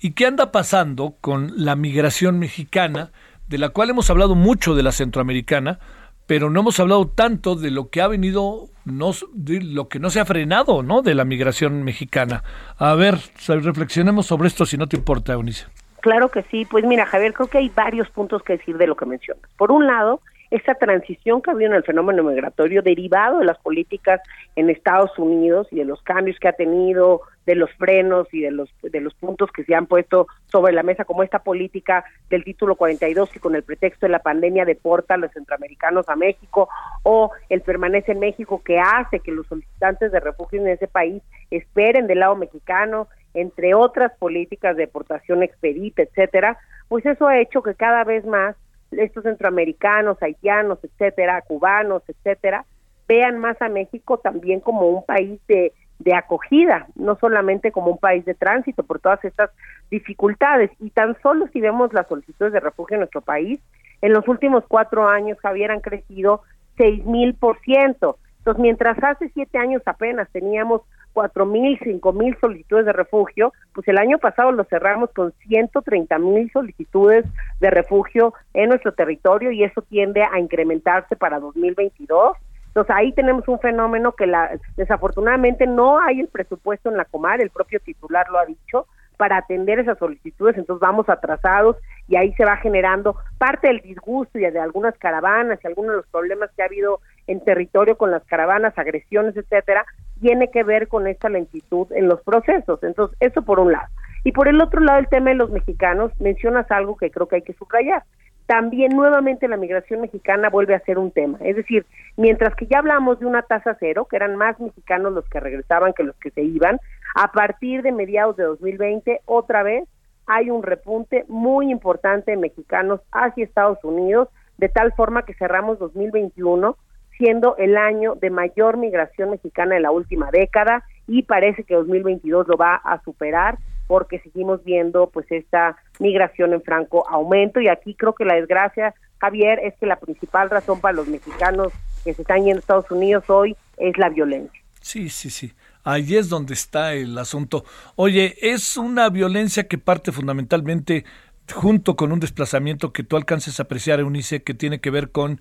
¿Y 0.00 0.12
qué 0.12 0.26
anda 0.26 0.52
pasando 0.52 1.16
con 1.20 1.52
la 1.56 1.76
migración 1.76 2.38
mexicana, 2.38 3.12
de 3.48 3.58
la 3.58 3.70
cual 3.70 3.90
hemos 3.90 4.10
hablado 4.10 4.34
mucho 4.34 4.74
de 4.74 4.82
la 4.82 4.92
centroamericana, 4.92 5.78
pero 6.26 6.50
no 6.50 6.60
hemos 6.60 6.78
hablado 6.78 7.08
tanto 7.08 7.54
de 7.54 7.70
lo 7.70 7.88
que 7.88 8.02
ha 8.02 8.06
venido, 8.06 8.68
no, 8.84 9.12
de 9.32 9.62
lo 9.62 9.88
que 9.88 9.98
no 9.98 10.10
se 10.10 10.20
ha 10.20 10.26
frenado, 10.26 10.82
¿no? 10.82 11.00
De 11.00 11.14
la 11.14 11.24
migración 11.24 11.82
mexicana. 11.84 12.44
A 12.76 12.94
ver, 12.94 13.18
reflexionemos 13.46 14.26
sobre 14.26 14.48
esto, 14.48 14.66
si 14.66 14.76
no 14.76 14.86
te 14.86 14.96
importa, 14.96 15.32
Eunice. 15.32 15.64
Claro 16.00 16.28
que 16.28 16.42
sí. 16.44 16.64
Pues 16.64 16.84
mira, 16.84 17.06
Javier, 17.06 17.32
creo 17.32 17.48
que 17.48 17.58
hay 17.58 17.68
varios 17.68 18.08
puntos 18.10 18.42
que 18.42 18.56
decir 18.56 18.76
de 18.78 18.86
lo 18.86 18.96
que 18.96 19.06
mencionas. 19.06 19.44
Por 19.56 19.72
un 19.72 19.86
lado, 19.86 20.20
esa 20.50 20.74
transición 20.74 21.42
que 21.42 21.50
ha 21.50 21.54
habido 21.54 21.70
en 21.70 21.76
el 21.76 21.84
fenómeno 21.84 22.22
migratorio 22.22 22.82
derivado 22.82 23.38
de 23.38 23.44
las 23.44 23.58
políticas 23.58 24.20
en 24.56 24.70
Estados 24.70 25.18
Unidos 25.18 25.68
y 25.70 25.76
de 25.76 25.84
los 25.84 26.02
cambios 26.02 26.38
que 26.38 26.48
ha 26.48 26.52
tenido, 26.52 27.22
de 27.48 27.54
los 27.54 27.72
frenos 27.72 28.28
y 28.30 28.42
de 28.42 28.50
los 28.50 28.68
de 28.82 29.00
los 29.00 29.14
puntos 29.14 29.50
que 29.50 29.64
se 29.64 29.74
han 29.74 29.86
puesto 29.86 30.26
sobre 30.48 30.74
la 30.74 30.82
mesa 30.82 31.06
como 31.06 31.22
esta 31.22 31.38
política 31.38 32.04
del 32.28 32.44
título 32.44 32.76
42 32.76 33.30
que 33.30 33.40
con 33.40 33.54
el 33.54 33.62
pretexto 33.62 34.04
de 34.04 34.12
la 34.12 34.18
pandemia 34.18 34.66
deporta 34.66 35.14
a 35.14 35.16
los 35.16 35.32
centroamericanos 35.32 36.06
a 36.10 36.16
México 36.16 36.68
o 37.04 37.30
el 37.48 37.62
permanece 37.62 38.12
en 38.12 38.20
México 38.20 38.60
que 38.62 38.78
hace 38.78 39.20
que 39.20 39.32
los 39.32 39.46
solicitantes 39.46 40.12
de 40.12 40.20
refugio 40.20 40.60
en 40.60 40.68
ese 40.68 40.88
país 40.88 41.22
esperen 41.50 42.06
del 42.06 42.20
lado 42.20 42.36
mexicano 42.36 43.08
entre 43.34 43.74
otras 43.74 44.12
políticas 44.18 44.76
de 44.76 44.86
deportación 44.86 45.42
expedita, 45.42 46.02
etcétera, 46.02 46.58
pues 46.88 47.04
eso 47.06 47.26
ha 47.26 47.38
hecho 47.38 47.62
que 47.62 47.74
cada 47.74 48.04
vez 48.04 48.24
más 48.24 48.56
estos 48.90 49.24
centroamericanos, 49.24 50.22
haitianos, 50.22 50.78
etcétera, 50.82 51.42
cubanos, 51.42 52.02
etcétera, 52.08 52.64
vean 53.06 53.38
más 53.38 53.60
a 53.60 53.68
México 53.68 54.18
también 54.18 54.60
como 54.60 54.88
un 54.88 55.04
país 55.04 55.40
de, 55.46 55.72
de 55.98 56.14
acogida, 56.14 56.86
no 56.94 57.16
solamente 57.16 57.72
como 57.72 57.90
un 57.90 57.98
país 57.98 58.24
de 58.24 58.34
tránsito 58.34 58.82
por 58.82 59.00
todas 59.00 59.22
estas 59.24 59.50
dificultades. 59.90 60.70
Y 60.80 60.90
tan 60.90 61.20
solo 61.22 61.48
si 61.52 61.60
vemos 61.60 61.92
las 61.92 62.08
solicitudes 62.08 62.52
de 62.52 62.60
refugio 62.60 62.94
en 62.94 63.00
nuestro 63.00 63.20
país, 63.20 63.60
en 64.00 64.12
los 64.12 64.26
últimos 64.28 64.64
cuatro 64.68 65.06
años, 65.08 65.38
Javier, 65.40 65.70
han 65.70 65.80
crecido 65.80 66.42
seis 66.76 67.04
mil 67.04 67.34
por 67.34 67.58
ciento. 67.60 68.18
Entonces, 68.38 68.62
mientras 68.62 68.96
hace 69.02 69.28
siete 69.34 69.58
años 69.58 69.82
apenas 69.84 70.30
teníamos 70.30 70.82
cuatro 71.12 71.46
mil, 71.46 71.78
cinco 71.82 72.12
mil 72.12 72.36
solicitudes 72.40 72.86
de 72.86 72.92
refugio, 72.92 73.52
pues 73.72 73.86
el 73.88 73.98
año 73.98 74.18
pasado 74.18 74.52
lo 74.52 74.64
cerramos 74.64 75.10
con 75.10 75.32
130 75.46 76.18
mil 76.18 76.50
solicitudes 76.52 77.24
de 77.60 77.70
refugio 77.70 78.34
en 78.54 78.70
nuestro 78.70 78.92
territorio 78.92 79.50
y 79.50 79.64
eso 79.64 79.82
tiende 79.82 80.22
a 80.22 80.38
incrementarse 80.38 81.16
para 81.16 81.40
2022. 81.40 82.36
Entonces 82.68 82.94
ahí 82.94 83.12
tenemos 83.12 83.46
un 83.48 83.58
fenómeno 83.58 84.12
que 84.12 84.26
la, 84.26 84.58
desafortunadamente 84.76 85.66
no 85.66 85.98
hay 85.98 86.20
el 86.20 86.28
presupuesto 86.28 86.88
en 86.90 86.96
la 86.96 87.04
Comar, 87.04 87.40
el 87.40 87.50
propio 87.50 87.80
titular 87.80 88.28
lo 88.30 88.38
ha 88.38 88.46
dicho, 88.46 88.86
para 89.18 89.36
atender 89.36 89.80
esas 89.80 89.98
solicitudes, 89.98 90.56
entonces 90.56 90.80
vamos 90.80 91.08
atrasados 91.08 91.76
y 92.06 92.16
ahí 92.16 92.32
se 92.34 92.44
va 92.44 92.56
generando 92.58 93.16
parte 93.36 93.66
del 93.66 93.80
disgusto 93.80 94.38
y 94.38 94.42
de 94.42 94.60
algunas 94.60 94.96
caravanas 94.96 95.58
y 95.62 95.66
algunos 95.66 95.90
de 95.90 95.96
los 95.98 96.06
problemas 96.06 96.50
que 96.56 96.62
ha 96.62 96.66
habido 96.66 97.00
en 97.26 97.44
territorio 97.44 97.98
con 97.98 98.12
las 98.12 98.24
caravanas, 98.24 98.78
agresiones, 98.78 99.36
etcétera, 99.36 99.84
tiene 100.20 100.50
que 100.50 100.64
ver 100.64 100.88
con 100.88 101.06
esta 101.06 101.28
lentitud 101.28 101.86
en 101.92 102.08
los 102.08 102.22
procesos. 102.22 102.82
Entonces, 102.82 103.16
eso 103.20 103.42
por 103.42 103.60
un 103.60 103.72
lado. 103.72 103.88
Y 104.24 104.32
por 104.32 104.48
el 104.48 104.60
otro 104.60 104.80
lado, 104.80 104.98
el 104.98 105.08
tema 105.08 105.30
de 105.30 105.36
los 105.36 105.50
mexicanos, 105.50 106.12
mencionas 106.20 106.70
algo 106.70 106.96
que 106.96 107.10
creo 107.10 107.28
que 107.28 107.36
hay 107.36 107.42
que 107.42 107.54
subrayar. 107.54 108.02
También 108.46 108.96
nuevamente 108.96 109.46
la 109.46 109.58
migración 109.58 110.00
mexicana 110.00 110.48
vuelve 110.48 110.74
a 110.74 110.80
ser 110.80 110.98
un 110.98 111.10
tema. 111.10 111.38
Es 111.42 111.56
decir, 111.56 111.84
mientras 112.16 112.54
que 112.54 112.66
ya 112.66 112.78
hablamos 112.78 113.20
de 113.20 113.26
una 113.26 113.42
tasa 113.42 113.76
cero, 113.78 114.06
que 114.08 114.16
eran 114.16 114.36
más 114.36 114.58
mexicanos 114.58 115.12
los 115.12 115.28
que 115.28 115.38
regresaban 115.38 115.92
que 115.92 116.02
los 116.02 116.16
que 116.16 116.30
se 116.30 116.42
iban, 116.42 116.78
a 117.14 117.30
partir 117.32 117.82
de 117.82 117.92
mediados 117.92 118.36
de 118.36 118.44
2020, 118.44 119.20
otra 119.26 119.62
vez 119.62 119.86
hay 120.26 120.50
un 120.50 120.62
repunte 120.62 121.24
muy 121.28 121.70
importante 121.70 122.30
de 122.30 122.36
mexicanos 122.36 123.00
hacia 123.12 123.44
Estados 123.44 123.82
Unidos, 123.82 124.28
de 124.56 124.68
tal 124.68 124.92
forma 124.92 125.24
que 125.24 125.34
cerramos 125.34 125.78
2021 125.78 126.76
siendo 127.18 127.56
el 127.56 127.76
año 127.76 128.14
de 128.14 128.30
mayor 128.30 128.76
migración 128.76 129.30
mexicana 129.30 129.76
en 129.76 129.82
la 129.82 129.90
última 129.90 130.30
década 130.30 130.84
y 131.06 131.22
parece 131.22 131.64
que 131.64 131.74
2022 131.74 132.48
lo 132.48 132.56
va 132.56 132.76
a 132.76 133.02
superar 133.02 133.58
porque 133.86 134.20
seguimos 134.20 134.62
viendo 134.64 135.10
pues 135.10 135.26
esta 135.30 135.76
migración 135.98 136.52
en 136.52 136.62
franco 136.62 137.08
aumento 137.08 137.60
y 137.60 137.68
aquí 137.68 137.94
creo 137.94 138.14
que 138.14 138.24
la 138.24 138.34
desgracia 138.34 138.94
Javier 139.18 139.58
es 139.62 139.74
que 139.78 139.86
la 139.86 139.96
principal 139.96 140.48
razón 140.48 140.80
para 140.80 140.94
los 140.94 141.08
mexicanos 141.08 141.72
que 142.04 142.14
se 142.14 142.22
están 142.22 142.44
yendo 142.44 142.58
a 142.58 142.60
Estados 142.60 142.90
Unidos 142.90 143.24
hoy 143.28 143.56
es 143.76 143.98
la 143.98 144.08
violencia. 144.08 144.60
Sí, 144.80 145.08
sí, 145.08 145.30
sí. 145.30 145.52
Ahí 145.84 146.16
es 146.16 146.28
donde 146.28 146.54
está 146.54 146.94
el 146.94 147.16
asunto. 147.18 147.64
Oye, 147.96 148.36
es 148.40 148.76
una 148.76 149.08
violencia 149.08 149.66
que 149.66 149.78
parte 149.78 150.12
fundamentalmente 150.12 151.04
junto 151.52 151.96
con 151.96 152.12
un 152.12 152.20
desplazamiento 152.20 152.92
que 152.92 153.02
tú 153.02 153.16
alcances 153.16 153.58
a 153.58 153.64
apreciar, 153.64 154.00
Eunice, 154.00 154.42
que 154.42 154.54
tiene 154.54 154.80
que 154.80 154.90
ver 154.90 155.10
con 155.10 155.40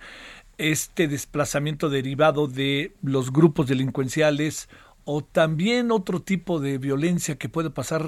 este 0.57 1.07
desplazamiento 1.07 1.89
derivado 1.89 2.47
de 2.47 2.93
los 3.01 3.31
grupos 3.31 3.67
delincuenciales 3.67 4.69
o 5.05 5.23
también 5.23 5.91
otro 5.91 6.21
tipo 6.21 6.59
de 6.59 6.77
violencia 6.77 7.37
que 7.37 7.49
puede 7.49 7.69
pasar 7.69 8.03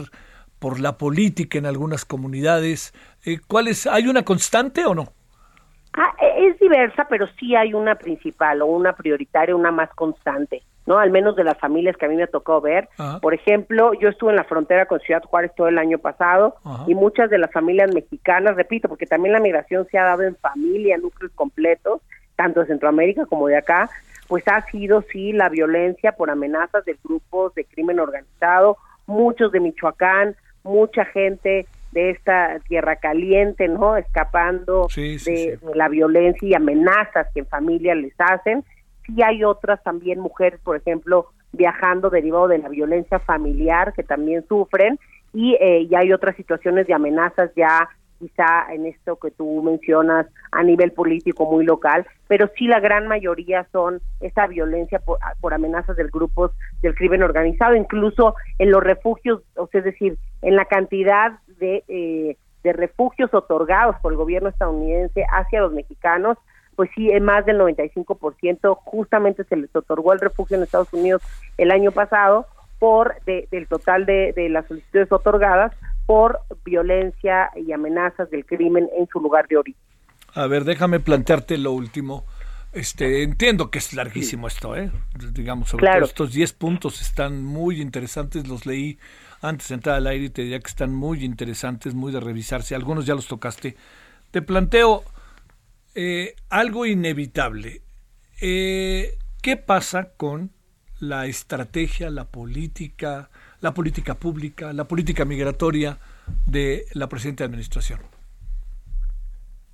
por 0.60 0.80
la 0.80 0.98
política 0.98 1.58
en 1.58 1.66
algunas 1.66 2.06
comunidades. 2.06 2.94
Eh, 3.26 3.40
¿Cuál 3.48 3.70
es? 3.70 3.88
¿Hay 3.88 4.08
una 4.08 4.24
constante 4.24 4.86
o 4.86 4.94
no? 4.94 5.06
Ah, 5.94 6.14
e, 6.22 6.48
es 6.48 6.60
diversa, 6.60 7.08
pero 7.10 7.28
sí 7.40 7.56
hay 7.56 7.74
una 7.74 7.96
principal 7.96 8.62
o 8.62 8.68
una 8.68 8.94
prioritaria, 8.94 9.56
una 9.56 9.72
más 9.72 9.90
constante, 9.96 10.62
¿no? 10.86 11.00
Al 11.00 11.10
menos 11.10 11.36
de 11.36 11.44
las 11.44 11.58
familias 11.58 11.96
que 11.98 12.06
a 12.06 12.10
mí 12.10 12.16
me 12.16 12.28
tocó 12.28 12.62
ver. 12.62 12.90
Por 13.22 13.34
ejemplo, 13.34 13.94
yo 13.94 14.10
estuve 14.10 14.32
en 14.32 14.36
la 14.36 14.44
frontera 14.44 14.86
con 14.86 15.00
Ciudad 15.00 15.24
Juárez 15.24 15.52
todo 15.56 15.68
el 15.68 15.78
año 15.78 15.98
pasado 15.98 16.56
y 16.88 16.96
muchas 16.96 17.30
de 17.30 17.38
las 17.38 17.52
familias 17.52 17.94
mexicanas, 17.94 18.56
repito, 18.56 18.90
porque 18.90 19.06
también 19.06 19.34
la 19.34 19.40
migración 19.40 19.88
se 19.90 19.98
ha 19.98 20.04
dado 20.04 20.24
en 20.24 20.36
familia, 20.36 20.98
núcleos 20.98 21.32
completos, 21.34 22.02
tanto 22.40 22.62
de 22.62 22.68
Centroamérica 22.68 23.26
como 23.26 23.48
de 23.48 23.58
acá, 23.58 23.90
pues 24.30 24.46
ha 24.48 24.62
sido 24.72 25.02
sí 25.12 25.34
la 25.34 25.50
violencia 25.50 26.14
por 26.14 26.30
amenazas 26.30 26.86
de 26.86 26.96
grupos 27.04 27.54
de 27.54 27.66
crimen 27.66 28.00
organizado, 28.00 28.78
muchos 29.08 29.52
de 29.52 29.60
Michoacán, 29.60 30.38
mucha 30.64 31.04
gente 31.04 31.66
de 31.92 32.12
esta 32.12 32.60
tierra 32.70 32.96
caliente, 32.96 33.68
¿no? 33.68 33.98
Escapando 33.98 34.88
de, 34.96 35.60
la 35.76 35.90
violencia 35.90 36.48
y 36.48 36.54
amenazas 36.54 37.28
que 37.34 37.42
en 37.42 37.48
familia 37.48 37.94
les 37.94 38.14
hacen. 38.18 38.64
Sí 39.06 39.22
hay 39.22 39.44
otras 39.44 39.84
también 39.84 40.22
mujeres, 40.22 40.62
por 40.64 40.78
ejemplo, 40.78 41.26
viajando 41.52 42.10
derivado 42.10 42.48
de 42.48 42.60
la 42.60 42.70
violencia 42.70 43.20
familiar 43.20 43.92
que 43.92 44.04
también 44.04 44.46
sufren 44.48 44.98
y 45.34 45.58
eh, 45.60 45.88
ya 45.90 46.00
hay 46.00 46.14
otras 46.14 46.38
situaciones 46.38 46.88
de 46.88 46.94
amenazas 46.94 47.52
ya 47.54 47.90
quizá 48.20 48.72
en 48.72 48.86
esto 48.86 49.16
que 49.16 49.32
tú 49.32 49.64
mencionas 49.64 50.28
a 50.52 50.62
nivel 50.64 50.92
político 50.92 51.50
muy 51.50 51.66
local, 51.66 52.06
pero 52.28 52.50
sí 52.58 52.68
la 52.68 52.80
gran 52.80 53.08
mayoría 53.08 53.66
son 53.72 54.02
esa 54.20 54.46
violencia 54.48 55.00
por, 55.00 55.54
amenazas 55.54 55.96
del 55.96 56.10
grupos 56.10 56.52
del 56.82 56.96
crimen 56.96 57.24
organizado, 57.24 57.76
incluso 57.76 58.36
en 58.60 58.72
los 58.72 58.84
refugios, 58.84 59.42
o 59.56 59.68
sea, 59.68 59.80
es 59.80 59.86
decir, 59.86 60.18
en 60.42 60.56
la 60.56 60.66
cantidad 60.66 61.40
de, 61.60 61.84
eh, 61.88 62.38
de 62.64 62.74
refugios 62.74 63.34
otorgados 63.34 63.96
por 64.02 64.12
el 64.12 64.18
gobierno 64.18 64.50
estadounidense 64.50 65.26
hacia 65.32 65.62
los 65.62 65.74
mexicanos, 65.74 66.38
pues 66.76 66.90
sí, 66.96 67.10
más 67.20 67.46
del 67.46 67.60
95% 67.60 68.78
justamente 68.86 69.44
se 69.44 69.58
les 69.58 69.76
otorgó 69.76 70.14
el 70.14 70.20
refugio 70.20 70.56
en 70.56 70.64
Estados 70.64 70.94
Unidos 70.94 71.22
el 71.58 71.72
año 71.72 71.92
pasado 71.92 72.46
por 72.80 73.22
del 73.26 73.68
total 73.68 74.06
de, 74.06 74.32
de 74.34 74.48
las 74.48 74.66
solicitudes 74.66 75.12
otorgadas 75.12 75.74
por 76.10 76.40
violencia 76.66 77.52
y 77.56 77.72
amenazas 77.72 78.32
del 78.32 78.44
crimen 78.44 78.90
en 78.98 79.08
su 79.14 79.20
lugar 79.20 79.48
de 79.48 79.58
origen. 79.58 79.84
A 80.34 80.48
ver, 80.48 80.64
déjame 80.64 81.00
plantearte 81.00 81.56
lo 81.60 81.72
último. 81.72 82.26
Este, 82.74 83.22
entiendo 83.22 83.70
que 83.70 83.78
es 83.78 83.94
larguísimo 83.94 84.48
esto, 84.48 84.76
¿eh? 84.76 84.90
Digamos, 85.34 85.70
sobre 85.70 85.86
todo 85.86 86.06
estos 86.06 86.34
10 86.34 86.54
puntos 86.54 87.00
están 87.02 87.44
muy 87.44 87.80
interesantes, 87.80 88.48
los 88.48 88.66
leí 88.66 88.98
antes 89.42 89.68
de 89.68 89.76
entrar 89.76 89.98
al 89.98 90.08
aire 90.08 90.26
y 90.26 90.30
te 90.32 90.42
diría 90.42 90.60
que 90.60 90.70
están 90.70 90.96
muy 90.96 91.24
interesantes, 91.24 91.94
muy 91.94 92.12
de 92.12 92.20
revisarse, 92.20 92.74
algunos 92.74 93.06
ya 93.06 93.14
los 93.14 93.28
tocaste. 93.28 93.76
Te 94.32 94.42
planteo 94.42 95.04
eh, 95.94 96.34
algo 96.50 96.88
inevitable. 96.88 97.84
Eh, 98.42 99.16
¿Qué 99.44 99.58
pasa 99.58 100.14
con 100.18 100.50
la 101.00 101.28
estrategia, 101.28 102.10
la 102.10 102.26
política, 102.26 103.30
la 103.62 103.74
política 103.74 104.16
pública, 104.16 104.74
la 104.74 104.86
política 104.86 105.26
migratoria 105.26 105.98
de 106.46 106.86
la 106.94 107.08
presente 107.08 107.44
administración? 107.44 108.00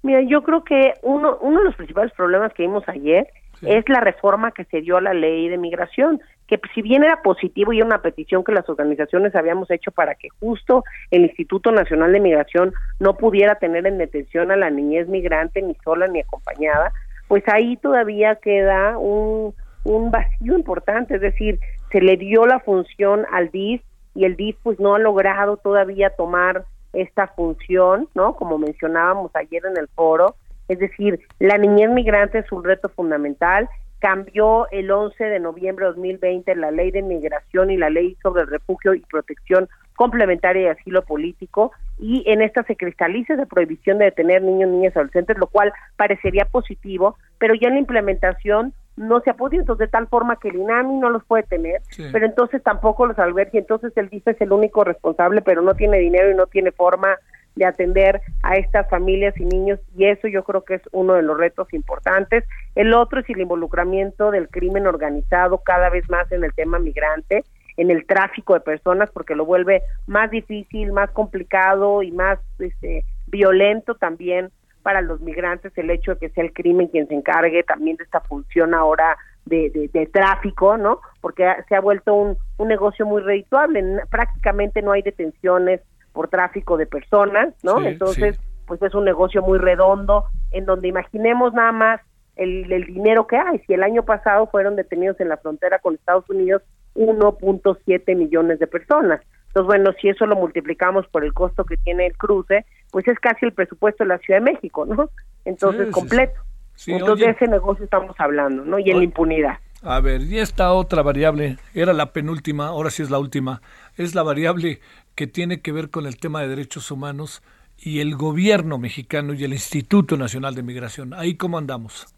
Mira, 0.03 0.21
yo 0.21 0.43
creo 0.43 0.63
que 0.63 0.93
uno, 1.01 1.37
uno 1.41 1.59
de 1.59 1.65
los 1.65 1.75
principales 1.75 2.13
problemas 2.13 2.53
que 2.53 2.63
vimos 2.63 2.83
ayer 2.87 3.27
es 3.61 3.87
la 3.89 4.01
reforma 4.01 4.51
que 4.51 4.65
se 4.65 4.81
dio 4.81 4.97
a 4.97 5.01
la 5.01 5.13
ley 5.13 5.47
de 5.47 5.57
migración, 5.57 6.21
que 6.47 6.59
si 6.73 6.81
bien 6.81 7.03
era 7.03 7.21
positivo 7.21 7.73
y 7.73 7.77
era 7.77 7.87
una 7.87 8.01
petición 8.01 8.43
que 8.43 8.51
las 8.51 8.69
organizaciones 8.69 9.35
habíamos 9.35 9.71
hecho 9.71 9.91
para 9.91 10.13
que 10.15 10.29
justo 10.39 10.83
el 11.09 11.23
Instituto 11.23 11.71
Nacional 11.71 12.11
de 12.11 12.19
Migración 12.19 12.73
no 12.99 13.17
pudiera 13.17 13.55
tener 13.55 13.87
en 13.87 13.97
detención 13.97 14.51
a 14.51 14.55
la 14.57 14.69
niñez 14.69 15.07
migrante 15.07 15.61
ni 15.61 15.75
sola 15.83 16.07
ni 16.07 16.19
acompañada, 16.19 16.91
pues 17.27 17.43
ahí 17.47 17.77
todavía 17.77 18.35
queda 18.35 18.97
un, 18.97 19.55
un 19.85 20.11
vacío 20.11 20.55
importante, 20.55 21.15
es 21.15 21.21
decir, 21.21 21.59
se 21.91 22.01
le 22.01 22.17
dio 22.17 22.45
la 22.45 22.59
función 22.59 23.25
al 23.31 23.49
DIF 23.51 23.81
y 24.13 24.25
el 24.25 24.35
DIF 24.35 24.57
pues 24.63 24.79
no 24.79 24.95
ha 24.95 24.99
logrado 24.99 25.57
todavía 25.57 26.09
tomar 26.11 26.65
esta 26.93 27.27
función, 27.27 28.07
¿no? 28.15 28.35
Como 28.35 28.57
mencionábamos 28.57 29.31
ayer 29.35 29.63
en 29.65 29.77
el 29.77 29.87
foro, 29.89 30.35
es 30.67 30.79
decir, 30.79 31.19
la 31.39 31.57
niñez 31.57 31.89
migrante 31.89 32.39
es 32.39 32.51
un 32.51 32.63
reto 32.63 32.89
fundamental, 32.89 33.69
cambió 33.99 34.69
el 34.71 34.91
11 34.91 35.23
de 35.23 35.39
noviembre 35.39 35.85
de 35.85 35.91
2020 35.91 36.55
la 36.55 36.71
ley 36.71 36.91
de 36.91 37.01
migración 37.01 37.71
y 37.71 37.77
la 37.77 37.89
ley 37.89 38.17
sobre 38.21 38.45
refugio 38.45 38.93
y 38.93 38.99
protección 39.01 39.67
complementaria 39.95 40.63
de 40.63 40.69
asilo 40.71 41.03
político. 41.03 41.71
Y 41.97 42.23
en 42.27 42.41
esta 42.41 42.63
se 42.63 42.75
cristaliza 42.75 43.33
esa 43.33 43.45
prohibición 43.45 43.97
de 43.97 44.05
detener 44.05 44.41
niños, 44.41 44.69
niñas, 44.69 44.95
adolescentes, 44.95 45.37
lo 45.37 45.47
cual 45.47 45.71
parecería 45.97 46.45
positivo, 46.45 47.17
pero 47.39 47.55
ya 47.55 47.69
en 47.69 47.75
la 47.75 47.79
implementación 47.79 48.73
no 48.97 49.19
se 49.21 49.29
ha 49.29 49.33
podido, 49.33 49.61
entonces 49.61 49.87
de 49.87 49.91
tal 49.91 50.07
forma 50.07 50.37
que 50.37 50.49
el 50.49 50.55
INAMI 50.55 50.99
no 50.99 51.09
los 51.09 51.23
puede 51.25 51.43
tener, 51.43 51.81
pero 52.11 52.25
entonces 52.25 52.63
tampoco 52.63 53.05
los 53.05 53.19
albergue, 53.19 53.59
entonces 53.59 53.91
el 53.95 54.09
DIF 54.09 54.27
es 54.27 54.39
el 54.39 54.51
único 54.51 54.83
responsable, 54.83 55.41
pero 55.41 55.61
no 55.61 55.75
tiene 55.75 55.97
dinero 55.97 56.31
y 56.31 56.35
no 56.35 56.47
tiene 56.47 56.71
forma 56.71 57.17
de 57.55 57.65
atender 57.65 58.21
a 58.43 58.55
estas 58.55 58.89
familias 58.89 59.33
y 59.37 59.45
niños 59.45 59.79
y 59.97 60.05
eso 60.05 60.27
yo 60.27 60.43
creo 60.43 60.63
que 60.63 60.75
es 60.75 60.81
uno 60.91 61.13
de 61.13 61.21
los 61.21 61.37
retos 61.37 61.73
importantes. 61.73 62.43
El 62.75 62.93
otro 62.93 63.21
es 63.21 63.29
el 63.29 63.39
involucramiento 63.39 64.31
del 64.31 64.49
crimen 64.49 64.87
organizado 64.87 65.59
cada 65.59 65.89
vez 65.89 66.09
más 66.09 66.29
en 66.31 66.43
el 66.43 66.53
tema 66.53 66.79
migrante, 66.79 67.43
en 67.77 67.91
el 67.91 68.05
tráfico 68.05 68.53
de 68.53 68.59
personas 68.59 69.09
porque 69.11 69.35
lo 69.35 69.45
vuelve 69.45 69.83
más 70.05 70.31
difícil, 70.31 70.91
más 70.91 71.11
complicado 71.11 72.03
y 72.03 72.11
más 72.11 72.39
este, 72.59 73.05
violento 73.27 73.95
también 73.95 74.51
para 74.85 75.01
los 75.01 75.19
migrantes 75.19 75.75
el 75.79 75.89
hecho 75.89 76.11
de 76.11 76.19
que 76.19 76.29
sea 76.29 76.43
el 76.43 76.53
crimen 76.53 76.89
quien 76.89 77.07
se 77.07 77.15
encargue 77.15 77.63
también 77.63 77.97
de 77.97 78.03
esta 78.03 78.21
función 78.21 78.75
ahora 78.75 79.17
de, 79.45 79.89
de, 79.91 80.05
tráfico, 80.05 80.77
¿no? 80.77 81.01
Porque 81.21 81.43
se 81.67 81.75
ha 81.75 81.81
vuelto 81.81 82.13
un, 82.13 82.37
un 82.57 82.67
negocio 82.67 83.03
muy 83.03 83.23
redituable, 83.23 83.83
prácticamente 84.11 84.83
no 84.83 84.91
hay 84.91 85.01
detenciones 85.01 85.81
por 86.13 86.27
tráfico 86.27 86.77
de 86.77 86.85
personas, 86.85 87.55
¿no? 87.63 87.81
Entonces, 87.81 88.39
pues 88.67 88.79
es 88.83 88.93
un 88.93 89.05
negocio 89.05 89.41
muy 89.41 89.57
redondo, 89.57 90.25
en 90.51 90.65
donde 90.65 90.87
imaginemos 90.87 91.51
nada 91.55 91.71
más 91.71 92.01
el, 92.35 92.71
el 92.71 92.85
dinero 92.85 93.25
que 93.25 93.37
hay. 93.37 93.57
Si 93.65 93.73
el 93.73 93.81
año 93.81 94.05
pasado 94.05 94.45
fueron 94.45 94.75
detenidos 94.75 95.19
en 95.19 95.29
la 95.29 95.37
frontera 95.37 95.79
con 95.79 95.95
Estados 95.95 96.29
Unidos 96.29 96.61
1.7 96.93 98.15
millones 98.15 98.59
de 98.59 98.67
personas. 98.67 99.19
Entonces, 99.55 99.67
bueno, 99.67 99.93
si 100.01 100.09
eso 100.09 100.25
lo 100.25 100.35
multiplicamos 100.35 101.07
por 101.07 101.23
el 101.23 101.33
costo 101.33 101.63
que 101.63 101.77
tiene 101.77 102.07
el 102.07 102.17
cruce, 102.17 102.65
pues 102.91 103.07
es 103.07 103.17
casi 103.19 103.45
el 103.45 103.53
presupuesto 103.53 104.03
de 104.03 104.09
la 104.09 104.17
Ciudad 104.17 104.41
de 104.41 104.51
México, 104.51 104.85
¿no? 104.85 105.09
Entonces, 105.45 105.91
completo. 105.91 106.41
Entonces, 106.85 107.25
de 107.25 107.31
ese 107.31 107.47
negocio 107.47 107.85
estamos 107.85 108.13
hablando, 108.19 108.65
¿no? 108.65 108.79
Y 108.79 108.91
en 108.91 108.97
la 108.97 109.05
impunidad. 109.05 109.59
A 109.81 110.01
ver, 110.01 110.23
y 110.23 110.39
esta 110.39 110.73
otra 110.73 111.03
variable, 111.03 111.55
era 111.73 111.93
la 111.93 112.11
penúltima, 112.11 112.67
ahora 112.67 112.89
sí 112.89 113.01
es 113.01 113.09
la 113.09 113.17
última, 113.17 113.61
es 113.95 114.13
la 114.13 114.23
variable 114.23 114.81
que 115.15 115.25
tiene 115.25 115.61
que 115.61 115.71
ver 115.71 115.89
con 115.89 116.05
el 116.05 116.17
tema 116.17 116.41
de 116.41 116.49
derechos 116.49 116.91
humanos 116.91 117.41
y 117.77 118.01
el 118.01 118.17
gobierno 118.17 118.77
mexicano 118.77 119.33
y 119.33 119.45
el 119.45 119.53
Instituto 119.53 120.17
Nacional 120.17 120.53
de 120.53 120.63
Migración. 120.63 121.13
¿Ahí 121.13 121.35
cómo 121.35 121.57
andamos? 121.57 122.13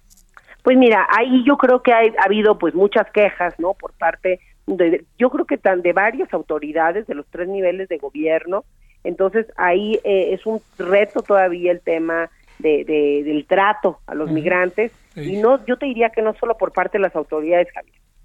Pues 0.64 0.76
mira, 0.76 1.06
ahí 1.16 1.44
yo 1.46 1.56
creo 1.58 1.84
que 1.84 1.94
ha 1.94 2.02
habido 2.26 2.58
pues 2.58 2.74
muchas 2.74 3.06
quejas, 3.12 3.54
¿no? 3.60 3.76
Por 3.76 3.94
parte 3.94 4.40
yo 5.18 5.30
creo 5.30 5.46
que 5.46 5.58
tan 5.58 5.82
de 5.82 5.94
varias 5.94 6.34
autoridades 6.34 7.08
de 7.08 7.16
los 7.16 7.26
tres 7.28 7.48
niveles 7.48 7.88
de 7.88 7.98
gobierno. 7.98 8.66
Entonces 9.04 9.48
ahí 9.56 10.00
eh, 10.04 10.34
es 10.34 10.46
un 10.46 10.62
reto 10.78 11.22
todavía 11.22 11.72
el 11.72 11.80
tema 11.80 12.30
de, 12.60 12.84
del 13.26 13.46
trato 13.46 14.00
a 14.08 14.16
los 14.16 14.30
migrantes. 14.30 14.92
Y 15.16 15.38
no, 15.38 15.66
yo 15.66 15.78
te 15.78 15.86
diría 15.86 16.10
que 16.10 16.22
no 16.22 16.34
solo 16.36 16.58
por 16.58 16.74
parte 16.74 16.98
de 16.98 17.04
las 17.04 17.16
autoridades, 17.16 17.68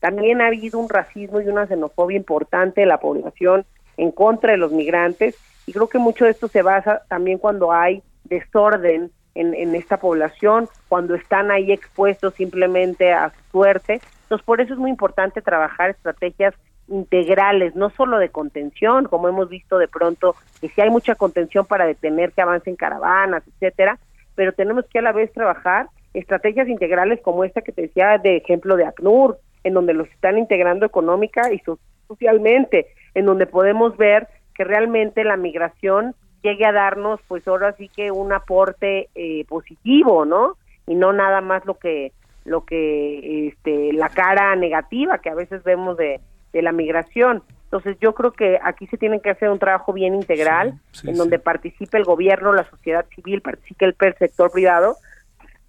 También 0.01 0.41
ha 0.41 0.49
habido 0.49 0.79
un 0.79 0.89
racismo 0.89 1.41
y 1.41 1.49
una 1.49 1.67
xenofobia 1.67 2.17
importante 2.17 2.83
de 2.83 2.87
la 2.87 2.99
población 2.99 3.65
en 3.97 4.11
contra 4.11 4.53
de 4.53 4.59
los 4.59 4.73
migrantes. 4.73 5.39
Y 5.67 5.73
creo 5.73 5.89
que 5.89 5.99
mucho 5.99 6.25
de 6.25 6.33
esto 6.33 6.49
se 6.49 6.63
basa 6.63 7.03
también 7.09 7.39
cuando 7.39 7.73
hay 7.73 8.03
desorden 8.25 9.11
en, 9.35 9.55
en 9.55 9.75
esta 9.75 9.97
población, 9.97 10.69
cuando 10.89 11.15
están 11.15 11.51
ahí 11.51 11.73
expuestos 11.73 12.35
simplemente 12.35 13.13
a 13.13 13.31
su 13.31 13.51
suerte. 13.51 14.01
Entonces, 14.25 14.45
por 14.45 14.61
eso 14.61 14.75
es 14.75 14.79
muy 14.79 14.91
importante 14.91 15.43
trabajar 15.43 15.91
estrategias 15.91 16.55
integrales, 16.89 17.75
no 17.75 17.91
solo 17.91 18.19
de 18.19 18.29
contención, 18.29 19.07
como 19.07 19.29
hemos 19.29 19.49
visto 19.49 19.79
de 19.79 19.89
pronto, 19.89 20.35
que 20.61 20.69
si 20.69 20.81
hay 20.81 20.91
mucha 20.91 21.15
contención 21.15 21.65
para 21.65 21.87
detener 21.87 22.33
que 22.33 22.43
avancen 22.43 22.77
caravanas, 22.77 23.43
etcétera, 23.47 23.99
pero 24.35 24.53
tenemos 24.53 24.85
que 24.87 24.99
a 24.99 25.03
la 25.03 25.13
vez 25.13 25.33
trabajar 25.33 25.89
estrategias 26.15 26.69
integrales 26.69 27.21
como 27.23 27.45
esta 27.45 27.63
que 27.63 27.73
te 27.73 27.83
decía 27.83 28.19
de 28.19 28.37
ejemplo 28.37 28.77
de 28.77 28.85
ACNUR, 28.85 29.39
en 29.65 29.75
donde 29.75 29.95
los 29.95 30.09
están 30.09 30.39
integrando 30.39 30.85
económica 30.85 31.53
y 31.53 31.63
socialmente, 32.09 32.89
en 33.15 33.27
donde 33.27 33.47
podemos 33.47 33.97
ver 33.97 34.29
que 34.55 34.65
realmente 34.65 35.25
la 35.25 35.37
migración 35.37 36.15
llegue 36.43 36.67
a 36.67 36.73
darnos, 36.73 37.21
pues 37.29 37.47
ahora 37.47 37.73
sí 37.73 37.89
que 37.89 38.11
un 38.11 38.33
aporte 38.33 39.09
eh, 39.15 39.45
positivo, 39.49 40.25
¿no? 40.25 40.57
Y 40.87 40.95
no 40.95 41.13
nada 41.13 41.41
más 41.41 41.65
lo 41.65 41.79
que 41.79 42.13
lo 42.45 42.65
que 42.65 43.49
este, 43.49 43.93
la 43.93 44.09
cara 44.09 44.57
negativa 44.57 45.19
que 45.19 45.31
a 45.31 45.35
veces 45.35 45.63
vemos 45.63 45.97
de, 45.97 46.21
de 46.53 46.63
la 46.63 46.73
migración. 46.73 47.43
Entonces 47.65 47.97
yo 48.01 48.15
creo 48.15 48.33
que 48.33 48.59
aquí 48.63 48.87
se 48.89 48.99
tiene 48.99 49.21
que 49.21 49.31
hacer 49.31 49.49
un 49.49 49.59
trabajo 49.59 49.95
bien 49.95 50.15
integral 50.15 50.75
en 51.05 51.17
donde 51.17 51.39
participe 51.39 51.97
el 51.97 52.05
gobierno, 52.05 52.53
la 52.53 52.69
sociedad 52.69 53.07
civil, 53.15 53.41
participe 53.41 53.87
el, 53.87 53.97
sector 54.19 54.51
privado 54.51 54.97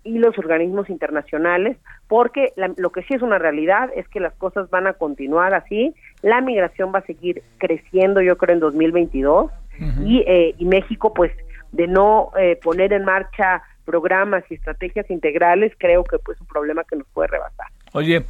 y 0.03 0.17
los 0.17 0.37
organismos 0.37 0.89
internacionales, 0.89 1.77
porque 2.09 2.51
lo 2.75 2.91
que 2.91 3.03
sí 3.03 3.13
es 3.13 3.21
una 3.21 3.39
realidad 3.39 3.89
es 3.95 4.05
que 4.09 4.19
las 4.19 4.33
cosas 4.33 4.69
van 4.69 4.85
a 4.85 4.93
continuar 4.93 5.53
así, 5.53 5.95
la 6.21 6.41
migración 6.41 6.91
va 6.93 6.99
a 6.99 7.05
seguir 7.05 7.41
creciendo 7.57 8.21
yo 8.21 8.37
creo 8.37 8.55
en 8.55 8.59
2022 8.59 9.49
y, 9.79 10.19
eh, 10.27 10.55
y 10.57 10.65
México 10.65 11.13
pues 11.13 11.31
de 11.71 11.87
no 11.87 12.31
eh, 12.39 12.59
poner 12.61 12.93
en 12.93 13.03
marcha 13.03 13.63
programas 13.85 14.43
y 14.49 14.55
estrategias 14.55 15.09
integrales, 15.09 15.73
creo 15.77 16.03
que 16.03 16.17
pues 16.19 16.39
un 16.39 16.47
problema 16.47 16.83
que 16.83 16.95
nos 16.95 17.07
puede 17.07 17.27
rebasar. 17.27 17.67
Oye, 17.93 18.23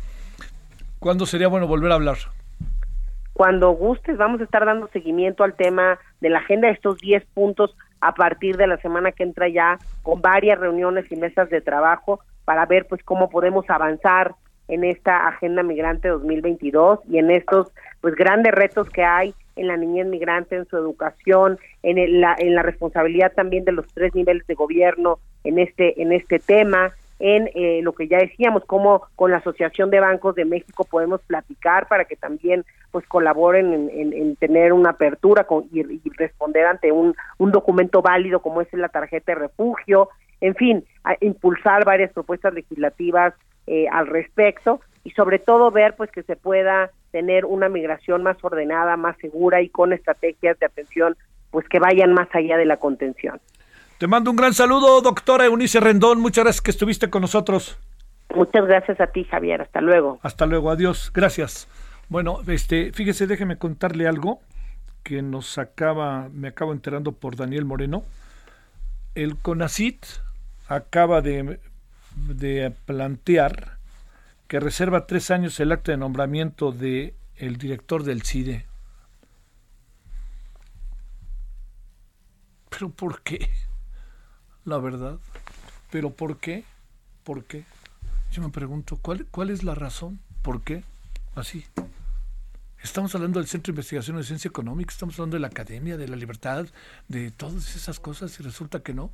¿cuándo 0.99 1.25
sería 1.25 1.47
bueno 1.47 1.67
volver 1.67 1.91
a 1.91 1.95
hablar? 1.95 2.17
Cuando 3.33 3.71
gustes, 3.71 4.17
vamos 4.17 4.41
a 4.41 4.43
estar 4.43 4.65
dando 4.65 4.87
seguimiento 4.89 5.43
al 5.43 5.55
tema 5.55 5.99
de 6.21 6.29
la 6.29 6.39
agenda 6.39 6.67
de 6.67 6.73
estos 6.73 6.97
10 6.99 7.25
puntos 7.33 7.75
a 7.99 8.13
partir 8.13 8.57
de 8.57 8.67
la 8.67 8.77
semana 8.77 9.11
que 9.11 9.23
entra 9.23 9.47
ya 9.47 9.79
con 10.03 10.21
varias 10.21 10.59
reuniones 10.59 11.11
y 11.11 11.15
mesas 11.15 11.49
de 11.49 11.61
trabajo 11.61 12.19
para 12.45 12.65
ver 12.65 12.85
pues 12.87 13.01
cómo 13.03 13.29
podemos 13.29 13.69
avanzar 13.69 14.35
en 14.67 14.83
esta 14.83 15.27
Agenda 15.27 15.63
Migrante 15.63 16.09
2022 16.09 16.99
y 17.09 17.17
en 17.17 17.31
estos 17.31 17.71
pues 18.01 18.15
grandes 18.15 18.53
retos 18.53 18.89
que 18.89 19.03
hay 19.03 19.33
en 19.55 19.67
la 19.67 19.77
niñez 19.77 20.07
migrante, 20.07 20.55
en 20.55 20.65
su 20.65 20.77
educación, 20.77 21.59
en, 21.83 22.21
la, 22.21 22.35
en 22.37 22.55
la 22.55 22.63
responsabilidad 22.63 23.33
también 23.33 23.65
de 23.65 23.71
los 23.71 23.87
tres 23.93 24.13
niveles 24.15 24.45
de 24.47 24.55
gobierno 24.55 25.19
en 25.43 25.59
este, 25.59 26.01
en 26.01 26.11
este 26.11 26.39
tema, 26.39 26.91
en 27.19 27.49
eh, 27.53 27.81
lo 27.83 27.93
que 27.93 28.07
ya 28.07 28.17
decíamos, 28.17 28.63
cómo 28.65 29.03
con 29.15 29.31
la 29.31 29.37
Asociación 29.37 29.89
de 29.89 29.99
Bancos 29.99 30.35
de 30.35 30.45
México 30.45 30.83
podemos 30.83 31.21
platicar 31.21 31.87
para 31.87 32.05
que 32.05 32.15
también 32.15 32.65
pues 32.91 33.05
colaboren 33.07 33.89
en, 33.91 34.35
tener 34.35 34.73
una 34.73 34.91
apertura 34.91 35.45
con, 35.45 35.65
y, 35.71 35.83
responder 36.17 36.65
ante 36.65 36.91
un, 36.91 37.15
un 37.37 37.51
documento 37.51 38.01
válido 38.01 38.41
como 38.41 38.61
es 38.61 38.71
la 38.73 38.89
tarjeta 38.89 39.33
de 39.33 39.39
refugio, 39.39 40.09
en 40.41 40.55
fin, 40.55 40.85
impulsar 41.21 41.85
varias 41.85 42.11
propuestas 42.11 42.53
legislativas 42.53 43.33
eh, 43.65 43.87
al 43.89 44.07
respecto 44.07 44.81
y 45.03 45.11
sobre 45.11 45.39
todo 45.39 45.71
ver 45.71 45.95
pues 45.95 46.11
que 46.11 46.23
se 46.23 46.35
pueda 46.35 46.91
tener 47.11 47.45
una 47.45 47.69
migración 47.69 48.23
más 48.23 48.37
ordenada, 48.41 48.97
más 48.97 49.17
segura 49.17 49.61
y 49.61 49.69
con 49.69 49.93
estrategias 49.93 50.57
de 50.59 50.65
atención 50.65 51.15
pues 51.51 51.67
que 51.69 51.79
vayan 51.79 52.13
más 52.13 52.27
allá 52.33 52.57
de 52.57 52.65
la 52.65 52.77
contención. 52.77 53.39
Te 53.99 54.07
mando 54.07 54.31
un 54.31 54.37
gran 54.37 54.53
saludo, 54.53 55.01
doctora 55.01 55.45
Eunice 55.45 55.79
Rendón. 55.79 56.19
Muchas 56.19 56.43
gracias 56.43 56.61
que 56.61 56.71
estuviste 56.71 57.09
con 57.09 57.21
nosotros. 57.21 57.77
Muchas 58.33 58.65
gracias 58.65 58.99
a 58.99 59.07
ti, 59.07 59.23
Javier. 59.25 59.61
Hasta 59.61 59.79
luego. 59.79 60.19
Hasta 60.23 60.45
luego. 60.47 60.71
Adiós. 60.71 61.11
Gracias. 61.13 61.67
Bueno, 62.09 62.39
este, 62.47 62.91
fíjese, 62.91 63.27
déjeme 63.27 63.57
contarle 63.57 64.07
algo 64.07 64.39
que 65.03 65.21
nos 65.21 65.57
acaba, 65.57 66.29
me 66.33 66.47
acabo 66.47 66.73
enterando 66.73 67.11
por 67.11 67.35
Daniel 67.35 67.65
Moreno. 67.65 68.03
El 69.15 69.37
CONACIT 69.37 70.05
acaba 70.67 71.21
de, 71.21 71.59
de 72.15 72.73
plantear 72.85 73.72
que 74.53 74.59
reserva 74.59 75.07
tres 75.07 75.31
años 75.31 75.59
el 75.59 75.71
acta 75.71 75.93
de 75.93 75.97
nombramiento 75.97 76.71
de 76.71 77.15
el 77.37 77.57
director 77.57 78.03
del 78.03 78.21
CIDE. 78.21 78.67
¿Pero 82.69 82.91
por 82.91 83.23
qué? 83.23 83.49
La 84.63 84.77
verdad. 84.77 85.17
¿Pero 85.89 86.11
por 86.11 86.37
qué? 86.37 86.65
¿Por 87.23 87.45
qué? 87.45 87.65
Yo 88.31 88.43
me 88.43 88.49
pregunto, 88.49 88.99
¿cuál, 89.01 89.25
cuál 89.25 89.49
es 89.49 89.63
la 89.63 89.73
razón? 89.73 90.19
¿Por 90.43 90.61
qué? 90.61 90.83
Así. 91.33 91.65
Estamos 92.83 93.15
hablando 93.15 93.39
del 93.39 93.47
Centro 93.47 93.71
de 93.71 93.77
Investigación 93.77 94.17
de 94.17 94.23
Ciencia 94.23 94.49
Económica, 94.49 94.91
estamos 94.91 95.15
hablando 95.15 95.37
de 95.37 95.41
la 95.41 95.47
Academia, 95.47 95.97
de 95.97 96.07
la 96.07 96.15
Libertad, 96.15 96.67
de 97.07 97.31
todas 97.31 97.75
esas 97.75 97.99
cosas 97.99 98.39
y 98.39 98.43
resulta 98.43 98.83
que 98.83 98.93
no. 98.93 99.09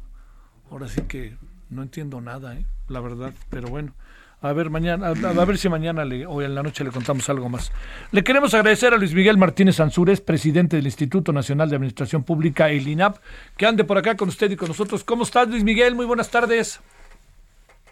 Ahora 0.70 0.90
sí 0.90 1.04
que 1.04 1.38
no 1.70 1.82
entiendo 1.82 2.20
nada, 2.20 2.56
¿eh? 2.58 2.66
la 2.90 3.00
verdad, 3.00 3.34
pero 3.50 3.70
bueno. 3.70 3.94
A 4.42 4.54
ver, 4.54 4.70
mañana, 4.70 5.08
a, 5.08 5.46
ver 5.46 5.58
si 5.58 5.68
mañana 5.68 6.06
le, 6.06 6.26
o 6.26 6.42
en 6.42 6.56
la 6.56 6.64
noche 6.64 6.86
le 6.86 6.92
contamos 6.92 7.30
algo 7.30 7.50
más. 7.50 7.74
Le 8.12 8.24
queremos 8.24 8.54
agradecer 8.54 8.94
a 8.94 8.98
Luis 8.98 9.14
Miguel 9.14 9.38
Martínez 9.38 9.82
Ansúrez, 9.82 10.22
presidente 10.22 10.78
del 10.78 10.86
Instituto 10.86 11.34
Nacional 11.34 11.70
de 11.70 11.76
Administración 11.76 12.24
Pública, 12.24 12.70
el 12.70 12.88
INAP, 12.88 13.18
que 13.58 13.66
ande 13.66 13.84
por 13.84 13.98
acá 13.98 14.16
con 14.16 14.30
usted 14.30 14.50
y 14.52 14.56
con 14.56 14.70
nosotros. 14.70 15.04
¿Cómo 15.04 15.24
estás, 15.24 15.50
Luis 15.50 15.66
Miguel? 15.66 15.94
Muy 15.94 16.06
buenas 16.06 16.32
tardes. 16.32 16.80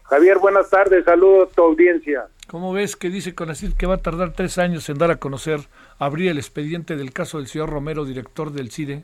Javier, 0.03 0.37
buenas 0.39 0.69
tardes. 0.69 1.03
Saludos 1.03 1.49
a 1.51 1.55
tu 1.55 1.63
audiencia. 1.63 2.27
¿Cómo 2.47 2.71
ves 2.71 2.95
que 2.95 3.09
dice 3.09 3.35
Conacid 3.35 3.73
que 3.73 3.85
va 3.85 3.95
a 3.95 4.01
tardar 4.01 4.31
tres 4.31 4.57
años 4.57 4.87
en 4.87 4.97
dar 4.97 5.11
a 5.11 5.17
conocer, 5.17 5.59
abrir 5.99 6.31
el 6.31 6.37
expediente 6.37 6.95
del 6.95 7.11
caso 7.11 7.39
del 7.39 7.47
señor 7.47 7.69
Romero, 7.69 8.05
director 8.05 8.53
del 8.53 8.71
CIDE? 8.71 9.03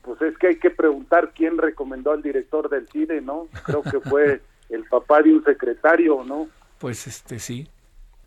Pues 0.00 0.22
es 0.22 0.38
que 0.38 0.46
hay 0.46 0.56
que 0.56 0.70
preguntar 0.70 1.32
quién 1.34 1.58
recomendó 1.58 2.12
al 2.12 2.22
director 2.22 2.70
del 2.70 2.88
CIDE, 2.88 3.20
¿no? 3.20 3.48
Creo 3.66 3.82
que 3.82 4.00
fue 4.00 4.40
el 4.74 4.84
papá 4.84 5.22
de 5.22 5.32
un 5.32 5.44
secretario, 5.44 6.22
¿no? 6.24 6.48
Pues 6.78 7.06
este 7.06 7.38
sí, 7.38 7.68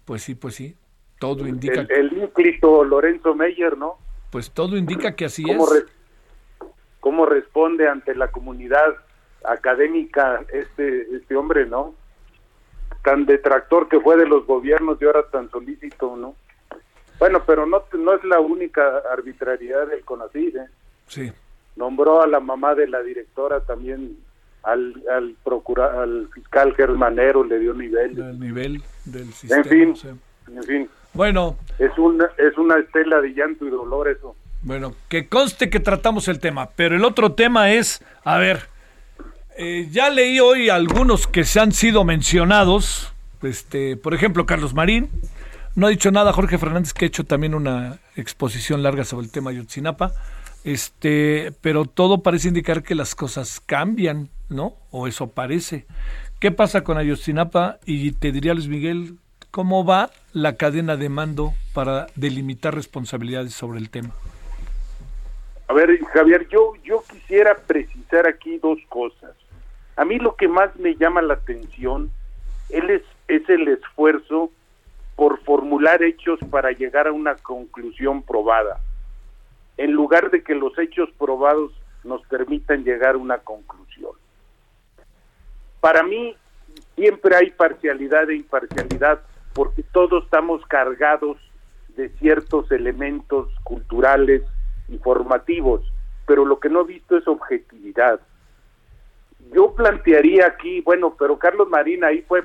pues 0.06 0.24
sí, 0.24 0.36
pues 0.36 0.56
sí. 0.56 0.76
Todo 1.20 1.48
indica. 1.48 1.86
El, 1.89 2.14
ínclito 2.14 2.84
Lorenzo 2.84 3.34
Meyer, 3.34 3.78
¿no? 3.78 3.98
Pues 4.32 4.52
todo 4.52 4.78
indica 4.78 5.16
que 5.16 5.26
así 5.26 5.43
¿Cómo 5.43 5.74
es. 5.74 5.86
¿Cómo 7.00 7.26
responde 7.26 7.88
ante 7.88 8.16
la 8.16 8.30
comunidad 8.30 8.95
académica 9.43 10.43
este, 10.52 11.16
este 11.16 11.36
hombre, 11.36 11.66
¿no? 11.66 11.95
Tan 13.04 13.26
detractor 13.26 13.88
que 13.88 14.00
fue 14.00 14.18
de 14.18 14.28
los 14.28 14.45
gobiernos 14.45 15.02
y 15.02 15.06
ahora 15.06 15.24
tan 15.32 15.50
solícito, 15.50 16.16
¿no? 16.18 16.36
Bueno, 17.20 17.41
pero 17.45 17.66
no, 17.66 17.84
no 17.98 18.14
es 18.14 18.24
la 18.24 18.39
única 18.39 19.02
arbitrariedad 19.12 19.88
del 19.88 20.04
CONACYT, 20.04 20.56
¿eh? 20.56 20.68
Sí. 21.08 21.32
Nombró 21.76 22.22
a 22.22 22.28
la 22.28 22.39
mamá 22.39 22.76
de 22.76 22.88
la 22.88 23.02
directora 23.02 23.62
también 23.62 24.18
al, 24.68 24.93
al, 25.09 25.36
procura, 25.43 26.01
al 26.01 26.28
fiscal 26.34 26.76
Germanero 26.76 27.43
le 27.43 27.59
dio 27.59 27.74
nivel. 27.74 28.18
El 28.20 28.39
nivel 28.39 28.84
del 29.05 29.32
sistema. 29.34 29.61
En 29.61 29.95
fin, 29.95 30.18
en 30.55 30.63
fin. 30.63 30.89
Bueno. 31.13 31.57
Es 31.80 31.97
una, 31.97 32.26
es 32.38 32.57
una 32.57 32.78
estela 32.78 33.22
de 33.22 33.30
llanto 33.30 33.65
y 33.65 33.70
dolor 33.70 34.09
eso. 34.09 34.36
Bueno, 34.61 34.93
que 35.07 35.28
conste 35.28 35.70
que 35.70 35.80
tratamos 35.80 36.28
el 36.28 36.39
tema, 36.39 36.70
pero 36.76 36.95
el 36.95 37.05
otro 37.05 37.34
tema 37.34 37.72
es, 37.72 38.03
a 38.24 38.38
ver, 38.38 38.68
eh, 39.57 39.88
ya 39.91 40.09
leí 40.09 40.39
hoy 40.39 40.70
algunos 40.70 41.28
que 41.28 41.43
se 41.43 41.59
han 41.59 41.72
sido 41.72 42.03
mencionados, 42.03 43.13
este, 43.43 43.95
por 43.95 44.13
ejemplo, 44.13 44.45
Carlos 44.45 44.74
Marín, 44.74 45.09
no 45.76 45.88
ha 45.88 45.89
dicho 45.89 46.11
nada 46.11 46.34
Jorge 46.34 46.57
Fernández, 46.57 46.93
que 46.93 47.05
ha 47.05 47.07
hecho 47.07 47.24
también 47.24 47.53
una 47.53 47.99
exposición 48.15 48.84
larga 48.84 49.05
sobre 49.05 49.26
el 49.26 49.32
tema 49.32 49.51
Yotzinapa, 49.51 50.11
este, 50.68 51.53
pero 51.61 51.86
todo 51.86 52.22
parece 52.22 52.49
indicar 52.49 52.84
que 52.84 52.95
las 52.95 53.15
cosas 53.15 53.59
cambian 53.59 54.30
¿no? 54.49 54.74
O 54.91 55.07
eso 55.07 55.32
parece. 55.32 55.86
¿Qué 56.39 56.51
pasa 56.51 56.84
con 56.84 56.97
Ayotzinapa? 56.97 57.80
Y 57.86 58.11
te 58.11 58.32
diría 58.32 58.53
Luis 58.53 58.68
Miguel, 58.68 59.18
¿cómo 59.51 59.86
va 59.86 60.11
la 60.34 60.55
cadena 60.55 60.95
de 60.97 61.09
mando 61.09 61.53
para 61.74 62.07
delimitar 62.15 62.76
responsabilidades 62.76 63.53
sobre 63.53 63.80
el 63.80 63.89
tema? 63.89 64.11
A 65.68 65.74
ver, 65.74 65.99
Javier, 66.13 66.47
yo, 66.49 66.74
yo 66.84 67.03
quisiera 67.09 67.55
precisar 67.55 68.28
aquí 68.28 68.57
dos 68.59 68.80
cosas. 68.88 69.36
A 69.97 70.05
mí 70.05 70.18
lo 70.20 70.36
que 70.36 70.47
más 70.47 70.76
me 70.78 70.95
llama 70.95 71.22
la 71.22 71.34
atención 71.34 72.11
él 72.70 72.89
es, 72.89 73.01
es 73.28 73.49
el 73.49 73.68
esfuerzo 73.68 74.51
por 75.15 75.39
formular 75.43 76.03
hechos 76.03 76.39
para 76.51 76.72
llegar 76.72 77.07
a 77.07 77.11
una 77.11 77.36
conclusión 77.36 78.22
probada, 78.22 78.80
en 79.78 79.91
lugar 79.91 80.32
de 80.32 80.43
que 80.43 80.55
los 80.55 80.78
hechos 80.78 81.09
probados 81.17 81.71
nos 82.03 82.21
permitan 82.28 82.84
llegar 82.84 83.15
a 83.15 83.19
una 83.19 83.39
conclusión. 83.39 84.11
Para 85.80 86.03
mí 86.03 86.36
siempre 86.95 87.36
hay 87.36 87.51
parcialidad 87.51 88.30
e 88.30 88.36
imparcialidad 88.36 89.21
porque 89.53 89.84
todos 89.84 90.23
estamos 90.23 90.65
cargados 90.65 91.38
de 91.95 92.09
ciertos 92.19 92.71
elementos 92.71 93.49
culturales 93.63 94.43
y 94.88 94.97
formativos, 94.97 95.82
pero 96.25 96.45
lo 96.45 96.59
que 96.59 96.69
no 96.69 96.82
he 96.82 96.86
visto 96.86 97.17
es 97.17 97.28
objetividad. 97.28 98.19
Yo 99.53 99.73
plantearía 99.73 100.47
aquí, 100.47 100.82
bueno, 100.82 101.15
pero 101.17 101.39
Carlos 101.39 101.69
Marín 101.69 102.03
ahí 102.03 102.21
fue 102.21 102.43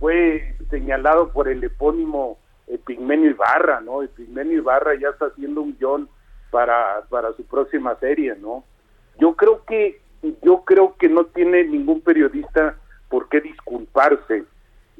fue 0.00 0.56
señalado 0.70 1.30
por 1.30 1.46
el 1.46 1.62
epónimo 1.62 2.38
Epigmenio 2.66 3.30
Ibarra, 3.30 3.80
¿no? 3.82 4.02
Epigmenio 4.02 4.58
Ibarra 4.58 4.94
ya 4.98 5.10
está 5.10 5.26
haciendo 5.26 5.60
un 5.60 5.76
guion 5.78 6.08
para, 6.50 7.02
para 7.08 7.32
su 7.32 7.44
próxima 7.44 7.94
serie, 7.96 8.34
¿no? 8.36 8.64
Yo 9.18 9.34
creo 9.34 9.64
que 9.64 10.00
yo 10.42 10.64
creo 10.64 10.96
que 10.98 11.08
no 11.08 11.24
tiene 11.24 11.64
ningún 11.64 12.02
periodista 12.02 12.76
por 13.08 13.28
qué 13.28 13.40
disculparse. 13.40 14.44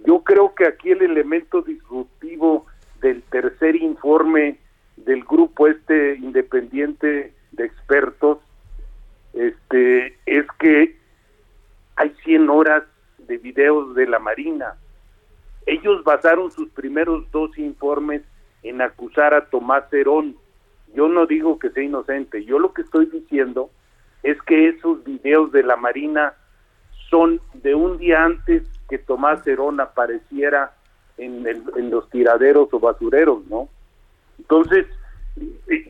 Yo 0.07 0.22
creo 0.22 0.55
que 0.55 0.66
aquí 0.66 0.92
el 0.92 1.03
elemento 1.03 1.61
disruptivo 1.61 2.64
del 3.03 3.22
tercer 3.24 3.76
informe 3.76 4.59
del 4.96 5.24
grupo 5.24 5.66
este 5.66 6.16
independiente 6.16 7.34
de 7.53 7.64
expertos 7.64 8.38
este 9.32 10.18
es 10.26 10.46
que 10.59 10.96
hay 11.96 12.14
100 12.24 12.51
horas 12.51 12.84
de 13.18 13.38
videos 13.38 13.94
de 13.94 14.07
la 14.07 14.18
Marina. 14.18 14.74
Ellos 15.66 16.03
basaron 16.03 16.51
sus 16.51 16.68
primeros 16.70 17.30
dos 17.30 17.57
informes 17.59 18.22
en 18.62 18.80
acusar 18.80 19.34
a 19.34 19.46
Tomás 19.46 19.84
Herón. 19.92 20.36
Yo 20.95 21.09
no 21.09 21.26
digo 21.26 21.59
que 21.59 21.70
sea 21.70 21.82
inocente, 21.82 22.45
yo 22.45 22.59
lo 22.59 22.72
que 22.72 22.82
estoy 22.82 23.07
diciendo 23.07 23.70
es 24.22 24.41
que 24.43 24.68
esos 24.68 25.03
videos 25.05 25.53
de 25.53 25.62
la 25.62 25.76
Marina 25.76 26.34
son 27.09 27.41
de 27.55 27.74
un 27.74 27.99
día 27.99 28.24
antes 28.24 28.62
que 28.88 28.99
Tomás 28.99 29.47
Herón 29.47 29.80
apareciera 29.80 30.72
en, 31.16 31.47
en 31.47 31.91
los 31.91 32.09
tiraderos 32.11 32.72
o 32.72 32.80
basureros, 32.80 33.47
¿no? 33.47 33.68
Entonces, 34.38 34.86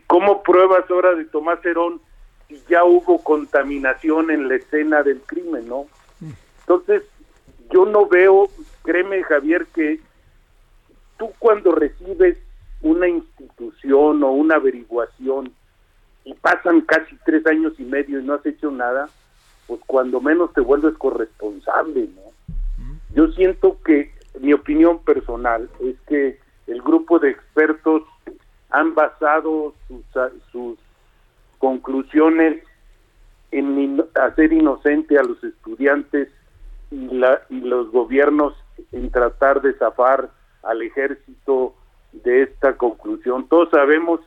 ¿cómo 0.07 0.43
pruebas 0.43 0.91
ahora 0.91 1.15
de 1.15 1.25
Tomás 1.25 1.65
Herón 1.65 2.01
si 2.49 2.61
ya 2.69 2.85
hubo 2.85 3.23
contaminación 3.23 4.31
en 4.31 4.49
la 4.49 4.57
escena 4.57 5.03
del 5.03 5.21
crimen, 5.21 5.69
¿no? 5.69 5.87
Entonces, 6.61 7.03
yo 7.73 7.87
no 7.87 8.07
veo, 8.07 8.49
créeme 8.83 9.23
Javier, 9.23 9.67
que 9.75 10.01
tú 11.17 11.31
cuando 11.39 11.73
recibes 11.73 12.39
una 12.83 13.09
institución 13.09 14.23
o 14.23 14.31
una 14.33 14.57
averiguación 14.57 15.53
y 16.25 16.35
pasan 16.35 16.83
casi 16.83 17.17
tres 17.25 17.47
años 17.47 17.73
y 17.79 17.85
medio 17.85 18.21
y 18.21 18.25
no 18.25 18.35
has 18.35 18.47
hecho 18.47 18.71
nada, 18.71 19.09
pues 19.67 19.81
cuando 19.87 20.21
menos 20.21 20.53
te 20.53 20.61
vuelves 20.61 20.97
corresponsable, 20.99 22.09
¿no? 22.15 22.31
Yo 23.15 23.29
siento 23.33 23.79
que 23.85 24.13
mi 24.41 24.53
opinión 24.53 25.01
personal 25.01 25.69
es 25.81 25.97
que 26.09 26.39
el 26.67 26.81
grupo 26.83 27.19
de 27.19 27.31
expertos 27.31 28.03
han 28.71 28.95
basado 28.95 29.75
sus, 29.89 30.05
sus 30.53 30.79
conclusiones 31.59 32.63
en 33.51 34.05
hacer 34.15 34.53
inocente 34.53 35.19
a 35.19 35.23
los 35.23 35.43
estudiantes 35.43 36.29
y, 36.91 37.09
la, 37.09 37.43
y 37.51 37.61
los 37.61 37.91
gobiernos 37.91 38.55
en 38.93 39.11
tratar 39.11 39.61
de 39.61 39.75
zafar 39.75 40.31
al 40.63 40.83
ejército 40.83 41.75
de 42.13 42.43
esta 42.43 42.77
conclusión. 42.77 43.49
Todos 43.49 43.71
sabemos 43.71 44.21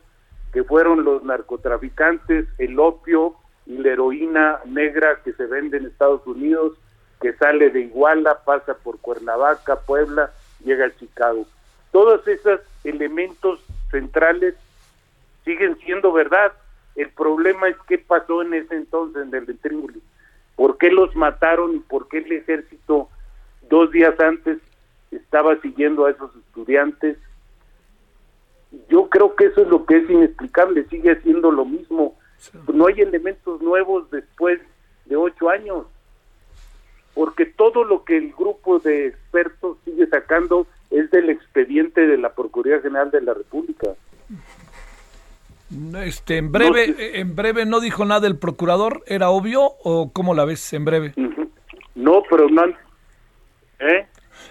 que 0.52 0.64
fueron 0.64 1.04
los 1.04 1.24
narcotraficantes, 1.24 2.48
el 2.58 2.80
opio 2.80 3.36
y 3.66 3.78
la 3.78 3.90
heroína 3.90 4.60
negra 4.66 5.20
que 5.24 5.34
se 5.34 5.46
vende 5.46 5.78
en 5.78 5.86
Estados 5.88 6.26
Unidos, 6.28 6.78
que 7.22 7.34
sale 7.34 7.70
de 7.70 7.82
Iguala, 7.82 8.44
pasa 8.46 8.76
por 8.76 9.00
Cuernavaca, 9.00 9.80
Puebla, 9.82 10.32
llega 10.64 10.86
a 10.86 10.96
Chicago. 10.96 11.46
Todos 11.92 12.28
esos 12.28 12.60
elementos 12.84 13.60
centrales 13.92 14.56
siguen 15.46 15.78
siendo 15.80 16.12
verdad. 16.12 16.54
El 16.96 17.10
problema 17.10 17.70
es 17.70 17.78
qué 17.88 17.98
pasó 17.98 18.42
en 18.42 18.54
ese 18.54 18.76
entonces 18.76 19.24
en 19.24 19.34
el 19.34 19.50
Intríngulis. 19.50 20.04
¿Por 20.56 20.78
qué 20.78 20.92
los 20.92 21.16
mataron 21.16 21.76
y 21.76 21.80
por 21.80 22.08
qué 22.08 22.20
el 22.20 22.32
ejército 22.32 23.10
dos 23.70 23.92
días 23.92 24.20
antes 24.20 24.60
estaba 25.12 25.56
siguiendo 25.62 26.06
a 26.06 26.12
esos 26.12 26.36
estudiantes? 26.36 27.18
Yo 28.90 29.10
creo 29.10 29.36
que 29.36 29.46
eso 29.46 29.62
es 29.62 29.68
lo 29.68 29.86
que 29.86 29.98
es 29.98 30.10
inexplicable, 30.10 30.86
sigue 30.90 31.20
siendo 31.22 31.52
lo 31.52 31.66
mismo. 31.66 32.16
No 32.74 32.88
hay 32.88 33.02
elementos 33.02 33.62
nuevos 33.62 34.10
después 34.12 34.60
de 35.06 35.16
ocho 35.16 35.50
años, 35.50 35.86
porque 37.14 37.46
todo 37.46 37.84
lo 37.84 38.04
que 38.04 38.18
el 38.18 38.34
grupo 38.34 38.80
de 38.80 39.08
expertos 39.08 39.78
sigue 39.86 40.08
sacando 40.08 40.68
es 40.90 41.10
del 41.12 41.30
expediente 41.30 42.06
de 42.06 42.18
la 42.18 42.34
Procuraduría 42.34 42.82
General 42.82 43.12
de 43.12 43.22
la 43.22 43.34
República. 43.34 43.90
Este, 46.04 46.38
en 46.38 46.52
breve, 46.52 47.20
en 47.20 47.36
breve 47.36 47.66
no 47.66 47.80
dijo 47.80 48.06
nada 48.06 48.28
el 48.28 48.38
procurador, 48.38 49.04
¿era 49.08 49.30
obvio 49.30 49.64
o 49.84 50.12
cómo 50.12 50.36
la 50.36 50.46
ves 50.46 50.74
en 50.74 50.86
breve? 50.86 51.14
No, 51.96 52.22
pero 52.30 52.48
no. 52.50 52.66
¿Eh? 53.80 54.08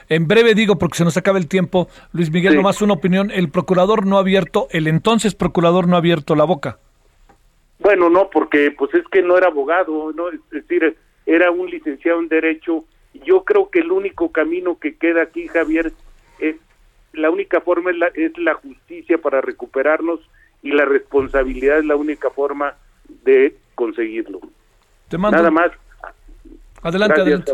En 0.09 0.27
breve 0.27 0.55
digo, 0.55 0.77
porque 0.79 0.99
se 0.99 1.05
nos 1.05 1.17
acaba 1.17 1.39
el 1.39 1.49
tiempo, 1.49 1.89
Luis 2.13 2.31
Miguel, 2.31 2.57
nomás 2.57 2.83
una 2.83 2.95
opinión, 2.95 3.31
el 3.31 3.51
procurador 3.51 4.07
no 4.07 4.17
ha 4.17 4.21
abierto, 4.21 4.69
el 4.71 4.87
entonces 4.87 5.35
procurador 5.35 5.89
no 5.89 5.97
ha 5.97 5.99
abierto 5.99 6.35
la 6.35 6.45
boca. 6.45 6.79
Bueno, 7.81 8.09
no, 8.09 8.31
porque 8.31 8.71
pues 8.71 8.95
es 8.95 9.05
que 9.09 9.23
no 9.23 9.37
era 9.37 9.49
abogado, 9.49 10.13
no, 10.13 10.29
es 10.29 10.41
decir, 10.51 10.97
era 11.27 11.51
un 11.51 11.69
licenciado 11.69 12.21
en 12.21 12.29
derecho. 12.29 12.85
Yo 13.25 13.45
creo 13.45 13.71
que 13.71 13.81
el 13.81 13.91
único 13.91 14.31
camino 14.31 14.79
que 14.79 14.97
queda 14.97 15.23
aquí, 15.23 15.49
Javier, 15.49 15.93
es 16.39 16.57
la 17.13 17.31
única 17.31 17.61
forma 17.61 17.91
es 17.91 17.97
la, 17.99 18.07
es 18.15 18.37
la 18.39 18.55
justicia 18.55 19.19
para 19.19 19.41
recuperarnos 19.41 20.21
y 20.63 20.71
la 20.71 20.85
responsabilidad 20.85 21.81
es 21.81 21.85
la 21.85 21.97
única 21.97 22.31
forma 22.31 22.75
de 23.25 23.57
conseguirlo. 23.75 24.41
Te 25.09 25.19
mando. 25.19 25.37
Nada 25.37 25.51
más. 25.51 25.73
Adelante, 26.83 27.21
adelante. 27.21 27.53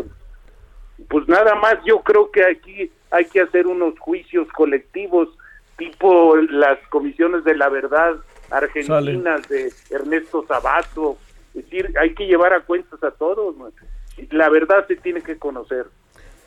Pues 1.07 1.27
nada 1.27 1.55
más, 1.55 1.77
yo 1.85 2.01
creo 2.01 2.29
que 2.31 2.43
aquí 2.43 2.91
hay 3.11 3.25
que 3.25 3.41
hacer 3.41 3.67
unos 3.67 3.97
juicios 3.99 4.47
colectivos, 4.49 5.29
tipo 5.77 6.35
las 6.35 6.77
comisiones 6.89 7.43
de 7.43 7.55
la 7.55 7.69
verdad 7.69 8.15
argentinas 8.51 9.47
de 9.47 9.71
Ernesto 9.89 10.45
Sabato. 10.47 11.17
Es 11.55 11.63
decir, 11.65 11.93
hay 11.99 12.13
que 12.13 12.25
llevar 12.25 12.53
a 12.53 12.61
cuentas 12.61 13.01
a 13.03 13.11
todos. 13.11 13.55
La 14.31 14.49
verdad 14.49 14.85
se 14.87 14.95
tiene 14.95 15.21
que 15.21 15.37
conocer. 15.37 15.87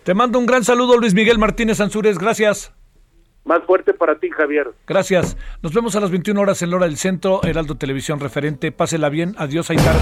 Te 0.04 0.14
mando 0.14 0.38
un 0.38 0.46
gran 0.46 0.64
saludo, 0.64 0.98
Luis 0.98 1.14
Miguel 1.14 1.38
Martínez 1.38 1.80
Ansúrez. 1.80 2.18
Gracias. 2.18 2.72
Más 3.44 3.62
fuerte 3.64 3.92
para 3.92 4.18
ti, 4.18 4.30
Javier. 4.30 4.72
Gracias. 4.86 5.36
Nos 5.62 5.74
vemos 5.74 5.96
a 5.96 6.00
las 6.00 6.10
21 6.10 6.40
horas 6.40 6.62
en 6.62 6.70
la 6.70 6.76
hora 6.76 6.86
del 6.86 6.96
centro, 6.96 7.42
Heraldo 7.42 7.76
Televisión 7.76 8.20
Referente. 8.20 8.70
Pásela 8.70 9.08
bien. 9.08 9.34
Adiós, 9.36 9.68
Aitar. 9.70 9.96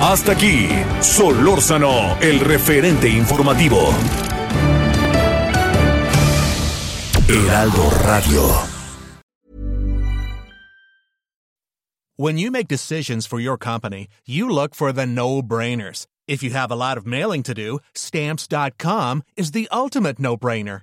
Hasta 0.00 0.32
aquí, 0.32 0.68
Solórzano, 1.00 2.18
el 2.20 2.40
referente 2.40 3.08
informativo. 3.08 3.78
Heraldo 7.28 7.90
Radio. 8.04 8.42
When 12.16 12.38
you 12.38 12.50
make 12.52 12.68
decisions 12.68 13.26
for 13.26 13.40
your 13.40 13.56
company, 13.56 14.08
you 14.24 14.48
look 14.48 14.74
for 14.74 14.92
the 14.92 15.04
no-brainers. 15.04 16.06
If 16.28 16.42
you 16.42 16.50
have 16.50 16.70
a 16.70 16.76
lot 16.76 16.96
of 16.96 17.06
mailing 17.06 17.42
to 17.44 17.54
do, 17.54 17.80
stamps.com 17.94 19.22
is 19.36 19.50
the 19.50 19.68
ultimate 19.72 20.20
no-brainer. 20.20 20.82